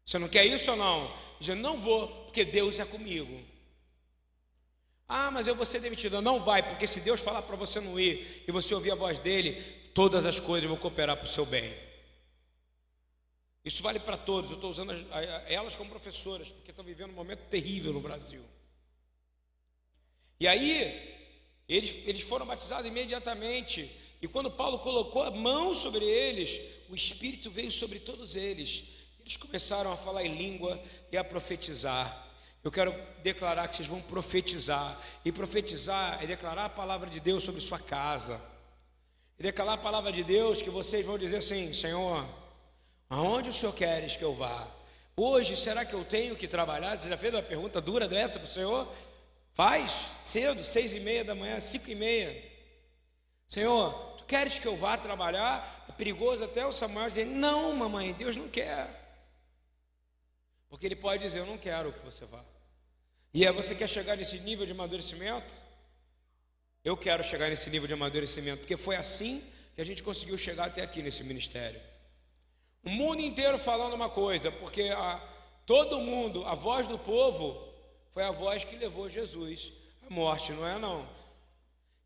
Você 0.05 0.19
não 0.19 0.27
quer 0.27 0.45
isso 0.45 0.69
ou 0.69 0.77
não? 0.77 1.11
Eu 1.45 1.55
não 1.55 1.77
vou, 1.77 2.07
porque 2.25 2.45
Deus 2.45 2.79
é 2.79 2.85
comigo. 2.85 3.43
Ah, 5.07 5.31
mas 5.31 5.47
eu 5.47 5.55
vou 5.55 5.65
ser 5.65 5.79
demitido. 5.79 6.21
Não 6.21 6.39
vai, 6.39 6.67
porque 6.67 6.85
se 6.85 7.01
Deus 7.01 7.21
falar 7.21 7.41
para 7.41 7.55
você 7.55 7.79
não 7.79 7.99
ir 7.99 8.43
e 8.47 8.51
você 8.51 8.73
ouvir 8.73 8.91
a 8.91 8.95
voz 8.95 9.19
dele, 9.19 9.61
todas 9.93 10.25
as 10.25 10.39
coisas 10.39 10.69
vão 10.69 10.77
cooperar 10.77 11.17
para 11.17 11.25
o 11.25 11.29
seu 11.29 11.45
bem. 11.45 11.73
Isso 13.63 13.81
vale 13.81 13.99
para 13.99 14.17
todos. 14.17 14.51
Eu 14.51 14.55
estou 14.55 14.69
usando 14.69 14.93
elas 15.47 15.75
como 15.75 15.89
professoras, 15.89 16.49
porque 16.49 16.69
estão 16.69 16.85
vivendo 16.85 17.09
um 17.09 17.15
momento 17.15 17.47
terrível 17.49 17.91
no 17.91 17.99
Brasil. 17.99 18.43
E 20.39 20.47
aí, 20.47 21.15
eles, 21.67 22.03
eles 22.05 22.21
foram 22.21 22.45
batizados 22.45 22.87
imediatamente. 22.87 23.89
E 24.21 24.27
quando 24.27 24.51
Paulo 24.51 24.79
colocou 24.79 25.23
a 25.23 25.31
mão 25.31 25.73
sobre 25.73 26.05
eles, 26.05 26.59
o 26.89 26.95
Espírito 26.95 27.49
veio 27.49 27.71
sobre 27.71 27.99
todos 27.99 28.35
eles. 28.35 28.83
Eles 29.25 29.37
começaram 29.37 29.91
a 29.91 29.97
falar 29.97 30.23
em 30.23 30.37
língua 30.37 30.79
e 31.11 31.17
a 31.17 31.23
profetizar. 31.23 32.23
Eu 32.63 32.71
quero 32.71 32.93
declarar 33.23 33.67
que 33.67 33.75
vocês 33.75 33.87
vão 33.87 33.99
profetizar. 34.01 34.95
E 35.23 35.31
profetizar 35.31 36.23
é 36.23 36.27
declarar 36.27 36.65
a 36.65 36.69
palavra 36.69 37.09
de 37.09 37.19
Deus 37.19 37.43
sobre 37.43 37.59
sua 37.59 37.79
casa. 37.79 38.39
E 39.39 39.43
declarar 39.43 39.73
a 39.73 39.77
palavra 39.77 40.11
de 40.11 40.23
Deus 40.23 40.61
que 40.61 40.69
vocês 40.69 41.03
vão 41.05 41.17
dizer 41.17 41.37
assim: 41.37 41.73
Senhor, 41.73 42.23
aonde 43.09 43.49
o 43.49 43.53
Senhor 43.53 43.73
queres 43.73 44.15
que 44.15 44.23
eu 44.23 44.33
vá? 44.33 44.67
Hoje, 45.17 45.57
será 45.57 45.83
que 45.83 45.93
eu 45.93 46.05
tenho 46.05 46.35
que 46.35 46.47
trabalhar? 46.47 46.95
Você 46.95 47.09
já 47.09 47.17
fez 47.17 47.33
uma 47.33 47.41
pergunta 47.41 47.81
dura 47.81 48.07
dessa 48.07 48.39
para 48.39 48.47
o 48.47 48.51
Senhor? 48.51 48.87
Faz, 49.53 50.07
cedo, 50.21 50.63
seis 50.63 50.93
e 50.93 50.99
meia 50.99 51.23
da 51.23 51.33
manhã, 51.33 51.59
cinco 51.59 51.89
e 51.89 51.95
meia. 51.95 52.43
Senhor, 53.47 53.91
tu 54.17 54.25
queres 54.25 54.59
que 54.59 54.67
eu 54.67 54.75
vá 54.75 54.97
trabalhar? 54.97 55.83
perigoso 55.97 56.43
até 56.43 56.65
o 56.65 56.71
Samuel 56.71 57.09
dizer: 57.09 57.25
Não, 57.25 57.73
mamãe, 57.73 58.13
Deus 58.13 58.35
não 58.35 58.47
quer. 58.47 59.04
Porque 60.75 60.87
ele 60.87 60.95
pode 60.97 61.23
dizer: 61.23 61.39
Eu 61.39 61.45
não 61.45 61.57
quero 61.57 61.93
que 61.93 62.03
você 62.03 62.25
vá. 62.25 62.43
E 63.33 63.47
aí 63.47 63.53
você 63.53 63.73
quer 63.73 63.87
chegar 63.87 64.17
nesse 64.17 64.37
nível 64.39 64.65
de 64.65 64.73
amadurecimento? 64.73 65.55
Eu 66.83 66.97
quero 66.97 67.23
chegar 67.23 67.47
nesse 67.47 67.69
nível 67.69 67.87
de 67.87 67.93
amadurecimento, 67.93 68.59
porque 68.59 68.75
foi 68.75 68.97
assim 68.97 69.41
que 69.73 69.79
a 69.79 69.85
gente 69.85 70.03
conseguiu 70.03 70.37
chegar 70.37 70.65
até 70.65 70.81
aqui 70.81 71.01
nesse 71.01 71.23
ministério. 71.23 71.79
O 72.83 72.89
mundo 72.89 73.21
inteiro 73.21 73.57
falando 73.57 73.93
uma 73.93 74.09
coisa, 74.09 74.51
porque 74.51 74.89
a, 74.89 75.17
todo 75.65 76.01
mundo, 76.01 76.45
a 76.45 76.55
voz 76.55 76.87
do 76.87 76.99
povo, 76.99 77.73
foi 78.11 78.25
a 78.25 78.31
voz 78.31 78.65
que 78.65 78.75
levou 78.75 79.07
Jesus 79.07 79.71
à 80.05 80.13
morte, 80.13 80.51
não 80.51 80.67
é? 80.67 80.77
Não. 80.77 81.07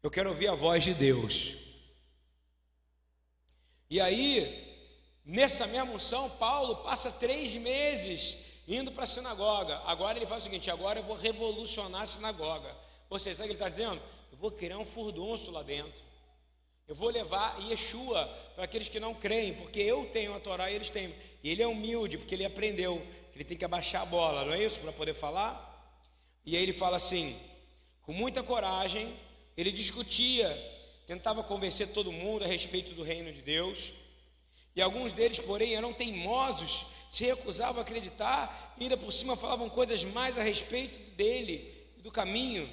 Eu 0.03 0.11
quero 0.11 0.29
ouvir 0.29 0.47
a 0.47 0.53
voz 0.53 0.83
de 0.83 0.93
Deus. 0.93 1.55
E 3.89 3.99
aí, 3.99 4.77
nessa 5.25 5.65
mesma 5.65 5.91
unção, 5.91 6.29
Paulo 6.29 6.83
passa 6.83 7.11
três 7.11 7.55
meses 7.55 8.37
indo 8.69 8.91
para 8.91 9.03
a 9.03 9.07
sinagoga. 9.07 9.81
Agora 9.85 10.17
ele 10.17 10.27
faz 10.27 10.43
o 10.43 10.45
seguinte: 10.45 10.69
agora 10.69 10.99
eu 10.99 11.03
vou 11.03 11.15
revolucionar 11.15 12.03
a 12.03 12.05
sinagoga. 12.05 12.73
Seja, 13.19 13.37
sabe 13.37 13.49
o 13.49 13.55
que 13.55 13.63
ele 13.63 13.69
está 13.69 13.69
dizendo? 13.69 14.01
Eu 14.31 14.37
vou 14.37 14.51
criar 14.51 14.77
um 14.77 14.85
furdunço 14.85 15.49
lá 15.49 15.63
dentro. 15.63 16.03
Eu 16.87 16.95
vou 16.95 17.09
levar 17.09 17.59
Yeshua 17.69 18.25
para 18.55 18.63
aqueles 18.63 18.89
que 18.89 18.99
não 18.99 19.13
creem, 19.13 19.53
porque 19.53 19.79
eu 19.79 20.05
tenho 20.07 20.33
a 20.33 20.39
Torá 20.39 20.71
e 20.71 20.75
eles 20.75 20.89
têm. 20.89 21.13
E 21.43 21.49
ele 21.49 21.61
é 21.61 21.67
humilde, 21.67 22.17
porque 22.17 22.33
ele 22.33 22.45
aprendeu 22.45 22.99
que 23.31 23.37
ele 23.37 23.43
tem 23.43 23.57
que 23.57 23.65
abaixar 23.65 24.01
a 24.03 24.05
bola, 24.05 24.45
não 24.45 24.53
é 24.53 24.63
isso? 24.63 24.79
Para 24.79 24.91
poder 24.91 25.13
falar. 25.13 25.67
E 26.45 26.55
aí 26.55 26.63
ele 26.63 26.73
fala 26.73 26.97
assim, 26.97 27.35
com 28.01 28.11
muita 28.11 28.41
coragem, 28.41 29.15
ele 29.55 29.71
discutia, 29.71 30.49
tentava 31.05 31.43
convencer 31.43 31.89
todo 31.89 32.11
mundo 32.11 32.43
a 32.43 32.47
respeito 32.47 32.93
do 32.93 33.03
reino 33.03 33.31
de 33.31 33.41
Deus. 33.41 33.93
E 34.75 34.81
alguns 34.81 35.13
deles, 35.13 35.39
porém, 35.39 35.75
eram 35.75 35.93
teimosos, 35.93 36.85
se 37.09 37.25
recusavam 37.25 37.79
a 37.79 37.81
acreditar, 37.81 38.75
e 38.77 38.83
ainda 38.83 38.95
por 38.95 39.11
cima 39.11 39.35
falavam 39.35 39.69
coisas 39.69 40.03
mais 40.03 40.37
a 40.37 40.43
respeito 40.43 40.99
dele 41.15 41.73
e 41.97 42.01
do 42.01 42.11
caminho 42.11 42.69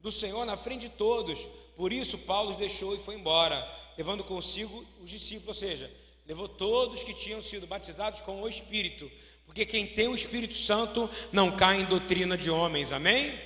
do 0.00 0.12
Senhor 0.12 0.44
na 0.44 0.56
frente 0.56 0.82
de 0.82 0.90
todos. 0.90 1.48
Por 1.76 1.92
isso, 1.92 2.18
Paulo 2.18 2.50
os 2.50 2.56
deixou 2.56 2.94
e 2.94 2.98
foi 2.98 3.14
embora, 3.14 3.56
levando 3.96 4.22
consigo 4.22 4.84
os 5.02 5.08
discípulos, 5.08 5.48
ou 5.48 5.68
seja, 5.68 5.90
levou 6.26 6.46
todos 6.46 7.02
que 7.02 7.14
tinham 7.14 7.40
sido 7.40 7.66
batizados 7.66 8.20
com 8.20 8.42
o 8.42 8.48
Espírito, 8.48 9.10
porque 9.46 9.64
quem 9.64 9.86
tem 9.86 10.08
o 10.08 10.14
Espírito 10.14 10.56
Santo 10.56 11.08
não 11.32 11.56
cai 11.56 11.80
em 11.80 11.84
doutrina 11.84 12.36
de 12.36 12.50
homens, 12.50 12.92
amém? 12.92 13.38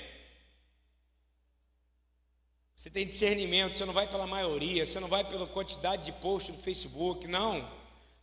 Você 2.75 2.91
tem 2.91 3.07
discernimento, 3.07 3.77
você 3.77 3.85
não 3.85 3.93
vai 3.93 4.09
pela 4.09 4.27
maioria, 4.27 4.87
você 4.87 5.01
não 5.01 5.09
vai 5.09 5.25
pela 5.25 5.47
quantidade 5.47 6.05
de 6.05 6.13
posts 6.13 6.57
no 6.57 6.63
Facebook, 6.63 7.27
não. 7.27 7.78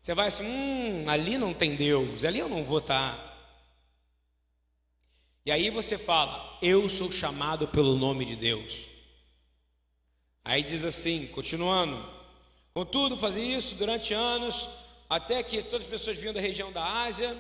Você 0.06 0.14
vai 0.14 0.28
assim, 0.28 0.45
hum, 0.45 1.06
ali 1.08 1.36
não 1.36 1.51
tem 1.51 1.76
Deus, 1.76 2.24
ali 2.24 2.38
eu 2.38 2.47
não 2.47 2.64
vou 2.64 2.78
estar. 2.78 3.18
E 5.43 5.51
aí 5.51 5.72
você 5.72 5.97
fala, 5.97 6.60
eu 6.62 6.88
sou 6.88 7.12
chamado 7.12 7.68
pelo 7.68 7.95
nome 7.95 8.24
de 8.24 8.36
Deus. 8.36 8.82
Aí 10.43 10.62
diz 10.62 10.86
assim, 10.86 11.26
continuando: 11.34 11.99
Contudo, 12.72 13.18
fazia 13.18 13.58
isso 13.58 13.74
durante 13.74 14.14
anos, 14.14 14.70
até 15.10 15.41
que 15.41 15.64
todas 15.64 15.88
as 15.88 15.91
pessoas 15.91 16.20
vinham 16.20 16.36
da 16.36 16.39
região 16.39 16.72
da 16.72 16.86
Ásia, 16.86 17.36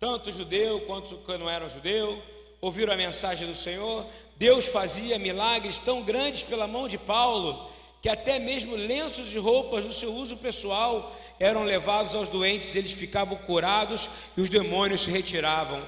tanto 0.00 0.32
judeu 0.32 0.86
quanto 0.86 1.18
que 1.18 1.36
não 1.36 1.50
eram 1.50 1.68
judeu, 1.68 2.22
ouviram 2.62 2.94
a 2.94 2.96
mensagem 2.96 3.46
do 3.46 3.54
Senhor. 3.54 4.06
Deus 4.36 4.64
fazia 4.68 5.18
milagres 5.18 5.78
tão 5.78 6.02
grandes 6.02 6.44
pela 6.44 6.66
mão 6.66 6.88
de 6.88 6.96
Paulo, 6.96 7.70
que 8.00 8.08
até 8.08 8.38
mesmo 8.38 8.76
lenços 8.76 9.32
e 9.32 9.38
roupas 9.38 9.84
do 9.84 9.92
seu 9.92 10.14
uso 10.14 10.36
pessoal 10.36 11.18
eram 11.38 11.64
levados 11.64 12.14
aos 12.14 12.28
doentes, 12.28 12.74
eles 12.76 12.92
ficavam 12.92 13.36
curados 13.36 14.08
e 14.36 14.40
os 14.40 14.48
demônios 14.48 15.02
se 15.02 15.10
retiravam. 15.10 15.84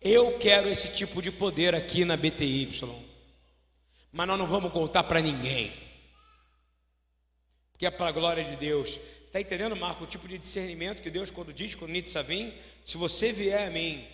Eu 0.00 0.38
quero 0.38 0.68
esse 0.68 0.88
tipo 0.88 1.20
de 1.20 1.30
poder 1.30 1.74
aqui 1.74 2.04
na 2.04 2.16
BTY, 2.16 2.80
mas 4.12 4.26
nós 4.26 4.38
não 4.38 4.46
vamos 4.46 4.72
contar 4.72 5.04
para 5.04 5.20
ninguém 5.20 5.88
que 7.78 7.86
é 7.86 7.90
para 7.90 8.08
a 8.08 8.12
glória 8.12 8.44
de 8.44 8.56
Deus. 8.56 8.98
Está 9.24 9.40
entendendo, 9.40 9.76
Marco, 9.76 10.02
o 10.02 10.06
tipo 10.06 10.26
de 10.26 10.36
discernimento 10.36 11.00
que 11.00 11.10
Deus, 11.10 11.30
quando 11.30 11.52
diz, 11.52 11.76
quando 11.76 11.92
Nietzsche 11.92 12.20
vem, 12.24 12.52
se 12.84 12.96
você 12.96 13.32
vier 13.32 13.68
a 13.68 13.70
mim, 13.70 14.04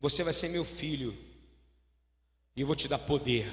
você 0.00 0.24
vai 0.24 0.32
ser 0.32 0.48
meu 0.48 0.64
filho, 0.64 1.16
e 2.56 2.60
eu 2.60 2.66
vou 2.66 2.74
te 2.74 2.88
dar 2.88 2.98
poder. 2.98 3.50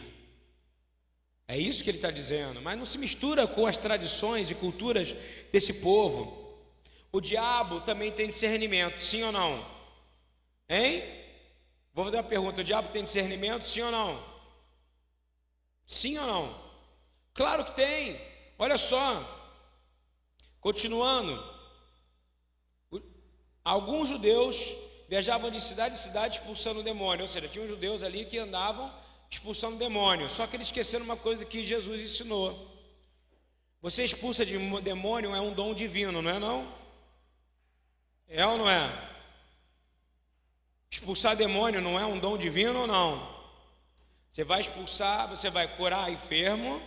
É 1.49 1.57
isso 1.57 1.83
que 1.83 1.89
ele 1.89 1.97
está 1.97 2.11
dizendo, 2.11 2.61
mas 2.61 2.77
não 2.77 2.85
se 2.85 2.99
mistura 2.99 3.47
com 3.47 3.65
as 3.65 3.75
tradições 3.75 4.51
e 4.51 4.55
culturas 4.55 5.15
desse 5.51 5.81
povo. 5.81 6.61
O 7.11 7.19
diabo 7.19 7.81
também 7.81 8.11
tem 8.11 8.29
discernimento, 8.29 9.01
sim 9.01 9.23
ou 9.23 9.31
não? 9.31 9.65
Hein? 10.69 11.03
Vou 11.91 12.05
fazer 12.05 12.17
uma 12.17 12.23
pergunta: 12.23 12.61
o 12.61 12.63
diabo 12.63 12.89
tem 12.89 13.03
discernimento, 13.03 13.65
sim 13.65 13.81
ou 13.81 13.89
não? 13.89 14.23
Sim 15.87 16.19
ou 16.19 16.27
não? 16.27 16.63
Claro 17.33 17.65
que 17.65 17.75
tem. 17.75 18.21
Olha 18.59 18.77
só, 18.77 19.01
continuando, 20.61 21.33
alguns 23.65 24.07
judeus 24.07 24.71
viajavam 25.07 25.49
de 25.49 25.59
cidade 25.59 25.95
em 25.95 25.97
cidade 25.97 26.35
expulsando 26.35 26.83
demônio, 26.83 27.23
ou 27.23 27.27
seja, 27.27 27.47
tinham 27.47 27.67
judeus 27.67 28.03
ali 28.03 28.23
que 28.23 28.37
andavam 28.37 28.93
expulsando 29.29 29.77
demônio, 29.77 30.29
só 30.29 30.47
que 30.47 30.55
eles 30.55 30.67
esqueceram 30.67 31.05
uma 31.05 31.17
coisa 31.17 31.45
que 31.45 31.63
Jesus 31.63 32.01
ensinou. 32.01 32.67
Você 33.81 34.03
expulsa 34.03 34.45
de 34.45 34.57
demônio 34.81 35.35
é 35.35 35.39
um 35.39 35.53
dom 35.53 35.73
divino, 35.73 36.21
não 36.21 36.31
é 36.31 36.39
não? 36.39 36.75
É 38.27 38.45
ou 38.45 38.57
não 38.57 38.69
é? 38.69 39.09
Expulsar 40.89 41.35
demônio 41.35 41.79
não 41.81 41.99
é 41.99 42.05
um 42.05 42.19
dom 42.19 42.37
divino 42.37 42.81
ou 42.81 42.87
não? 42.87 43.39
Você 44.31 44.43
vai 44.43 44.61
expulsar, 44.61 45.27
você 45.27 45.49
vai 45.49 45.67
curar 45.75 46.11
enfermo, 46.11 46.81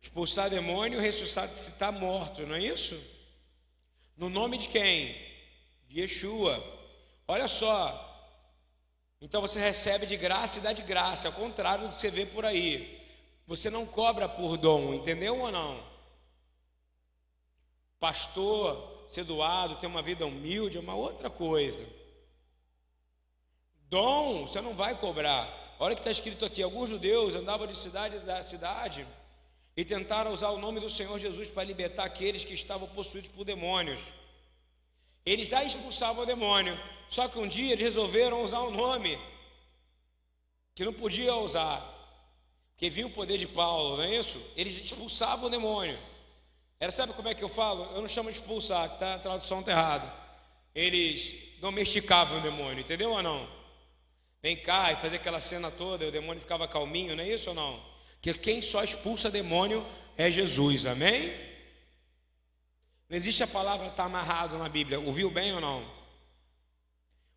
expulsar 0.00 0.48
demônio, 0.48 1.00
ressuscitar 1.00 1.48
se 1.48 1.70
está 1.70 1.90
morto, 1.90 2.46
não 2.46 2.54
é 2.54 2.62
isso? 2.62 2.98
No 4.16 4.28
nome 4.28 4.58
de 4.58 4.68
quem? 4.68 5.14
De 5.88 6.00
Yeshua. 6.00 6.62
Olha 7.26 7.48
só. 7.48 8.09
Então 9.20 9.40
você 9.40 9.60
recebe 9.60 10.06
de 10.06 10.16
graça 10.16 10.58
e 10.58 10.62
dá 10.62 10.72
de 10.72 10.82
graça, 10.82 11.28
ao 11.28 11.34
contrário 11.34 11.86
do 11.86 11.94
que 11.94 12.00
você 12.00 12.10
vê 12.10 12.24
por 12.24 12.44
aí. 12.44 12.98
Você 13.46 13.68
não 13.68 13.84
cobra 13.84 14.28
por 14.28 14.56
dom, 14.56 14.94
entendeu 14.94 15.38
ou 15.38 15.52
não? 15.52 15.84
Pastor, 17.98 19.04
ser 19.06 19.24
doado, 19.24 19.74
ter 19.74 19.86
uma 19.86 20.00
vida 20.00 20.26
humilde 20.26 20.78
é 20.78 20.80
uma 20.80 20.94
outra 20.94 21.28
coisa. 21.28 21.86
Dom, 23.90 24.46
você 24.46 24.60
não 24.60 24.72
vai 24.72 24.96
cobrar. 24.96 25.76
Olha 25.78 25.94
que 25.94 26.00
está 26.00 26.10
escrito 26.10 26.44
aqui: 26.44 26.62
alguns 26.62 26.88
judeus 26.88 27.34
andavam 27.34 27.66
de 27.66 27.76
cidade 27.76 28.16
a 28.30 28.42
cidade 28.42 29.06
e 29.76 29.84
tentaram 29.84 30.32
usar 30.32 30.50
o 30.50 30.58
nome 30.58 30.80
do 30.80 30.88
Senhor 30.88 31.18
Jesus 31.18 31.50
para 31.50 31.64
libertar 31.64 32.04
aqueles 32.04 32.44
que 32.44 32.54
estavam 32.54 32.88
possuídos 32.88 33.30
por 33.30 33.44
demônios. 33.44 34.00
Eles 35.24 35.48
já 35.48 35.62
expulsavam 35.64 36.22
o 36.22 36.26
demônio, 36.26 36.78
só 37.08 37.28
que 37.28 37.38
um 37.38 37.46
dia 37.46 37.72
eles 37.72 37.84
resolveram 37.84 38.42
usar 38.42 38.62
um 38.62 38.70
nome 38.70 39.18
que 40.74 40.84
não 40.84 40.92
podia 40.92 41.34
usar, 41.34 41.80
porque 42.70 42.88
viu 42.88 43.08
o 43.08 43.10
poder 43.10 43.36
de 43.38 43.46
Paulo, 43.46 43.96
não 43.96 44.04
é 44.04 44.16
isso? 44.16 44.40
Eles 44.56 44.78
expulsavam 44.78 45.46
o 45.46 45.50
demônio. 45.50 45.98
Era, 46.78 46.90
sabe 46.90 47.12
como 47.12 47.28
é 47.28 47.34
que 47.34 47.44
eu 47.44 47.48
falo? 47.48 47.84
Eu 47.94 48.00
não 48.00 48.08
chamo 48.08 48.30
de 48.30 48.38
expulsar, 48.38 48.96
tá? 48.96 49.14
a 49.14 49.18
tradução 49.18 49.60
está 49.60 49.72
errada. 49.72 50.12
Eles 50.74 51.34
domesticavam 51.60 52.38
o 52.38 52.42
demônio, 52.42 52.80
entendeu 52.80 53.10
ou 53.10 53.22
não? 53.22 53.46
Vem 54.42 54.56
cá 54.56 54.90
e 54.92 54.96
fazer 54.96 55.16
aquela 55.16 55.40
cena 55.40 55.70
toda, 55.70 56.06
o 56.06 56.10
demônio 56.10 56.40
ficava 56.40 56.66
calminho, 56.66 57.14
não 57.14 57.22
é 57.22 57.28
isso 57.28 57.50
ou 57.50 57.54
não? 57.54 57.90
que 58.20 58.34
quem 58.34 58.60
só 58.60 58.84
expulsa 58.84 59.30
demônio 59.30 59.86
é 60.16 60.30
Jesus, 60.30 60.84
amém? 60.86 61.32
Não 63.10 63.16
existe 63.16 63.42
a 63.42 63.46
palavra 63.48 63.88
estar 63.88 63.96
tá 63.96 64.04
amarrado 64.04 64.56
na 64.56 64.68
Bíblia, 64.68 65.00
ouviu 65.00 65.28
bem 65.32 65.52
ou 65.52 65.60
não? 65.60 65.84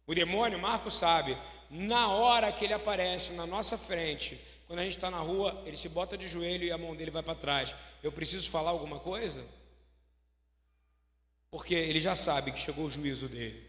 O 0.06 0.14
demônio, 0.14 0.60
Marcos 0.60 0.94
sabe, 0.94 1.36
na 1.68 2.10
hora 2.10 2.52
que 2.52 2.64
ele 2.64 2.76
aparece 2.76 3.34
na 3.34 3.48
nossa 3.48 3.76
frente, 3.76 4.40
quando 4.68 4.80
a 4.80 4.84
gente 4.84 4.98
está 4.98 5.10
na 5.10 5.18
rua, 5.18 5.64
ele 5.66 5.76
se 5.76 5.90
bota 5.90 6.16
de 6.16 6.28
joelho 6.28 6.64
e 6.64 6.72
a 6.72 6.78
mão 6.78 6.96
dele 6.96 7.10
vai 7.10 7.24
para 7.24 7.34
trás. 7.34 7.74
Eu 8.04 8.12
preciso 8.12 8.52
falar 8.52 8.70
alguma 8.70 9.00
coisa? 9.00 9.44
Porque 11.50 11.74
ele 11.74 12.00
já 12.00 12.16
sabe 12.16 12.52
que 12.52 12.60
chegou 12.60 12.86
o 12.86 12.92
juízo 12.92 13.28
dele. 13.28 13.68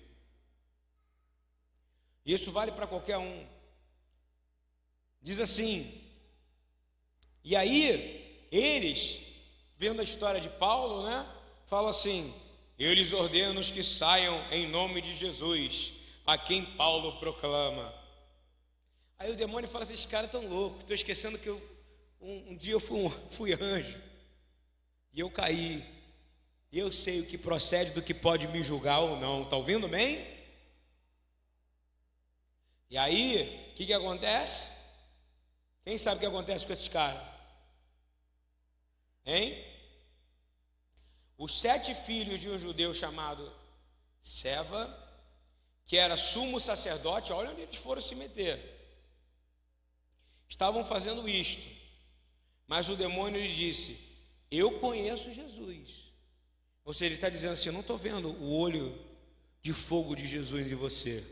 Isso 2.27 2.53
vale 2.53 2.71
para 2.73 2.87
qualquer 2.87 3.17
um. 3.17 3.47
Diz 5.23 5.41
assim: 5.41 6.03
e 7.43 7.57
aí, 7.57 8.47
eles, 8.53 9.21
vendo 9.79 10.01
a 10.01 10.05
história 10.05 10.41
de 10.41 10.51
Paulo, 10.51 11.05
né, 11.05 11.27
falam 11.67 11.89
assim: 11.89 12.35
Eu 12.79 12.93
lhes 12.93 13.13
ordeno 13.13 13.61
que 13.63 13.83
saiam 13.83 14.41
em 14.51 14.67
nome 14.67 15.01
de 15.01 15.15
Jesus, 15.15 15.93
a 16.27 16.37
quem 16.39 16.65
Paulo 16.65 17.19
proclama. 17.19 17.95
Aí 19.19 19.31
o 19.33 19.37
demônio 19.37 19.69
fala 19.69 19.85
assim: 19.85 19.95
Esse 19.95 20.09
cara 20.09 20.27
é 20.27 20.31
tão 20.31 20.47
louco, 20.47 20.81
estou 20.81 20.95
esquecendo 20.95 21.39
que 21.39 21.49
eu, 21.49 21.61
um, 22.21 22.53
um, 22.53 22.57
dia 22.57 22.73
eu 22.73 22.81
fui, 22.81 23.09
fui 23.31 23.53
anjo. 23.53 24.01
e 25.13 25.21
eu 25.21 25.31
caí, 25.31 25.85
eu 26.73 26.91
sei 26.91 27.21
o 27.21 27.27
que 27.27 27.39
procede 27.39 27.93
do 27.93 28.03
que 28.03 28.15
pode 28.15 28.49
me 28.49 28.63
julgar 28.63 29.01
ou 29.01 29.17
não. 29.17 29.43
Está 29.43 29.57
ouvindo 29.57 29.89
bem? 29.89 30.35
E 32.91 32.97
aí, 32.97 33.69
o 33.71 33.75
que, 33.75 33.87
que 33.87 33.93
acontece? 33.93 34.71
Quem 35.85 35.99
sabe 35.99 36.17
o 36.17 36.21
que 36.21 36.27
acontece 36.27 36.67
com 36.67 36.73
esses 36.73 36.89
caras? 36.89 37.23
Hein? 39.27 39.74
Os 41.37 41.61
sete 41.61 41.95
filhos 41.95 42.41
de 42.41 42.49
um 42.49 42.59
judeu 42.59 42.95
chamado 42.95 43.53
Seva, 44.21 44.89
que 45.87 45.97
era 45.97 46.17
sumo 46.17 46.59
sacerdote, 46.59 47.33
olha 47.33 47.51
onde 47.51 47.63
eles 47.63 47.77
foram 47.77 48.01
se 48.01 48.15
meter. 48.15 48.73
Estavam 50.49 50.85
fazendo 50.85 51.29
isto, 51.29 51.69
mas 52.67 52.89
o 52.89 52.97
demônio 52.97 53.41
lhe 53.41 53.55
disse: 53.55 53.99
Eu 54.51 54.79
conheço 54.79 55.33
Jesus. 55.33 56.13
Ou 56.85 56.95
seja, 56.95 57.07
ele 57.07 57.15
está 57.17 57.29
dizendo 57.29 57.53
assim: 57.53 57.69
Eu 57.69 57.75
não 57.75 57.81
estou 57.81 57.99
vendo 57.99 58.29
o 58.29 58.57
olho 58.57 58.99
de 59.61 59.73
fogo 59.73 60.15
de 60.15 60.27
Jesus 60.27 60.71
em 60.71 60.75
você. 60.75 61.25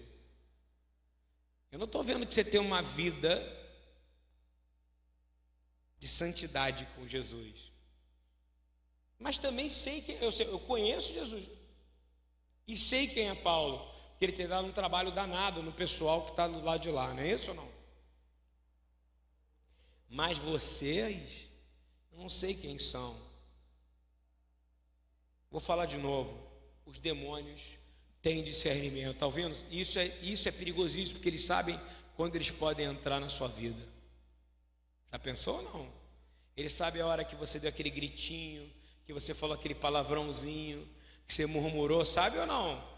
Eu 1.70 1.78
não 1.78 1.86
estou 1.86 2.03
vendo 2.03 2.26
que 2.26 2.34
você 2.34 2.44
tem 2.44 2.61
uma 2.61 2.82
vida 2.82 3.40
de 5.98 6.09
santidade 6.09 6.86
com 6.94 7.09
Jesus. 7.09 7.72
Mas 9.23 9.39
também 9.39 9.70
sei 9.70 10.03
que 10.03 10.12
eu, 10.20 10.31
eu 10.31 10.59
conheço 10.59 11.12
Jesus. 11.12 11.45
E 12.66 12.77
sei 12.77 13.07
quem 13.07 13.29
é 13.29 13.35
Paulo, 13.35 13.79
porque 14.11 14.25
ele 14.25 14.33
tem 14.33 14.49
dado 14.49 14.66
um 14.66 14.73
trabalho 14.73 15.12
danado 15.12 15.62
no 15.62 15.73
pessoal 15.73 16.23
que 16.23 16.31
está 16.31 16.49
do 16.49 16.62
lado 16.62 16.83
de 16.83 16.91
lá, 16.91 17.14
não 17.14 17.23
é 17.23 17.33
isso 17.33 17.51
ou 17.51 17.57
não? 17.57 17.68
Mas 20.09 20.37
vocês, 20.39 21.47
eu 22.12 22.18
não 22.18 22.29
sei 22.29 22.55
quem 22.55 22.79
são. 22.79 23.16
Vou 25.51 25.61
falar 25.61 25.87
de 25.87 25.99
novo. 25.99 26.51
Os 26.85 26.99
demônios 26.99 27.62
têm 28.20 28.43
discernimento, 28.43 29.12
está 29.12 29.29
vendo? 29.29 29.57
Isso 29.70 29.99
é, 29.99 30.07
isso 30.20 30.49
é 30.49 30.53
perigosíssimo, 30.53 31.18
porque 31.18 31.29
eles 31.29 31.45
sabem 31.45 31.79
quando 32.16 32.35
eles 32.35 32.51
podem 32.51 32.87
entrar 32.87 33.20
na 33.20 33.29
sua 33.29 33.49
vida. 33.49 33.83
Já 35.11 35.18
pensou 35.18 35.57
ou 35.57 35.62
não? 35.62 35.93
Eles 36.57 36.73
sabem 36.73 37.01
a 37.01 37.07
hora 37.07 37.25
que 37.25 37.37
você 37.37 37.59
deu 37.59 37.68
aquele 37.70 37.91
gritinho, 37.91 38.70
que 39.05 39.12
você 39.12 39.34
falou 39.34 39.55
aquele 39.55 39.74
palavrãozinho, 39.74 40.88
que 41.26 41.34
você 41.34 41.46
murmurou, 41.46 42.05
sabe 42.05 42.38
ou 42.38 42.46
não? 42.46 42.92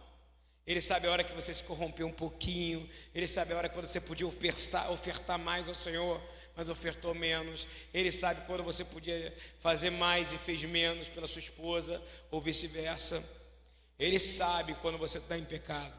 Ele 0.67 0.81
sabe 0.81 1.07
a 1.07 1.11
hora 1.11 1.25
que 1.25 1.35
você 1.35 1.53
se 1.53 1.63
corrompeu 1.63 2.07
um 2.07 2.13
pouquinho, 2.13 2.89
ele 3.15 3.29
sabe 3.29 3.53
a 3.53 3.57
hora 3.57 3.69
que 3.69 3.77
você 3.77 4.01
podia 4.01 4.27
ofertar, 4.27 4.91
ofertar 4.91 5.39
mais 5.39 5.69
ao 5.69 5.75
Senhor, 5.75 6.21
mas 6.57 6.69
ofertou 6.69 7.15
menos. 7.15 7.69
Ele 7.93 8.11
sabe 8.11 8.47
quando 8.47 8.63
você 8.63 8.85
podia 8.85 9.37
fazer 9.59 9.91
mais 9.91 10.33
e 10.33 10.39
fez 10.39 10.65
menos 10.65 11.09
pela 11.09 11.27
sua 11.27 11.41
esposa, 11.41 12.03
ou 12.31 12.41
vice-versa. 12.41 13.23
Ele 13.99 14.19
sabe 14.19 14.75
quando 14.75 14.97
você 14.97 15.19
está 15.19 15.37
em 15.37 15.45
pecado. 15.45 15.95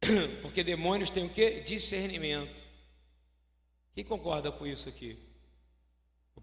Porque 0.42 0.62
demônios 0.62 1.10
têm 1.10 1.26
o 1.26 1.30
que? 1.30 1.60
Discernimento. 1.60 2.66
Quem 3.94 4.04
concorda 4.04 4.52
com 4.52 4.66
isso 4.66 4.88
aqui? 4.88 5.18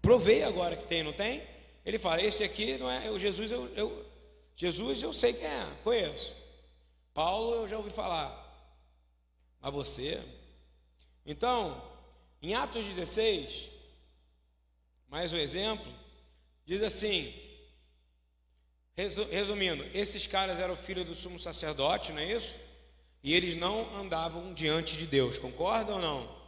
Provei 0.02 0.42
agora 0.42 0.76
que 0.76 0.84
tem, 0.84 1.04
não 1.04 1.12
tem? 1.12 1.42
Ele 1.86 1.98
fala: 1.98 2.20
esse 2.20 2.42
aqui 2.42 2.76
não 2.76 2.90
é 2.90 3.08
o 3.08 3.18
Jesus, 3.18 3.52
eu, 3.52 3.72
eu, 3.76 4.04
Jesus 4.56 5.00
eu 5.00 5.12
sei 5.12 5.32
quem 5.32 5.46
é, 5.46 5.66
conheço. 5.84 6.36
Paulo 7.14 7.54
eu 7.54 7.68
já 7.68 7.78
ouvi 7.78 7.90
falar. 7.90 8.40
Mas 9.60 9.72
você? 9.72 10.20
Então, 11.24 11.80
em 12.42 12.52
Atos 12.54 12.84
16, 12.84 13.68
mais 15.08 15.32
um 15.32 15.36
exemplo, 15.36 15.90
diz 16.66 16.82
assim: 16.82 17.32
resumindo, 19.30 19.84
esses 19.94 20.26
caras 20.26 20.58
eram 20.58 20.76
filhos 20.76 21.06
do 21.06 21.14
sumo 21.14 21.38
sacerdote, 21.38 22.12
não 22.12 22.20
é 22.20 22.32
isso? 22.32 22.56
E 23.22 23.34
eles 23.34 23.54
não 23.54 23.94
andavam 23.96 24.52
diante 24.52 24.96
de 24.96 25.06
Deus, 25.06 25.38
concorda 25.38 25.92
ou 25.92 26.00
não? 26.00 26.42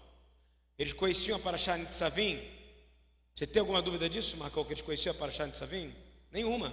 Eles 0.77 0.93
conheciam 0.93 1.37
a 1.37 1.41
de 1.87 1.95
Savim? 1.95 2.54
Você 3.35 3.47
tem 3.47 3.61
alguma 3.61 3.83
dúvida 3.83 4.09
disso, 4.09 4.37
Marcão, 4.37 4.65
que 4.65 4.73
eles 4.73 4.83
conheciam 4.83 5.13
a 5.13 5.19
Paraxá 5.19 5.45
de 5.47 5.57
Savim? 5.57 5.93
Nenhuma. 6.31 6.73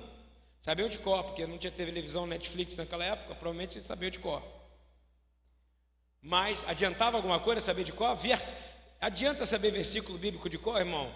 Sabiam 0.62 0.88
de 0.88 1.00
cor, 1.00 1.24
porque 1.24 1.48
não 1.48 1.58
tinha 1.58 1.72
televisão 1.72 2.28
Netflix 2.28 2.76
naquela 2.76 3.04
época, 3.04 3.34
provavelmente 3.34 3.78
eles 3.78 3.88
sabiam 3.88 4.12
de 4.12 4.20
cor. 4.20 4.44
Mas 6.22 6.64
adiantava 6.68 7.18
alguma 7.18 7.40
coisa 7.40 7.60
saber 7.62 7.84
de 7.84 7.92
cor? 7.92 8.16
Vers... 8.16 8.54
Adianta 9.00 9.44
saber 9.44 9.72
versículo 9.72 10.20
bíblico 10.20 10.48
de 10.48 10.60
cor, 10.60 10.78
irmão? 10.78 11.12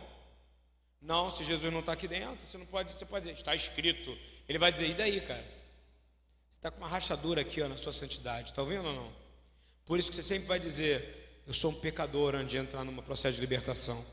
Não, 1.00 1.30
se 1.30 1.44
Jesus 1.44 1.72
não 1.72 1.82
está 1.82 1.94
aqui 1.94 2.08
dentro, 2.08 2.40
você 2.50 2.58
não 2.58 2.66
pode, 2.66 2.92
você 2.92 3.06
pode 3.06 3.26
dizer, 3.28 3.38
está 3.38 3.54
escrito. 3.54 4.18
Ele 4.50 4.58
vai 4.58 4.72
dizer, 4.72 4.90
e 4.90 4.96
daí, 4.96 5.22
cara? 5.22 5.44
Você 5.44 6.58
está 6.58 6.72
com 6.72 6.80
uma 6.80 6.88
rachadura 6.88 7.42
aqui 7.42 7.62
ó, 7.62 7.68
na 7.68 7.78
sua 7.78 7.94
santidade, 7.94 8.50
está 8.50 8.64
ouvindo 8.64 8.88
ou 8.88 8.94
não? 8.94 9.14
Por 9.86 10.00
isso 10.00 10.10
que 10.10 10.16
você 10.16 10.24
sempre 10.24 10.48
vai 10.48 10.60
dizer, 10.60 11.44
eu 11.46 11.54
sou 11.54 11.70
um 11.70 11.76
pecador 11.76 12.34
antes 12.34 12.50
de 12.50 12.58
entrar 12.58 12.84
num 12.84 12.96
processo 12.98 13.36
de 13.36 13.42
libertação. 13.42 14.04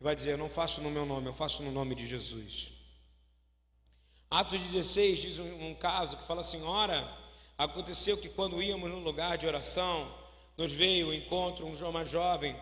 E 0.00 0.04
vai 0.04 0.14
dizer: 0.14 0.32
Eu 0.32 0.38
não 0.38 0.48
faço 0.48 0.80
no 0.80 0.90
meu 0.90 1.06
nome, 1.06 1.26
eu 1.26 1.34
faço 1.34 1.62
no 1.62 1.70
nome 1.70 1.94
de 1.94 2.06
Jesus. 2.06 2.72
Atos 4.30 4.60
16 4.60 5.18
diz 5.18 5.38
um, 5.38 5.70
um 5.70 5.74
caso 5.74 6.16
que 6.16 6.24
fala 6.24 6.40
assim: 6.40 6.62
Ora, 6.62 7.10
aconteceu 7.56 8.16
que 8.16 8.28
quando 8.28 8.62
íamos 8.62 8.90
no 8.90 8.98
lugar 8.98 9.38
de 9.38 9.46
oração, 9.46 10.12
nos 10.56 10.72
veio 10.72 11.08
o 11.08 11.14
encontro 11.14 11.66
um 11.66 11.88
uma 11.88 12.04
jovem, 12.04 12.56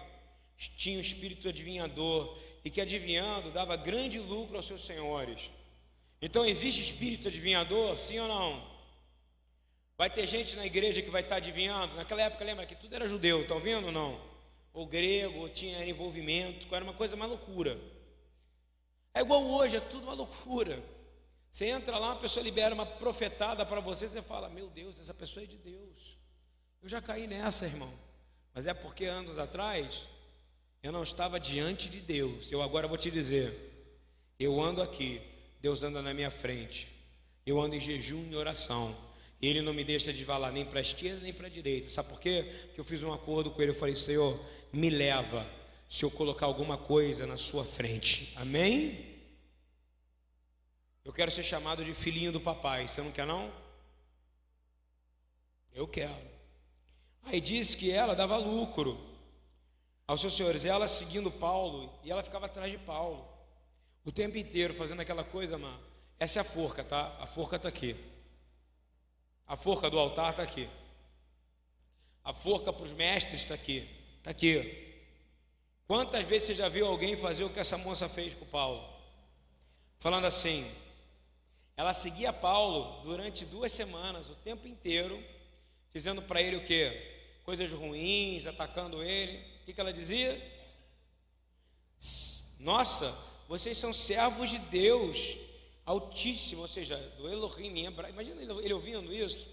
tinha 0.56 0.98
um 0.98 1.00
espírito 1.00 1.48
adivinhador, 1.48 2.36
e 2.64 2.70
que 2.70 2.80
adivinhando 2.80 3.50
dava 3.50 3.76
grande 3.76 4.18
lucro 4.18 4.56
aos 4.56 4.66
seus 4.66 4.84
senhores. 4.84 5.50
Então 6.20 6.44
existe 6.44 6.80
espírito 6.80 7.28
adivinhador, 7.28 7.98
sim 7.98 8.18
ou 8.18 8.28
não? 8.28 8.74
Vai 9.96 10.10
ter 10.10 10.26
gente 10.26 10.56
na 10.56 10.66
igreja 10.66 11.02
que 11.02 11.10
vai 11.10 11.22
estar 11.22 11.36
adivinhando. 11.36 11.94
Naquela 11.94 12.22
época, 12.22 12.44
lembra 12.44 12.66
que 12.66 12.74
tudo 12.74 12.94
era 12.94 13.06
judeu, 13.06 13.42
estão 13.42 13.60
vendo 13.60 13.86
ou 13.86 13.92
não? 13.92 14.20
Ou 14.74 14.86
grego, 14.86 15.38
ou 15.38 15.48
tinha 15.48 15.88
envolvimento, 15.88 16.66
era 16.74 16.84
uma 16.84 16.92
coisa, 16.92 17.16
uma 17.16 17.24
loucura. 17.24 17.80
É 19.14 19.20
igual 19.20 19.46
hoje, 19.46 19.76
é 19.76 19.80
tudo 19.80 20.04
uma 20.04 20.14
loucura. 20.14 20.82
Você 21.50 21.66
entra 21.66 21.96
lá, 21.96 22.08
uma 22.08 22.20
pessoa 22.20 22.42
libera 22.42 22.74
uma 22.74 22.84
profetada 22.84 23.64
para 23.64 23.80
você, 23.80 24.08
você 24.08 24.20
fala: 24.20 24.48
Meu 24.48 24.68
Deus, 24.68 24.98
essa 24.98 25.14
pessoa 25.14 25.44
é 25.44 25.46
de 25.46 25.56
Deus. 25.56 26.18
Eu 26.82 26.88
já 26.88 27.00
caí 27.00 27.26
nessa, 27.28 27.64
irmão. 27.64 27.90
Mas 28.52 28.66
é 28.66 28.74
porque 28.74 29.04
anos 29.04 29.38
atrás 29.38 30.08
eu 30.82 30.92
não 30.92 31.02
estava 31.02 31.38
diante 31.38 31.88
de 31.88 32.00
Deus. 32.00 32.50
Eu 32.50 32.60
agora 32.60 32.88
vou 32.88 32.98
te 32.98 33.10
dizer: 33.10 33.72
eu 34.38 34.60
ando 34.60 34.82
aqui, 34.82 35.22
Deus 35.60 35.84
anda 35.84 36.02
na 36.02 36.12
minha 36.12 36.30
frente. 36.30 36.92
Eu 37.46 37.60
ando 37.60 37.76
em 37.76 37.80
jejum 37.80 38.28
e 38.30 38.36
oração. 38.36 38.96
Ele 39.40 39.60
não 39.60 39.74
me 39.74 39.84
deixa 39.84 40.12
de 40.12 40.24
falar 40.24 40.50
nem 40.50 40.64
para 40.64 40.78
a 40.78 40.82
esquerda 40.82 41.20
nem 41.20 41.32
para 41.32 41.46
a 41.46 41.50
direita. 41.50 41.90
Sabe 41.90 42.08
por 42.08 42.20
quê? 42.20 42.50
Porque 42.66 42.80
eu 42.80 42.84
fiz 42.84 43.02
um 43.02 43.12
acordo 43.12 43.50
com 43.50 43.60
ele. 43.60 43.72
Eu 43.72 43.76
falei, 43.76 43.94
Senhor, 43.94 44.38
me 44.72 44.88
leva 44.88 45.46
se 45.88 46.04
eu 46.04 46.10
colocar 46.10 46.46
alguma 46.46 46.78
coisa 46.78 47.26
na 47.26 47.36
sua 47.36 47.64
frente. 47.64 48.32
Amém? 48.36 49.14
Eu 51.04 51.12
quero 51.12 51.30
ser 51.30 51.42
chamado 51.42 51.84
de 51.84 51.92
filhinho 51.92 52.32
do 52.32 52.40
papai. 52.40 52.88
Você 52.88 53.02
não 53.02 53.12
quer 53.12 53.26
não? 53.26 53.52
Eu 55.74 55.86
quero. 55.86 56.32
Aí 57.24 57.40
diz 57.40 57.74
que 57.74 57.90
ela 57.90 58.14
dava 58.14 58.36
lucro 58.36 58.98
aos 60.06 60.20
seus 60.20 60.34
senhores. 60.34 60.64
Ela 60.64 60.88
seguindo 60.88 61.30
Paulo 61.30 61.92
e 62.02 62.10
ela 62.10 62.22
ficava 62.22 62.46
atrás 62.46 62.70
de 62.70 62.78
Paulo 62.78 63.28
o 64.04 64.12
tempo 64.12 64.36
inteiro 64.36 64.74
fazendo 64.74 65.00
aquela 65.00 65.24
coisa, 65.24 65.56
mano. 65.56 65.80
Essa 66.18 66.40
é 66.40 66.42
a 66.42 66.44
forca, 66.44 66.84
tá? 66.84 67.16
A 67.20 67.26
forca 67.26 67.56
está 67.56 67.68
aqui. 67.68 67.96
A 69.46 69.56
forca 69.56 69.90
do 69.90 69.98
altar 69.98 70.30
está 70.30 70.42
aqui. 70.42 70.68
A 72.24 72.32
forca 72.32 72.72
para 72.72 72.84
os 72.84 72.92
mestres 72.92 73.40
está 73.42 73.54
aqui. 73.54 73.88
Está 74.18 74.30
aqui. 74.30 74.84
Quantas 75.86 76.24
vezes 76.24 76.48
você 76.48 76.54
já 76.54 76.68
viu 76.68 76.86
alguém 76.86 77.16
fazer 77.16 77.44
o 77.44 77.50
que 77.50 77.60
essa 77.60 77.76
moça 77.76 78.08
fez 78.08 78.34
com 78.34 78.46
Paulo? 78.46 78.82
Falando 79.98 80.26
assim, 80.26 80.70
ela 81.76 81.92
seguia 81.92 82.32
Paulo 82.32 83.02
durante 83.02 83.44
duas 83.44 83.72
semanas, 83.72 84.30
o 84.30 84.34
tempo 84.36 84.66
inteiro, 84.66 85.22
dizendo 85.92 86.22
para 86.22 86.40
ele 86.40 86.56
o 86.56 86.64
que? 86.64 87.12
Coisas 87.44 87.70
ruins, 87.70 88.46
atacando 88.46 89.02
ele. 89.02 89.38
O 89.60 89.64
que, 89.66 89.72
que 89.74 89.80
ela 89.80 89.92
dizia? 89.92 90.40
Nossa, 92.58 93.14
vocês 93.48 93.76
são 93.76 93.92
servos 93.92 94.48
de 94.48 94.58
Deus. 94.58 95.36
Altíssimo, 95.84 96.62
ou 96.62 96.68
seja, 96.68 96.96
do 97.18 97.28
Elohim 97.28 97.80
em. 97.80 97.84
Imagina 97.84 98.42
ele 98.62 98.72
ouvindo 98.72 99.12
isso. 99.12 99.46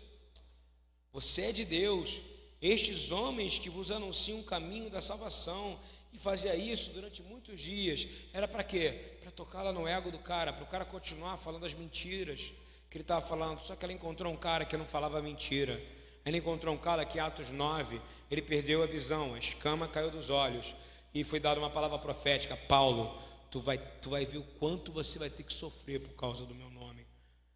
Você 1.12 1.44
é 1.44 1.52
de 1.52 1.66
Deus. 1.66 2.22
Estes 2.62 3.12
homens 3.12 3.58
que 3.58 3.70
vos 3.70 3.90
anunciam 3.90 4.40
o 4.40 4.44
caminho 4.44 4.90
da 4.90 5.02
salvação 5.02 5.80
e 6.14 6.18
fazia 6.18 6.56
isso 6.56 6.92
durante 6.92 7.22
muitos 7.22 7.60
dias, 7.60 8.08
era 8.34 8.48
para 8.48 8.64
quê? 8.64 9.16
Para 9.22 9.32
tocar 9.32 9.64
lá 9.64 9.72
no 9.72 9.88
ego 9.88 10.12
do 10.12 10.20
cara, 10.20 10.52
para 10.54 10.64
o 10.64 10.68
cara 10.68 10.86
continuar 10.86 11.38
falando 11.38 11.66
as 11.66 11.74
mentiras 11.74 12.54
que 12.90 12.98
ele 12.98 13.04
estava 13.04 13.26
falando. 13.26 13.60
Só 13.62 13.76
que 13.76 13.86
ela 13.86 13.94
encontrou 13.94 14.32
um 14.32 14.38
cara 14.38 14.66
que 14.66 14.78
não 14.78 14.86
falava 14.86 15.22
mentira. 15.22 15.82
Ela 16.24 16.38
encontrou 16.38 16.76
um 16.76 16.78
cara 16.78 17.04
que, 17.06 17.20
Atos 17.20 17.52
9, 17.52 18.00
ele 18.30 18.42
perdeu 18.42 18.84
a 18.84 18.86
visão, 18.86 19.34
a 19.34 19.40
escama 19.40 19.88
caiu 19.88 20.12
dos 20.12 20.30
olhos 20.30 20.76
e 21.14 21.24
foi 21.24 21.40
dada 21.40 21.60
uma 21.60 21.70
palavra 21.70 21.98
profética: 21.98 22.56
Paulo, 22.56 23.20
tu 23.52 23.60
vai, 23.60 23.78
tu 23.78 24.10
vai 24.10 24.26
ver 24.26 24.38
o 24.38 24.44
quanto 24.58 24.94
você 24.94 25.20
vai 25.20 25.30
ter 25.30 25.44
que 25.44 25.54
sofrer 25.54 26.00
por 26.00 26.16
causa 26.16 26.46
do 26.46 26.56
meu 26.56 26.70
nome. 26.70 27.06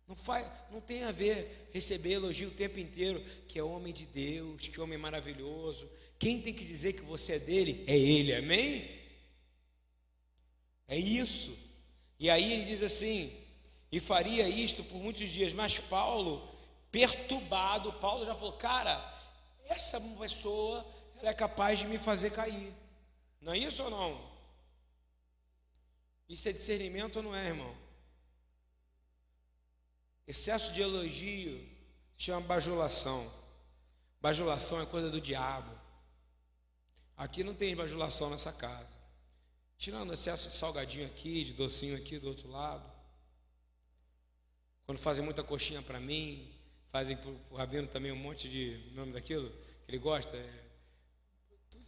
Não, 0.06 0.14
faz, 0.14 0.46
não 0.70 0.82
tem 0.82 1.04
a 1.04 1.12
ver 1.12 1.70
receber 1.74 2.14
elogio 2.14 2.50
o 2.50 2.52
tempo 2.52 2.78
inteiro, 2.78 3.24
que 3.48 3.58
é 3.58 3.64
homem 3.64 3.91
de 3.93 4.06
Deus, 4.06 4.68
que 4.68 4.80
homem 4.80 4.98
maravilhoso. 4.98 5.89
Quem 6.20 6.41
tem 6.41 6.54
que 6.54 6.66
dizer 6.66 6.93
que 6.93 7.02
você 7.02 7.34
é 7.34 7.39
dele 7.39 7.84
é 7.88 7.98
ele, 7.98 8.36
amém? 8.36 9.02
É 10.88 10.98
isso. 10.98 11.58
E 12.20 12.30
aí 12.30 12.54
ele 12.54 12.66
diz 12.66 12.84
assim: 12.84 13.34
e 13.91 14.00
faria 14.00 14.48
isto 14.48 14.84
por 14.84 14.98
muitos 14.98 15.30
dias, 15.30 15.54
mas 15.54 15.80
Paulo, 15.80 16.46
perturbado, 16.91 17.93
Paulo 17.93 18.26
já 18.26 18.36
falou: 18.36 18.54
cara, 18.54 19.02
essa 19.66 20.00
pessoa 20.20 20.86
ela 21.20 21.30
é 21.32 21.34
capaz 21.34 21.80
de 21.80 21.88
me 21.88 21.98
fazer 21.98 22.32
cair. 22.32 22.72
Não 23.41 23.54
é 23.54 23.58
isso 23.58 23.82
ou 23.82 23.89
não? 23.89 24.35
Isso 26.28 26.50
é 26.50 26.52
discernimento 26.52 27.18
ou 27.18 27.24
não 27.24 27.36
é, 27.36 27.48
irmão? 27.48 27.76
Excesso 30.28 30.74
de 30.74 30.82
elogio 30.82 31.68
chama 32.18 32.42
bajulação. 32.42 33.32
Bajulação 34.20 34.82
é 34.82 34.86
coisa 34.86 35.10
do 35.10 35.22
diabo. 35.22 35.72
Aqui 37.16 37.44
não 37.44 37.54
tem 37.54 37.76
bajulação 37.76 38.30
nessa 38.30 38.52
casa. 38.52 38.98
Tirando 39.78 40.14
excesso 40.14 40.50
de 40.50 40.56
salgadinho 40.56 41.06
aqui, 41.06 41.44
de 41.44 41.54
docinho 41.54 41.96
aqui 41.96 42.18
do 42.18 42.28
outro 42.28 42.50
lado. 42.50 42.92
Quando 44.86 44.98
fazem 44.98 45.24
muita 45.24 45.44
coxinha 45.44 45.82
para 45.82 46.00
mim, 46.00 46.52
fazem 46.92 47.18
para 47.18 47.30
o 47.30 47.56
Rabino 47.56 47.88
também 47.88 48.12
um 48.12 48.16
monte 48.16 48.50
de 48.50 48.92
nome 48.94 49.14
daquilo 49.14 49.50
que 49.50 49.92
ele 49.92 50.00
gosta. 50.00 50.38
É, 50.38 50.66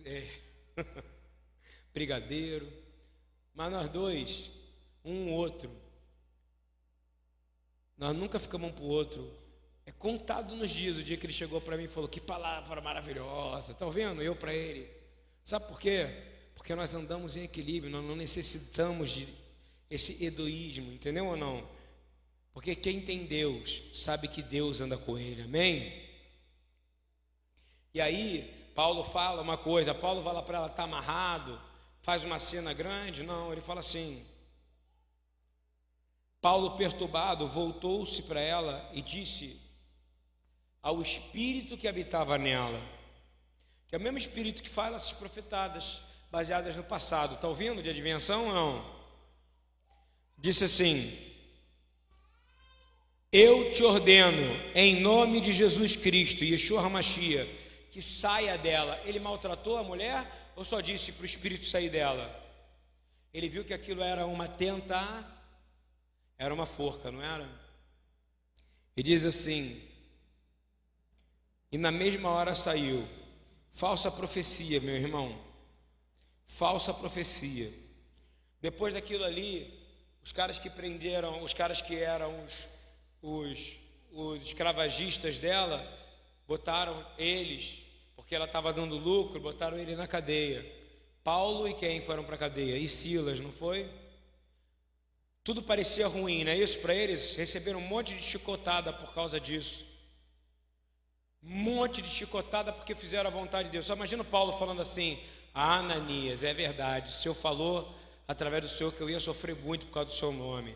é 0.06 0.42
brigadeiro. 1.94 2.87
Mas 3.58 3.72
nós 3.72 3.90
dois, 3.90 4.52
um 5.04 5.34
outro, 5.34 5.72
nós 7.98 8.16
nunca 8.16 8.40
ficamos 8.40 8.70
um 8.70 8.72
para 8.72 8.84
o 8.84 8.88
outro. 8.88 9.34
É 9.84 9.92
contado 9.92 10.56
nos 10.56 10.70
dias 10.70 10.96
o 10.96 11.02
dia 11.02 11.18
que 11.18 11.26
ele 11.26 11.34
chegou 11.34 11.60
para 11.60 11.76
mim 11.76 11.86
e 11.86 11.88
falou: 11.88 12.08
Que 12.08 12.22
palavra 12.22 12.80
maravilhosa. 12.82 13.72
Estão 13.72 13.90
vendo? 13.90 14.22
Eu 14.22 14.36
para 14.36 14.54
ele. 14.54 14.88
Sabe 15.44 15.66
por 15.68 15.80
quê? 15.80 16.08
Porque 16.54 16.76
nós 16.76 16.94
andamos 16.94 17.36
em 17.36 17.46
equilíbrio, 17.46 17.92
nós 17.92 18.06
não 18.06 18.16
necessitamos 18.16 19.10
de 19.10 19.28
esse 19.90 20.24
egoísmo, 20.24 20.94
entendeu 20.94 21.26
ou 21.26 21.36
não? 21.36 21.68
Porque 22.54 22.76
quem 22.76 23.02
tem 23.02 23.26
Deus 23.26 23.82
sabe 23.92 24.28
que 24.28 24.44
Deus 24.44 24.82
anda 24.82 25.00
com 25.00 25.18
ele, 25.18 25.42
amém? 25.42 26.08
E 27.92 28.00
aí, 28.00 28.72
Paulo 28.76 29.04
fala 29.04 29.42
uma 29.42 29.58
coisa, 29.58 29.96
Paulo 29.96 30.22
fala 30.22 30.44
para 30.44 30.58
ela, 30.60 30.68
está 30.68 30.84
amarrado, 30.84 31.60
faz 32.08 32.24
uma 32.24 32.40
cena 32.40 32.72
grande, 32.72 33.22
não, 33.22 33.52
ele 33.52 33.60
fala 33.60 33.82
assim. 33.82 34.26
Paulo, 36.40 36.78
perturbado, 36.78 37.46
voltou-se 37.50 38.22
para 38.22 38.40
ela 38.40 38.90
e 38.94 39.02
disse 39.02 39.60
ao 40.82 41.02
espírito 41.02 41.76
que 41.76 41.86
habitava 41.86 42.38
nela, 42.38 42.82
que 43.90 43.96
é 43.96 43.98
o 43.98 44.02
mesmo 44.02 44.18
espírito 44.18 44.64
que 44.64 44.70
fala 44.70 44.96
essas 44.96 45.12
profetadas 45.12 46.02
baseadas 46.32 46.78
no 46.78 46.84
passado, 46.84 47.36
está 47.36 47.50
ouvindo 47.50 47.84
de 47.84 47.90
adivinhação 47.90 48.48
ou 48.48 48.54
não? 48.54 48.96
Disse 50.38 50.64
assim: 50.64 51.14
Eu 53.30 53.70
te 53.70 53.84
ordeno, 53.84 54.56
em 54.74 55.02
nome 55.02 55.42
de 55.42 55.52
Jesus 55.52 55.98
Cristo, 55.98 56.46
Yeshua 56.46 56.86
HaMashiach, 56.86 57.50
que 57.92 58.02
saia 58.02 58.58
dela. 58.58 58.98
Ele 59.04 59.20
maltratou 59.20 59.76
a 59.76 59.84
mulher 59.84 60.26
ou 60.58 60.66
só 60.66 60.82
disse 60.82 61.12
para 61.12 61.22
o 61.22 61.26
espírito 61.26 61.66
sair 61.66 61.88
dela? 61.88 62.28
Ele 63.32 63.48
viu 63.48 63.64
que 63.64 63.76
aquilo 63.76 64.02
era 64.02 64.26
uma 64.26 64.48
tenta, 64.48 65.00
era 66.36 66.52
uma 66.52 66.66
forca, 66.66 67.12
não 67.12 67.22
era? 67.22 67.48
E 68.96 69.04
diz 69.04 69.24
assim: 69.24 69.80
E 71.72 71.78
na 71.78 71.92
mesma 71.92 72.30
hora 72.32 72.56
saiu. 72.56 73.08
Falsa 73.72 74.10
profecia, 74.10 74.82
meu 74.82 74.96
irmão. 74.96 75.40
Falsa 76.48 76.92
profecia. 76.92 77.72
Depois 78.60 78.96
daquilo 78.96 79.26
ali, 79.26 79.72
os 80.24 80.32
caras 80.32 80.58
que 80.58 80.72
prenderam, 80.72 81.44
os 81.44 81.54
caras 81.54 81.84
que 81.84 81.96
eram 81.96 82.44
os, 82.44 82.68
os, 83.22 83.80
os 84.12 84.42
escravagistas 84.42 85.38
dela, 85.38 85.86
botaram 86.48 87.06
eles, 87.16 87.78
porque 88.28 88.36
ela 88.36 88.44
estava 88.44 88.74
dando 88.74 88.98
lucro, 88.98 89.40
botaram 89.40 89.80
ele 89.80 89.96
na 89.96 90.06
cadeia. 90.06 90.70
Paulo 91.24 91.66
e 91.66 91.74
quem 91.74 92.02
foram 92.02 92.26
para 92.26 92.36
a 92.36 92.38
cadeia? 92.38 92.78
E 92.78 92.86
Silas, 92.86 93.40
não 93.40 93.54
foi? 93.54 93.90
Tudo 95.46 95.64
parecia 95.64 96.06
ruim, 96.08 96.44
não 96.44 96.52
é 96.52 96.58
isso 96.58 96.78
para 96.80 96.94
eles? 96.94 97.38
Receberam 97.38 97.80
um 97.80 97.88
monte 97.88 98.14
de 98.14 98.22
chicotada 98.22 98.92
por 98.92 99.14
causa 99.14 99.40
disso. 99.40 99.86
Um 101.42 101.56
monte 101.56 102.02
de 102.02 102.10
chicotada 102.10 102.74
porque 102.74 102.94
fizeram 102.94 103.30
a 103.30 103.32
vontade 103.32 103.70
de 103.70 103.72
Deus. 103.72 103.86
Só 103.86 103.94
imagina 103.94 104.26
Paulo 104.26 104.52
falando 104.58 104.82
assim: 104.82 105.18
ah, 105.54 105.78
Ananias, 105.78 106.44
é 106.44 106.54
verdade, 106.54 107.12
o 107.12 107.14
Senhor 107.14 107.34
falou 107.34 107.96
através 108.28 108.62
do 108.62 108.68
Senhor 108.68 108.92
que 108.92 109.00
eu 109.00 109.10
ia 109.10 109.22
sofrer 109.22 109.56
muito 109.56 109.86
por 109.86 109.94
causa 109.94 110.10
do 110.10 110.16
seu 110.16 110.34
nome. 110.34 110.76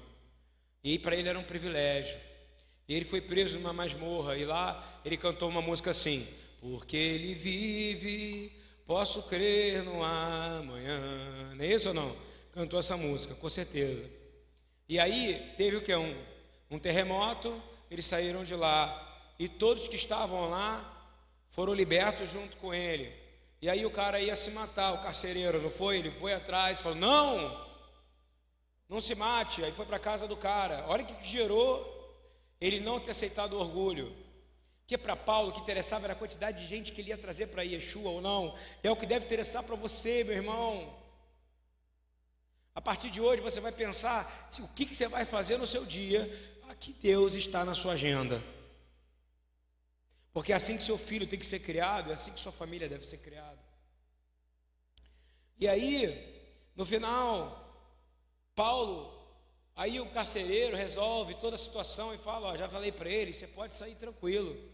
E 0.81 0.97
para 0.97 1.17
ele 1.17 1.27
era 1.27 1.37
um 1.37 1.43
privilégio. 1.43 2.17
E 2.87 2.95
ele 2.95 3.03
foi 3.03 3.19
preso 3.19 3.59
numa 3.59 3.73
masmorra 3.73 4.37
e 4.37 4.45
lá 4.45 5.01
ele 5.03 5.17
cantou 5.17 5.49
uma 5.49 5.61
música 5.61 5.91
assim: 5.91 6.25
Porque 6.61 6.95
ele 6.95 7.33
vive, 7.33 8.55
posso 8.85 9.23
crer 9.23 9.83
no 9.83 10.03
amanhã. 10.03 11.55
Não 11.55 11.65
é 11.65 11.67
isso 11.67 11.89
ou 11.89 11.95
não? 11.95 12.15
Cantou 12.53 12.79
essa 12.79 12.95
música, 12.95 13.33
com 13.33 13.49
certeza. 13.49 14.07
E 14.87 14.99
aí 14.99 15.53
teve 15.57 15.77
o 15.77 15.81
que? 15.81 15.95
Um, 15.95 16.15
um 16.69 16.77
terremoto, 16.77 17.59
eles 17.89 18.05
saíram 18.05 18.43
de 18.43 18.53
lá. 18.53 19.33
E 19.39 19.49
todos 19.49 19.87
que 19.87 19.95
estavam 19.95 20.51
lá 20.51 20.87
foram 21.49 21.73
libertos 21.73 22.29
junto 22.29 22.55
com 22.57 22.71
ele. 22.71 23.11
E 23.59 23.67
aí 23.67 23.83
o 23.83 23.91
cara 23.91 24.19
ia 24.19 24.35
se 24.35 24.51
matar, 24.51 24.93
o 24.93 25.01
carcereiro, 25.01 25.59
não 25.59 25.71
foi? 25.71 25.97
Ele 25.97 26.11
foi 26.11 26.31
atrás, 26.33 26.79
falou: 26.79 26.97
Não, 26.97 27.67
não 28.87 29.01
se 29.01 29.15
mate. 29.15 29.63
Aí 29.63 29.71
foi 29.71 29.87
para 29.87 29.97
a 29.97 29.99
casa 29.99 30.27
do 30.27 30.37
cara. 30.37 30.85
Olha 30.87 31.03
o 31.03 31.07
que 31.07 31.27
gerou 31.27 31.97
ele 32.59 32.79
não 32.79 32.99
ter 32.99 33.11
aceitado 33.11 33.53
o 33.53 33.59
orgulho. 33.59 34.15
Que 34.91 34.97
para 34.97 35.15
Paulo 35.15 35.51
o 35.51 35.53
que 35.53 35.61
interessava 35.61 36.05
era 36.05 36.11
a 36.11 36.17
quantidade 36.17 36.61
de 36.61 36.67
gente 36.67 36.91
que 36.91 36.99
ele 36.99 37.11
ia 37.11 37.17
trazer 37.17 37.47
para 37.47 37.61
Yeshua 37.61 38.09
ou 38.09 38.19
não. 38.19 38.53
É 38.83 38.91
o 38.91 38.95
que 38.97 39.05
deve 39.05 39.25
interessar 39.25 39.63
para 39.63 39.73
você, 39.73 40.21
meu 40.21 40.35
irmão. 40.35 40.93
A 42.75 42.81
partir 42.81 43.09
de 43.09 43.21
hoje 43.21 43.41
você 43.41 43.61
vai 43.61 43.71
pensar 43.71 44.49
o 44.59 44.67
que, 44.67 44.85
que 44.85 44.93
você 44.93 45.07
vai 45.07 45.23
fazer 45.23 45.55
no 45.55 45.65
seu 45.65 45.85
dia, 45.85 46.29
que 46.77 46.91
Deus 46.91 47.35
está 47.35 47.63
na 47.63 47.73
sua 47.73 47.93
agenda. 47.93 48.43
Porque 50.33 50.51
é 50.51 50.57
assim 50.57 50.75
que 50.75 50.83
seu 50.83 50.97
filho 50.97 51.25
tem 51.25 51.39
que 51.39 51.45
ser 51.45 51.59
criado, 51.59 52.11
é 52.11 52.13
assim 52.13 52.33
que 52.33 52.41
sua 52.41 52.51
família 52.51 52.89
deve 52.89 53.07
ser 53.07 53.19
criada. 53.19 53.63
E 55.57 55.69
aí, 55.69 56.43
no 56.75 56.85
final, 56.85 57.89
Paulo, 58.53 59.09
aí 59.73 60.01
o 60.01 60.09
carcereiro 60.09 60.75
resolve 60.75 61.35
toda 61.35 61.55
a 61.55 61.59
situação 61.59 62.13
e 62.13 62.17
fala: 62.17 62.49
ó, 62.49 62.57
já 62.57 62.67
falei 62.67 62.91
para 62.91 63.09
ele, 63.09 63.31
você 63.31 63.47
pode 63.47 63.73
sair 63.73 63.95
tranquilo. 63.95 64.70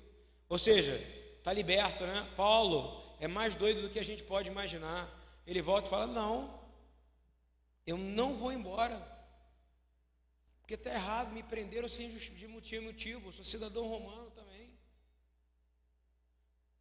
Ou 0.49 0.57
seja, 0.57 0.93
está 1.37 1.51
liberto, 1.51 2.05
né? 2.05 2.31
Paulo 2.35 3.03
é 3.19 3.27
mais 3.27 3.55
doido 3.55 3.81
do 3.81 3.89
que 3.89 3.99
a 3.99 4.03
gente 4.03 4.23
pode 4.23 4.49
imaginar. 4.49 5.09
Ele 5.45 5.61
volta 5.61 5.87
e 5.87 5.89
fala: 5.89 6.07
não, 6.07 6.59
eu 7.85 7.97
não 7.97 8.35
vou 8.35 8.51
embora. 8.51 9.15
Porque 10.59 10.73
está 10.73 10.93
errado, 10.93 11.31
me 11.31 11.43
prenderam 11.43 11.87
sem 11.87 12.09
motivo, 12.09 13.29
eu 13.29 13.31
sou 13.31 13.45
cidadão 13.45 13.87
romano 13.87 14.29
também. 14.31 14.77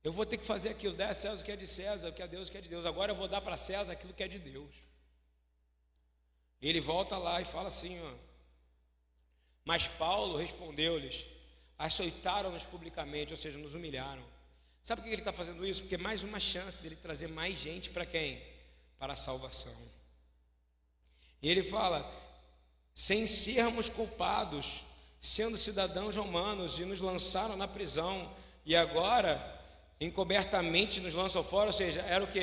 Eu 0.02 0.12
vou 0.12 0.26
ter 0.26 0.36
que 0.36 0.44
fazer 0.44 0.70
aquilo, 0.70 0.94
dar 0.94 1.10
a 1.10 1.14
César 1.14 1.40
o 1.40 1.44
que 1.44 1.52
é 1.52 1.56
de 1.56 1.66
César, 1.66 2.08
o 2.08 2.12
que 2.12 2.22
é 2.22 2.26
Deus 2.26 2.48
o 2.48 2.50
que 2.50 2.58
é 2.58 2.60
de 2.60 2.68
Deus. 2.68 2.84
Agora 2.84 3.12
eu 3.12 3.16
vou 3.16 3.28
dar 3.28 3.40
para 3.40 3.56
César 3.56 3.92
aquilo 3.92 4.12
que 4.12 4.24
é 4.24 4.28
de 4.28 4.40
Deus. 4.40 4.74
Ele 6.60 6.80
volta 6.80 7.16
lá 7.18 7.40
e 7.40 7.44
fala 7.44 7.68
assim: 7.68 8.00
ó, 8.00 8.14
Mas 9.64 9.86
Paulo 9.86 10.36
respondeu-lhes: 10.36 11.24
açoitaram-nos 11.78 12.64
publicamente, 12.64 13.32
ou 13.32 13.36
seja, 13.36 13.58
nos 13.58 13.74
humilharam. 13.74 14.22
Sabe 14.82 15.00
por 15.00 15.08
que 15.08 15.14
ele 15.14 15.20
está 15.20 15.32
fazendo 15.32 15.66
isso? 15.66 15.82
Porque 15.82 15.96
é 15.96 15.98
mais 15.98 16.22
uma 16.22 16.38
chance 16.38 16.82
dele 16.82 16.96
trazer 16.96 17.28
mais 17.28 17.58
gente 17.58 17.90
para 17.90 18.06
quem? 18.06 18.40
Para 18.98 19.14
a 19.14 19.16
salvação. 19.16 19.76
E 21.42 21.50
ele 21.50 21.62
fala: 21.62 22.08
sem 22.94 23.26
sermos 23.26 23.90
culpados, 23.90 24.86
sendo 25.20 25.56
cidadãos 25.56 26.16
romanos, 26.16 26.78
e 26.78 26.84
nos 26.84 27.00
lançaram 27.00 27.56
na 27.56 27.68
prisão, 27.68 28.30
e 28.64 28.74
agora 28.74 29.54
encobertamente 30.00 31.00
nos 31.00 31.14
lançam 31.14 31.42
fora, 31.42 31.68
ou 31.68 31.72
seja, 31.72 32.00
era 32.02 32.24
o 32.24 32.28
que? 32.28 32.40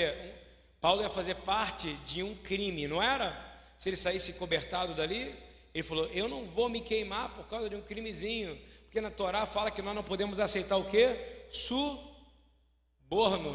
Paulo 0.81 1.01
ia 1.01 1.09
fazer 1.09 1.36
parte 1.36 1.93
de 2.05 2.21
um 2.21 2.36
crime, 2.36 2.88
não 2.88 3.01
era? 3.01 3.51
Se 3.79 3.89
ele 3.89 3.95
saísse 3.95 4.31
encobertado 4.31 4.93
dali, 4.93 5.34
ele 5.73 5.84
falou: 5.84 6.07
Eu 6.07 6.27
não 6.27 6.45
vou 6.45 6.67
me 6.69 6.81
queimar 6.81 7.29
por 7.34 7.47
causa 7.47 7.69
de 7.69 7.75
um 7.75 7.81
crimezinho, 7.81 8.59
porque 8.93 9.01
na 9.01 9.09
Torá 9.09 9.47
fala 9.47 9.71
que 9.71 9.81
nós 9.81 9.95
não 9.95 10.03
podemos 10.03 10.39
aceitar 10.39 10.77
o 10.77 10.85
que? 10.85 11.17
Suborno, 11.49 11.97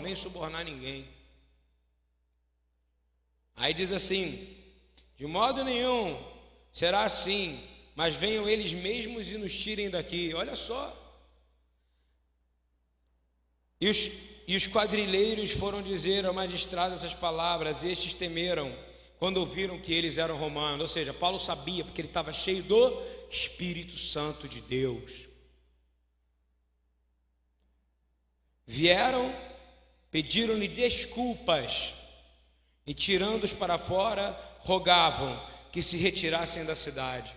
nem 0.02 0.16
subornar 0.16 0.64
ninguém. 0.64 1.06
Aí 3.54 3.72
diz 3.72 3.92
assim: 3.92 4.56
De 5.16 5.28
modo 5.28 5.62
nenhum 5.62 6.20
será 6.72 7.04
assim, 7.04 7.62
mas 7.94 8.16
venham 8.16 8.48
eles 8.48 8.72
mesmos 8.72 9.30
e 9.30 9.38
nos 9.38 9.56
tirem 9.56 9.88
daqui. 9.88 10.34
Olha 10.34 10.56
só. 10.56 10.92
E 13.80 13.88
os, 13.88 14.10
e 14.48 14.56
os 14.56 14.66
quadrilheiros 14.66 15.52
foram 15.52 15.82
dizer 15.82 16.26
ao 16.26 16.34
magistrado 16.34 16.96
essas 16.96 17.14
palavras, 17.14 17.84
e 17.84 17.92
estes 17.92 18.12
temeram 18.12 18.76
quando 19.20 19.36
ouviram 19.36 19.78
que 19.78 19.94
eles 19.94 20.18
eram 20.18 20.36
romanos. 20.36 20.80
Ou 20.80 20.88
seja, 20.88 21.14
Paulo 21.14 21.38
sabia, 21.38 21.84
porque 21.84 22.00
ele 22.00 22.08
estava 22.08 22.32
cheio 22.32 22.64
do 22.64 23.00
Espírito 23.30 23.96
Santo 23.96 24.48
de 24.48 24.60
Deus. 24.62 25.27
Vieram, 28.70 29.34
pediram-lhe 30.10 30.68
desculpas 30.68 31.94
e, 32.86 32.92
tirando-os 32.92 33.54
para 33.54 33.78
fora, 33.78 34.38
rogavam 34.58 35.42
que 35.72 35.82
se 35.82 35.96
retirassem 35.96 36.66
da 36.66 36.76
cidade. 36.76 37.34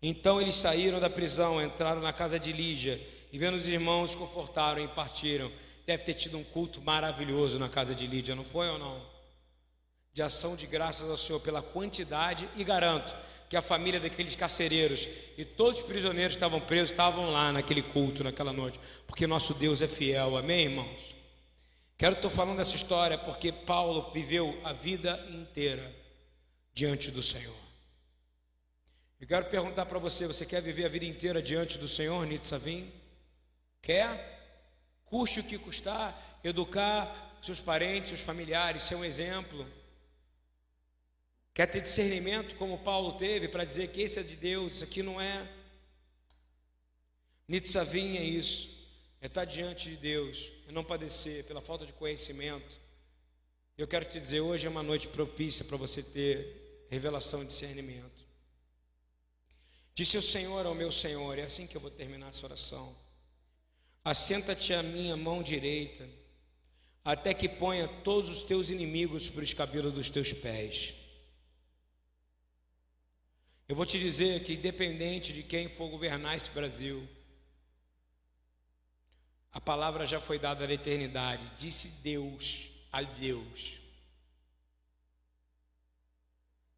Então 0.00 0.40
eles 0.40 0.54
saíram 0.54 0.98
da 0.98 1.10
prisão, 1.10 1.62
entraram 1.62 2.00
na 2.00 2.10
casa 2.10 2.38
de 2.38 2.52
Lígia 2.52 2.98
e, 3.30 3.38
vendo 3.38 3.56
os 3.56 3.68
irmãos, 3.68 4.14
confortaram 4.14 4.82
e 4.82 4.88
partiram. 4.88 5.52
Deve 5.84 6.04
ter 6.04 6.14
tido 6.14 6.38
um 6.38 6.44
culto 6.44 6.80
maravilhoso 6.80 7.58
na 7.58 7.68
casa 7.68 7.94
de 7.94 8.06
Lídia, 8.06 8.34
não 8.34 8.44
foi 8.44 8.70
ou 8.70 8.78
não? 8.78 8.98
De 10.14 10.22
ação 10.22 10.56
de 10.56 10.66
graças 10.66 11.10
ao 11.10 11.18
Senhor 11.18 11.40
pela 11.40 11.60
quantidade 11.60 12.48
e 12.56 12.64
garanto 12.64 13.14
que 13.48 13.56
a 13.56 13.62
família 13.62 14.00
daqueles 14.00 14.34
carcereiros 14.34 15.08
e 15.36 15.44
todos 15.44 15.80
os 15.80 15.86
prisioneiros 15.86 16.34
que 16.34 16.38
estavam 16.38 16.60
presos 16.60 16.90
estavam 16.90 17.30
lá 17.30 17.52
naquele 17.52 17.82
culto, 17.82 18.24
naquela 18.24 18.52
noite, 18.52 18.80
porque 19.06 19.26
nosso 19.26 19.54
Deus 19.54 19.80
é 19.80 19.86
fiel, 19.86 20.36
amém, 20.36 20.64
irmãos? 20.64 21.16
Quero 21.96 22.14
estar 22.14 22.28
falando 22.28 22.58
dessa 22.58 22.76
história 22.76 23.16
porque 23.16 23.50
Paulo 23.50 24.10
viveu 24.12 24.60
a 24.64 24.72
vida 24.72 25.24
inteira 25.30 25.94
diante 26.74 27.10
do 27.10 27.22
Senhor. 27.22 27.56
Eu 29.18 29.26
quero 29.26 29.46
perguntar 29.46 29.86
para 29.86 29.98
você: 29.98 30.26
você 30.26 30.44
quer 30.44 30.60
viver 30.60 30.84
a 30.84 30.88
vida 30.88 31.06
inteira 31.06 31.40
diante 31.40 31.78
do 31.78 31.88
Senhor, 31.88 32.26
Nitzavim? 32.26 32.92
Quer? 33.80 34.34
Custe 35.06 35.40
o 35.40 35.44
que 35.44 35.56
custar, 35.56 36.40
educar 36.44 37.38
seus 37.40 37.60
parentes, 37.60 38.08
seus 38.08 38.20
familiares, 38.20 38.82
ser 38.82 38.96
um 38.96 39.04
exemplo. 39.04 39.66
Quer 41.56 41.64
ter 41.68 41.80
discernimento 41.80 42.54
como 42.56 42.76
Paulo 42.80 43.14
teve 43.14 43.48
para 43.48 43.64
dizer 43.64 43.88
que 43.88 44.02
esse 44.02 44.20
é 44.20 44.22
de 44.22 44.36
Deus, 44.36 44.74
isso 44.74 44.84
aqui 44.84 45.02
não 45.02 45.18
é. 45.18 45.50
Nitzavim 47.48 48.18
é 48.18 48.22
isso, 48.22 48.68
é 49.22 49.26
estar 49.26 49.46
diante 49.46 49.88
de 49.88 49.96
Deus, 49.96 50.52
é 50.68 50.72
não 50.72 50.84
padecer 50.84 51.44
pela 51.44 51.62
falta 51.62 51.86
de 51.86 51.94
conhecimento. 51.94 52.78
Eu 53.78 53.88
quero 53.88 54.04
te 54.04 54.20
dizer, 54.20 54.42
hoje 54.42 54.66
é 54.66 54.68
uma 54.68 54.82
noite 54.82 55.08
propícia 55.08 55.64
para 55.64 55.78
você 55.78 56.02
ter 56.02 56.86
revelação 56.90 57.42
e 57.42 57.46
discernimento. 57.46 58.26
Disse 59.94 60.18
o 60.18 60.22
Senhor 60.22 60.66
ao 60.66 60.74
meu 60.74 60.92
Senhor, 60.92 61.38
é 61.38 61.44
assim 61.44 61.66
que 61.66 61.74
eu 61.74 61.80
vou 61.80 61.90
terminar 61.90 62.28
essa 62.28 62.44
oração. 62.44 62.94
Assenta-te 64.04 64.74
à 64.74 64.82
minha 64.82 65.16
mão 65.16 65.42
direita, 65.42 66.06
até 67.02 67.32
que 67.32 67.48
ponha 67.48 67.88
todos 67.88 68.28
os 68.28 68.42
teus 68.42 68.68
inimigos 68.68 69.30
por 69.30 69.42
escabelo 69.42 69.90
dos 69.90 70.10
teus 70.10 70.34
pés. 70.34 71.05
Eu 73.68 73.74
vou 73.74 73.84
te 73.84 73.98
dizer 73.98 74.44
que, 74.44 74.54
independente 74.54 75.32
de 75.32 75.42
quem 75.42 75.68
for 75.68 75.88
governar 75.88 76.36
esse 76.36 76.50
Brasil, 76.50 77.08
a 79.52 79.60
palavra 79.60 80.06
já 80.06 80.20
foi 80.20 80.38
dada 80.38 80.66
na 80.66 80.74
eternidade. 80.74 81.50
Disse 81.56 81.88
Deus 81.88 82.68
a 82.92 83.02
Deus 83.02 83.80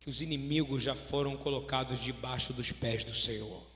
que 0.00 0.08
os 0.08 0.22
inimigos 0.22 0.82
já 0.82 0.94
foram 0.94 1.36
colocados 1.36 2.00
debaixo 2.00 2.52
dos 2.52 2.72
pés 2.72 3.04
do 3.04 3.14
Senhor. 3.14 3.66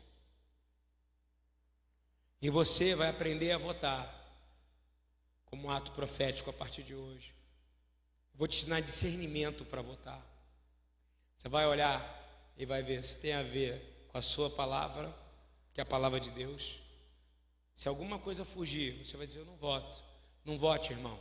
E 2.40 2.48
você 2.48 2.94
vai 2.94 3.10
aprender 3.10 3.52
a 3.52 3.58
votar 3.58 4.20
como 5.44 5.68
um 5.68 5.70
ato 5.70 5.92
profético 5.92 6.48
a 6.48 6.52
partir 6.52 6.82
de 6.82 6.94
hoje. 6.94 7.34
vou 8.34 8.48
te 8.48 8.56
ensinar 8.56 8.80
discernimento 8.80 9.64
para 9.64 9.82
votar. 9.82 10.24
Você 11.36 11.48
vai 11.48 11.66
olhar 11.66 12.21
e 12.56 12.66
vai 12.66 12.82
ver 12.82 13.02
se 13.02 13.18
tem 13.20 13.32
a 13.32 13.42
ver 13.42 14.06
com 14.08 14.18
a 14.18 14.22
sua 14.22 14.50
palavra, 14.50 15.14
que 15.72 15.80
é 15.80 15.82
a 15.82 15.86
palavra 15.86 16.20
de 16.20 16.30
Deus. 16.30 16.78
Se 17.74 17.88
alguma 17.88 18.18
coisa 18.18 18.44
fugir, 18.44 19.04
você 19.04 19.16
vai 19.16 19.26
dizer: 19.26 19.40
Eu 19.40 19.46
não 19.46 19.56
voto. 19.56 20.02
Não 20.44 20.58
vote, 20.58 20.92
irmão. 20.92 21.18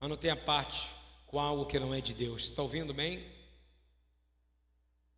Mas 0.00 0.10
não 0.10 0.16
tenha 0.16 0.36
parte 0.36 0.90
com 1.26 1.38
algo 1.38 1.66
que 1.66 1.78
não 1.78 1.94
é 1.94 2.00
de 2.00 2.14
Deus. 2.14 2.44
Está 2.44 2.62
ouvindo 2.62 2.94
bem? 2.94 3.26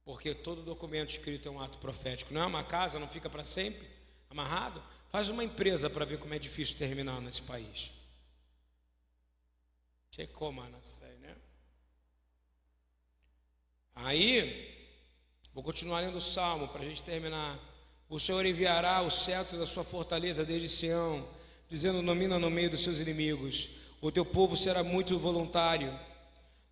Porque 0.04 0.34
todo 0.34 0.62
documento 0.62 1.10
escrito 1.10 1.48
é 1.48 1.50
um 1.50 1.60
ato 1.60 1.78
profético. 1.78 2.34
Não 2.34 2.42
é 2.42 2.46
uma 2.46 2.64
casa, 2.64 2.98
não 2.98 3.08
fica 3.08 3.30
para 3.30 3.44
sempre 3.44 3.88
amarrado. 4.28 4.82
Faz 5.08 5.28
uma 5.28 5.44
empresa 5.44 5.90
para 5.90 6.04
ver 6.04 6.18
como 6.18 6.34
é 6.34 6.38
difícil 6.38 6.76
terminar 6.76 7.20
nesse 7.20 7.42
país. 7.42 7.90
né? 11.18 11.36
Aí, 13.94 14.69
Vou 15.52 15.64
continuar 15.64 16.00
lendo 16.00 16.16
o 16.16 16.20
salmo 16.20 16.68
para 16.68 16.82
a 16.82 16.84
gente 16.84 17.02
terminar. 17.02 17.58
O 18.08 18.20
Senhor 18.20 18.44
enviará 18.46 19.02
o 19.02 19.10
cetro 19.10 19.58
da 19.58 19.66
sua 19.66 19.82
fortaleza 19.82 20.44
desde 20.44 20.68
Sião, 20.68 21.26
dizendo: 21.68 22.02
Nomina 22.02 22.38
no 22.38 22.48
meio 22.48 22.70
dos 22.70 22.82
seus 22.82 23.00
inimigos. 23.00 23.68
O 24.00 24.12
teu 24.12 24.24
povo 24.24 24.56
será 24.56 24.82
muito 24.84 25.18
voluntário 25.18 25.98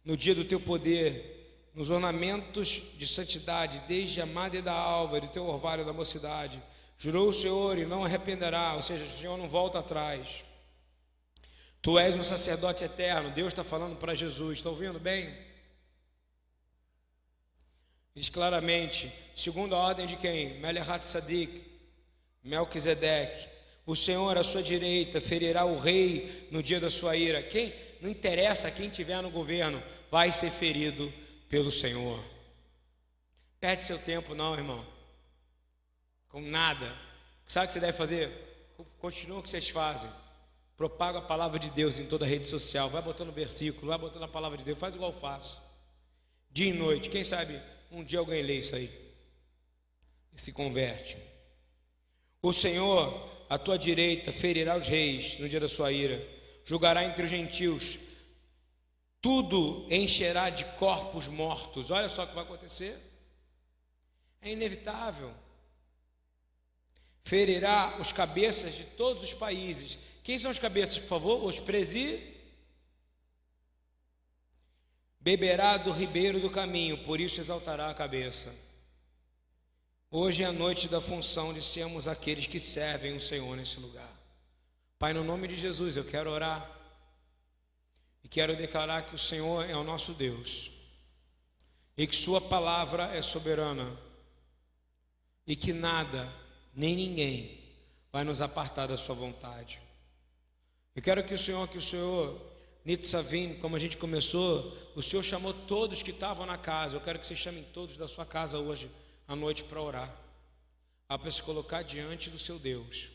no 0.04 0.16
dia 0.16 0.34
do 0.34 0.44
teu 0.44 0.60
poder, 0.60 1.70
nos 1.74 1.90
ornamentos 1.90 2.82
de 2.96 3.06
santidade, 3.06 3.82
desde 3.86 4.20
a 4.20 4.26
madre 4.26 4.62
da 4.62 4.72
alva, 4.72 5.20
do 5.20 5.28
teu 5.28 5.44
orvalho 5.44 5.84
da 5.84 5.92
mocidade. 5.92 6.62
Jurou 6.96 7.28
o 7.28 7.32
Senhor 7.32 7.78
e 7.78 7.84
não 7.84 8.04
arrependerá, 8.04 8.74
ou 8.74 8.82
seja, 8.82 9.04
o 9.04 9.08
Senhor 9.08 9.36
não 9.36 9.48
volta 9.48 9.80
atrás. 9.80 10.44
Tu 11.82 11.98
és 11.98 12.16
um 12.16 12.22
sacerdote 12.22 12.84
eterno, 12.84 13.30
Deus 13.30 13.48
está 13.48 13.62
falando 13.62 13.96
para 13.96 14.14
Jesus, 14.14 14.58
está 14.58 14.70
ouvindo 14.70 14.98
bem? 14.98 15.47
Diz 18.18 18.28
claramente, 18.28 19.12
segundo 19.32 19.76
a 19.76 19.78
ordem 19.78 20.04
de 20.04 20.16
quem? 20.16 20.58
Melehat 20.58 21.06
Sadik. 21.06 21.62
O 23.86 23.94
Senhor 23.94 24.36
à 24.36 24.42
sua 24.42 24.60
direita 24.60 25.20
ferirá 25.20 25.64
o 25.64 25.78
rei 25.78 26.48
no 26.50 26.60
dia 26.60 26.80
da 26.80 26.90
sua 26.90 27.14
ira. 27.14 27.40
Quem 27.44 27.72
não 28.00 28.10
interessa 28.10 28.72
quem 28.72 28.90
tiver 28.90 29.22
no 29.22 29.30
governo, 29.30 29.80
vai 30.10 30.32
ser 30.32 30.50
ferido 30.50 31.12
pelo 31.48 31.70
Senhor. 31.70 32.20
Perde 33.60 33.84
seu 33.84 33.98
tempo 34.01 34.34
não, 34.34 34.55
irmão. 34.55 34.84
Com 36.28 36.40
nada. 36.40 36.93
Sabe 37.47 37.66
o 37.66 37.68
que 37.68 37.74
você 37.74 37.80
deve 37.80 37.97
fazer? 37.97 38.74
Continua 38.98 39.38
o 39.38 39.43
que 39.44 39.51
vocês 39.51 39.68
fazem. 39.68 40.10
Propaga 40.76 41.18
a 41.18 41.22
palavra 41.22 41.60
de 41.60 41.70
Deus 41.70 42.01
em 42.01 42.06
toda 42.06 42.24
a 42.24 42.28
rede 42.28 42.48
social. 42.48 42.90
Vai 42.90 43.01
botando 43.01 43.32
versículo, 43.32 43.86
vai 43.86 43.98
botando 43.98 44.24
a 44.24 44.28
palavra 44.28 44.59
de 44.59 44.64
Deus. 44.64 44.78
Faz 44.78 44.93
igual 44.93 45.12
eu 45.12 45.16
faço. 45.20 45.62
Dia 46.51 46.70
e 46.70 46.72
noite. 46.72 47.10
Quem 47.10 47.22
sabe 47.22 47.60
um 47.90 48.05
dia 48.05 48.19
alguém 48.19 48.43
lê 48.43 48.59
isso 48.59 48.74
aí 48.74 48.90
e 50.32 50.40
se 50.40 50.52
converte. 50.52 51.16
O 52.40 52.52
Senhor, 52.52 53.47
à 53.48 53.59
tua 53.59 53.78
direita, 53.78 54.32
ferirá 54.32 54.77
os 54.77 54.86
reis 54.86 55.39
no 55.39 55.48
dia 55.48 55.60
da 55.60 55.69
sua 55.69 55.90
ira, 55.90 56.24
julgará 56.65 57.05
entre 57.05 57.24
os 57.24 57.31
gentios, 57.31 57.98
tudo 59.20 59.86
encherá 59.90 60.48
de 60.48 60.65
corpos 60.77 61.27
mortos. 61.27 61.90
Olha 61.90 62.09
só 62.09 62.23
o 62.23 62.28
que 62.28 62.35
vai 62.35 62.44
acontecer. 62.44 62.97
É 64.40 64.52
inevitável. 64.52 65.35
Ferirá 67.24 67.97
os 68.01 68.12
cabeças 68.12 68.77
de 68.77 68.85
todos 68.85 69.23
os 69.23 69.35
países. 69.35 69.98
Quem 70.23 70.39
são 70.39 70.51
os 70.51 70.59
cabeças, 70.59 70.98
por 71.01 71.09
favor? 71.09 71.44
Os 71.44 71.59
presi 71.59 72.38
beberá 75.20 75.77
do 75.77 75.90
ribeiro 75.90 76.40
do 76.40 76.51
caminho, 76.51 76.99
por 77.05 77.20
isso 77.20 77.40
exaltará 77.40 77.90
a 77.90 77.95
cabeça. 77.95 78.55
Hoje 80.11 80.43
é 80.43 80.47
a 80.47 80.53
noite 80.53 80.89
da 80.89 81.01
função 81.01 81.53
de 81.53 81.61
sermos 81.61 82.09
aqueles 82.09 82.47
que 82.47 82.59
servem 82.59 83.15
o 83.15 83.20
Senhor 83.20 83.57
nesse 83.57 83.78
lugar. 83.78 84.11
Pai, 84.99 85.12
no 85.12 85.23
nome 85.23 85.47
de 85.49 85.55
Jesus, 85.55 85.97
eu 85.97 86.05
quero 86.05 86.31
orar 86.31 86.69
e 88.24 88.28
quero 88.28 88.57
declarar 88.57 89.03
que 89.03 89.15
o 89.15 89.19
Senhor 89.19 89.69
é 89.69 89.77
o 89.77 89.85
nosso 89.85 90.12
Deus 90.12 90.70
e 91.97 92.07
que 92.07 92.16
Sua 92.16 92.40
palavra 92.40 93.15
é 93.15 93.20
soberana 93.20 93.95
e 95.47 95.55
que 95.55 95.73
nada, 95.73 96.32
nem 96.74 96.97
ninguém, 96.97 97.61
vai 98.11 98.24
nos 98.24 98.40
apartar 98.40 98.86
da 98.86 98.97
Sua 98.97 99.15
vontade. 99.15 99.81
Eu 100.97 101.03
quero 101.03 101.23
que 101.23 101.35
o 101.35 101.39
Senhor, 101.39 101.69
que 101.69 101.78
o 101.78 101.82
Senhor 101.82 102.40
Nitzavim, 102.89 103.52
como 103.56 103.77
a 103.77 103.78
gente 103.78 103.98
começou, 103.98 104.74
o 104.94 105.02
Senhor 105.02 105.23
chamou 105.23 105.52
todos 105.52 106.02
que 106.02 106.10
estavam 106.10 106.47
na 106.47 106.56
casa. 106.56 106.97
Eu 106.97 107.02
quero 107.02 107.19
que 107.19 107.27
vocês 107.27 107.39
chamem 107.39 107.62
todos 107.65 107.98
da 107.98 108.09
sua 108.09 108.24
casa 108.24 108.59
hoje 108.59 108.90
à 109.27 109.36
noite 109.36 109.62
para 109.62 109.82
orar. 109.82 110.19
Para 111.06 111.31
se 111.31 111.43
colocar 111.43 111.82
diante 111.82 112.31
do 112.31 112.39
seu 112.39 112.59
Deus. 112.59 113.10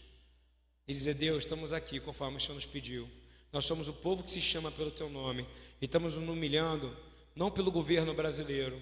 E 0.88 0.94
dizer, 0.94 1.16
Deus, 1.16 1.40
estamos 1.40 1.74
aqui 1.74 2.00
conforme 2.00 2.38
o 2.38 2.40
Senhor 2.40 2.54
nos 2.54 2.68
pediu. 2.68 3.10
Nós 3.52 3.66
somos 3.66 3.88
o 3.88 3.94
povo 3.94 4.24
que 4.24 4.30
se 4.30 4.40
chama 4.40 4.72
pelo 4.72 4.92
teu 4.92 5.10
nome. 5.10 5.42
E 5.82 5.86
estamos 5.86 6.18
nos 6.18 6.30
humilhando 6.30 6.96
não 7.36 7.50
pelo 7.50 7.72
governo 7.72 8.14
brasileiro. 8.14 8.80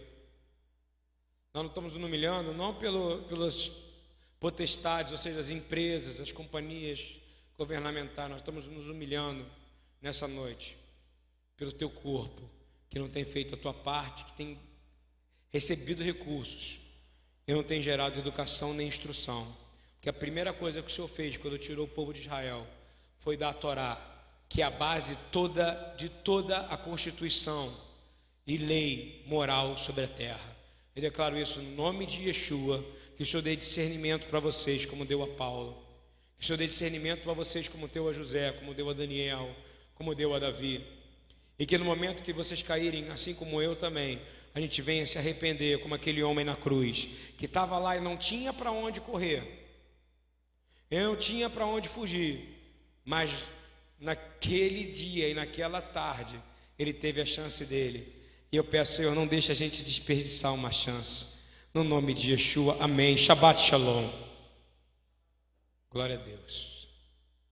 Nós 1.54 1.64
não 1.64 1.70
estamos 1.70 1.94
nos 1.94 2.04
humilhando 2.04 2.54
não 2.54 2.74
pelo, 2.76 3.22
pelas 3.30 3.72
potestades, 4.42 5.14
ou 5.14 5.18
seja, 5.18 5.40
as 5.40 5.50
empresas, 5.50 6.20
as 6.20 6.34
companhias 6.34 7.16
governamentais, 7.58 8.30
nós 8.30 8.42
estamos 8.42 8.68
nos 8.68 8.88
humilhando 8.88 9.46
nessa 10.02 10.28
noite 10.28 10.81
pelo 11.62 11.72
teu 11.72 11.92
corpo, 11.92 12.42
que 12.90 12.98
não 12.98 13.08
tem 13.08 13.24
feito 13.24 13.54
a 13.54 13.58
tua 13.58 13.72
parte, 13.72 14.26
que 14.26 14.34
tem 14.34 14.58
recebido 15.52 16.02
recursos 16.02 16.80
e 17.48 17.54
não 17.54 17.62
tem 17.62 17.84
gerado 17.84 18.18
educação 18.18 18.74
nem 18.74 18.88
instrução. 18.88 19.46
Porque 19.94 20.10
a 20.10 20.14
primeira 20.14 20.52
coisa 20.52 20.82
que 20.82 20.92
o 20.92 20.92
Senhor 20.92 21.08
fez 21.08 21.38
quando 21.38 21.60
tirou 21.60 21.86
o 21.86 21.88
povo 21.88 22.12
de 22.12 22.22
Israel 22.22 22.66
foi 23.20 23.38
dar 23.38 23.50
a 23.50 23.54
Torá, 23.54 23.96
que 24.50 24.64
é 24.64 24.66
a 24.66 24.72
base 24.72 25.16
toda 25.32 25.94
de 25.96 26.10
toda 26.10 26.62
a 26.62 26.76
constituição 26.76 27.72
e 28.48 28.58
lei 28.58 29.24
moral 29.28 29.78
sobre 29.78 30.06
a 30.06 30.08
terra. 30.08 30.58
Eu 30.96 31.04
declaro 31.04 31.38
isso 31.38 31.62
no 31.62 31.76
nome 31.76 32.08
de 32.08 32.24
Yeshua, 32.24 32.84
que 33.16 33.22
o 33.22 33.26
Senhor 33.26 33.44
dê 33.44 33.56
discernimento 33.56 34.26
para 34.26 34.40
vocês, 34.40 34.84
como 34.84 35.06
deu 35.06 35.22
a 35.22 35.28
Paulo. 35.28 35.78
Que 36.40 36.44
o 36.44 36.48
Senhor 36.48 36.58
dê 36.58 36.66
discernimento 36.66 37.22
para 37.22 37.34
vocês, 37.34 37.68
como 37.68 37.88
deu 37.88 38.10
a 38.10 38.14
José, 38.14 38.52
como 38.54 38.74
deu 38.74 38.90
a 38.90 38.94
Daniel, 38.94 39.56
como 39.94 40.16
deu 40.16 40.34
a 40.34 40.40
Davi. 40.40 41.00
E 41.62 41.66
que 41.68 41.78
no 41.78 41.86
momento 41.86 42.24
que 42.24 42.34
vocês 42.34 42.64
caírem, 42.64 43.10
assim 43.10 43.36
como 43.36 43.62
eu 43.62 43.76
também, 43.76 44.20
a 44.52 44.60
gente 44.60 44.82
venha 44.82 45.06
se 45.06 45.20
arrepender, 45.20 45.80
como 45.80 45.94
aquele 45.94 46.24
homem 46.24 46.44
na 46.44 46.56
cruz, 46.56 47.08
que 47.38 47.46
estava 47.46 47.78
lá 47.78 47.96
e 47.96 48.02
não 48.02 48.18
tinha 48.18 48.52
para 48.52 48.72
onde 48.72 49.00
correr, 49.00 49.44
eu 50.90 51.10
não 51.10 51.16
tinha 51.16 51.52
para 51.52 51.64
onde 51.68 51.88
fugir, 51.88 52.50
mas 53.06 53.30
naquele 54.00 54.86
dia 54.86 55.30
e 55.30 55.36
naquela 55.36 55.84
tarde, 55.84 56.42
ele 56.80 56.94
teve 56.94 57.22
a 57.22 57.26
chance 57.28 57.64
dele. 57.64 58.12
E 58.52 58.56
eu 58.56 58.64
peço, 58.64 58.96
Senhor, 58.96 59.14
não 59.14 59.28
deixe 59.28 59.52
a 59.52 59.56
gente 59.56 59.84
desperdiçar 59.84 60.56
uma 60.56 60.72
chance. 60.72 61.28
No 61.72 61.84
nome 61.84 62.16
de 62.16 62.32
Yeshua, 62.32 62.76
amém. 62.80 63.16
Shabbat 63.16 63.62
Shalom. 63.62 64.10
Glória 65.92 66.16
a 66.16 66.24
Deus. 66.24 66.71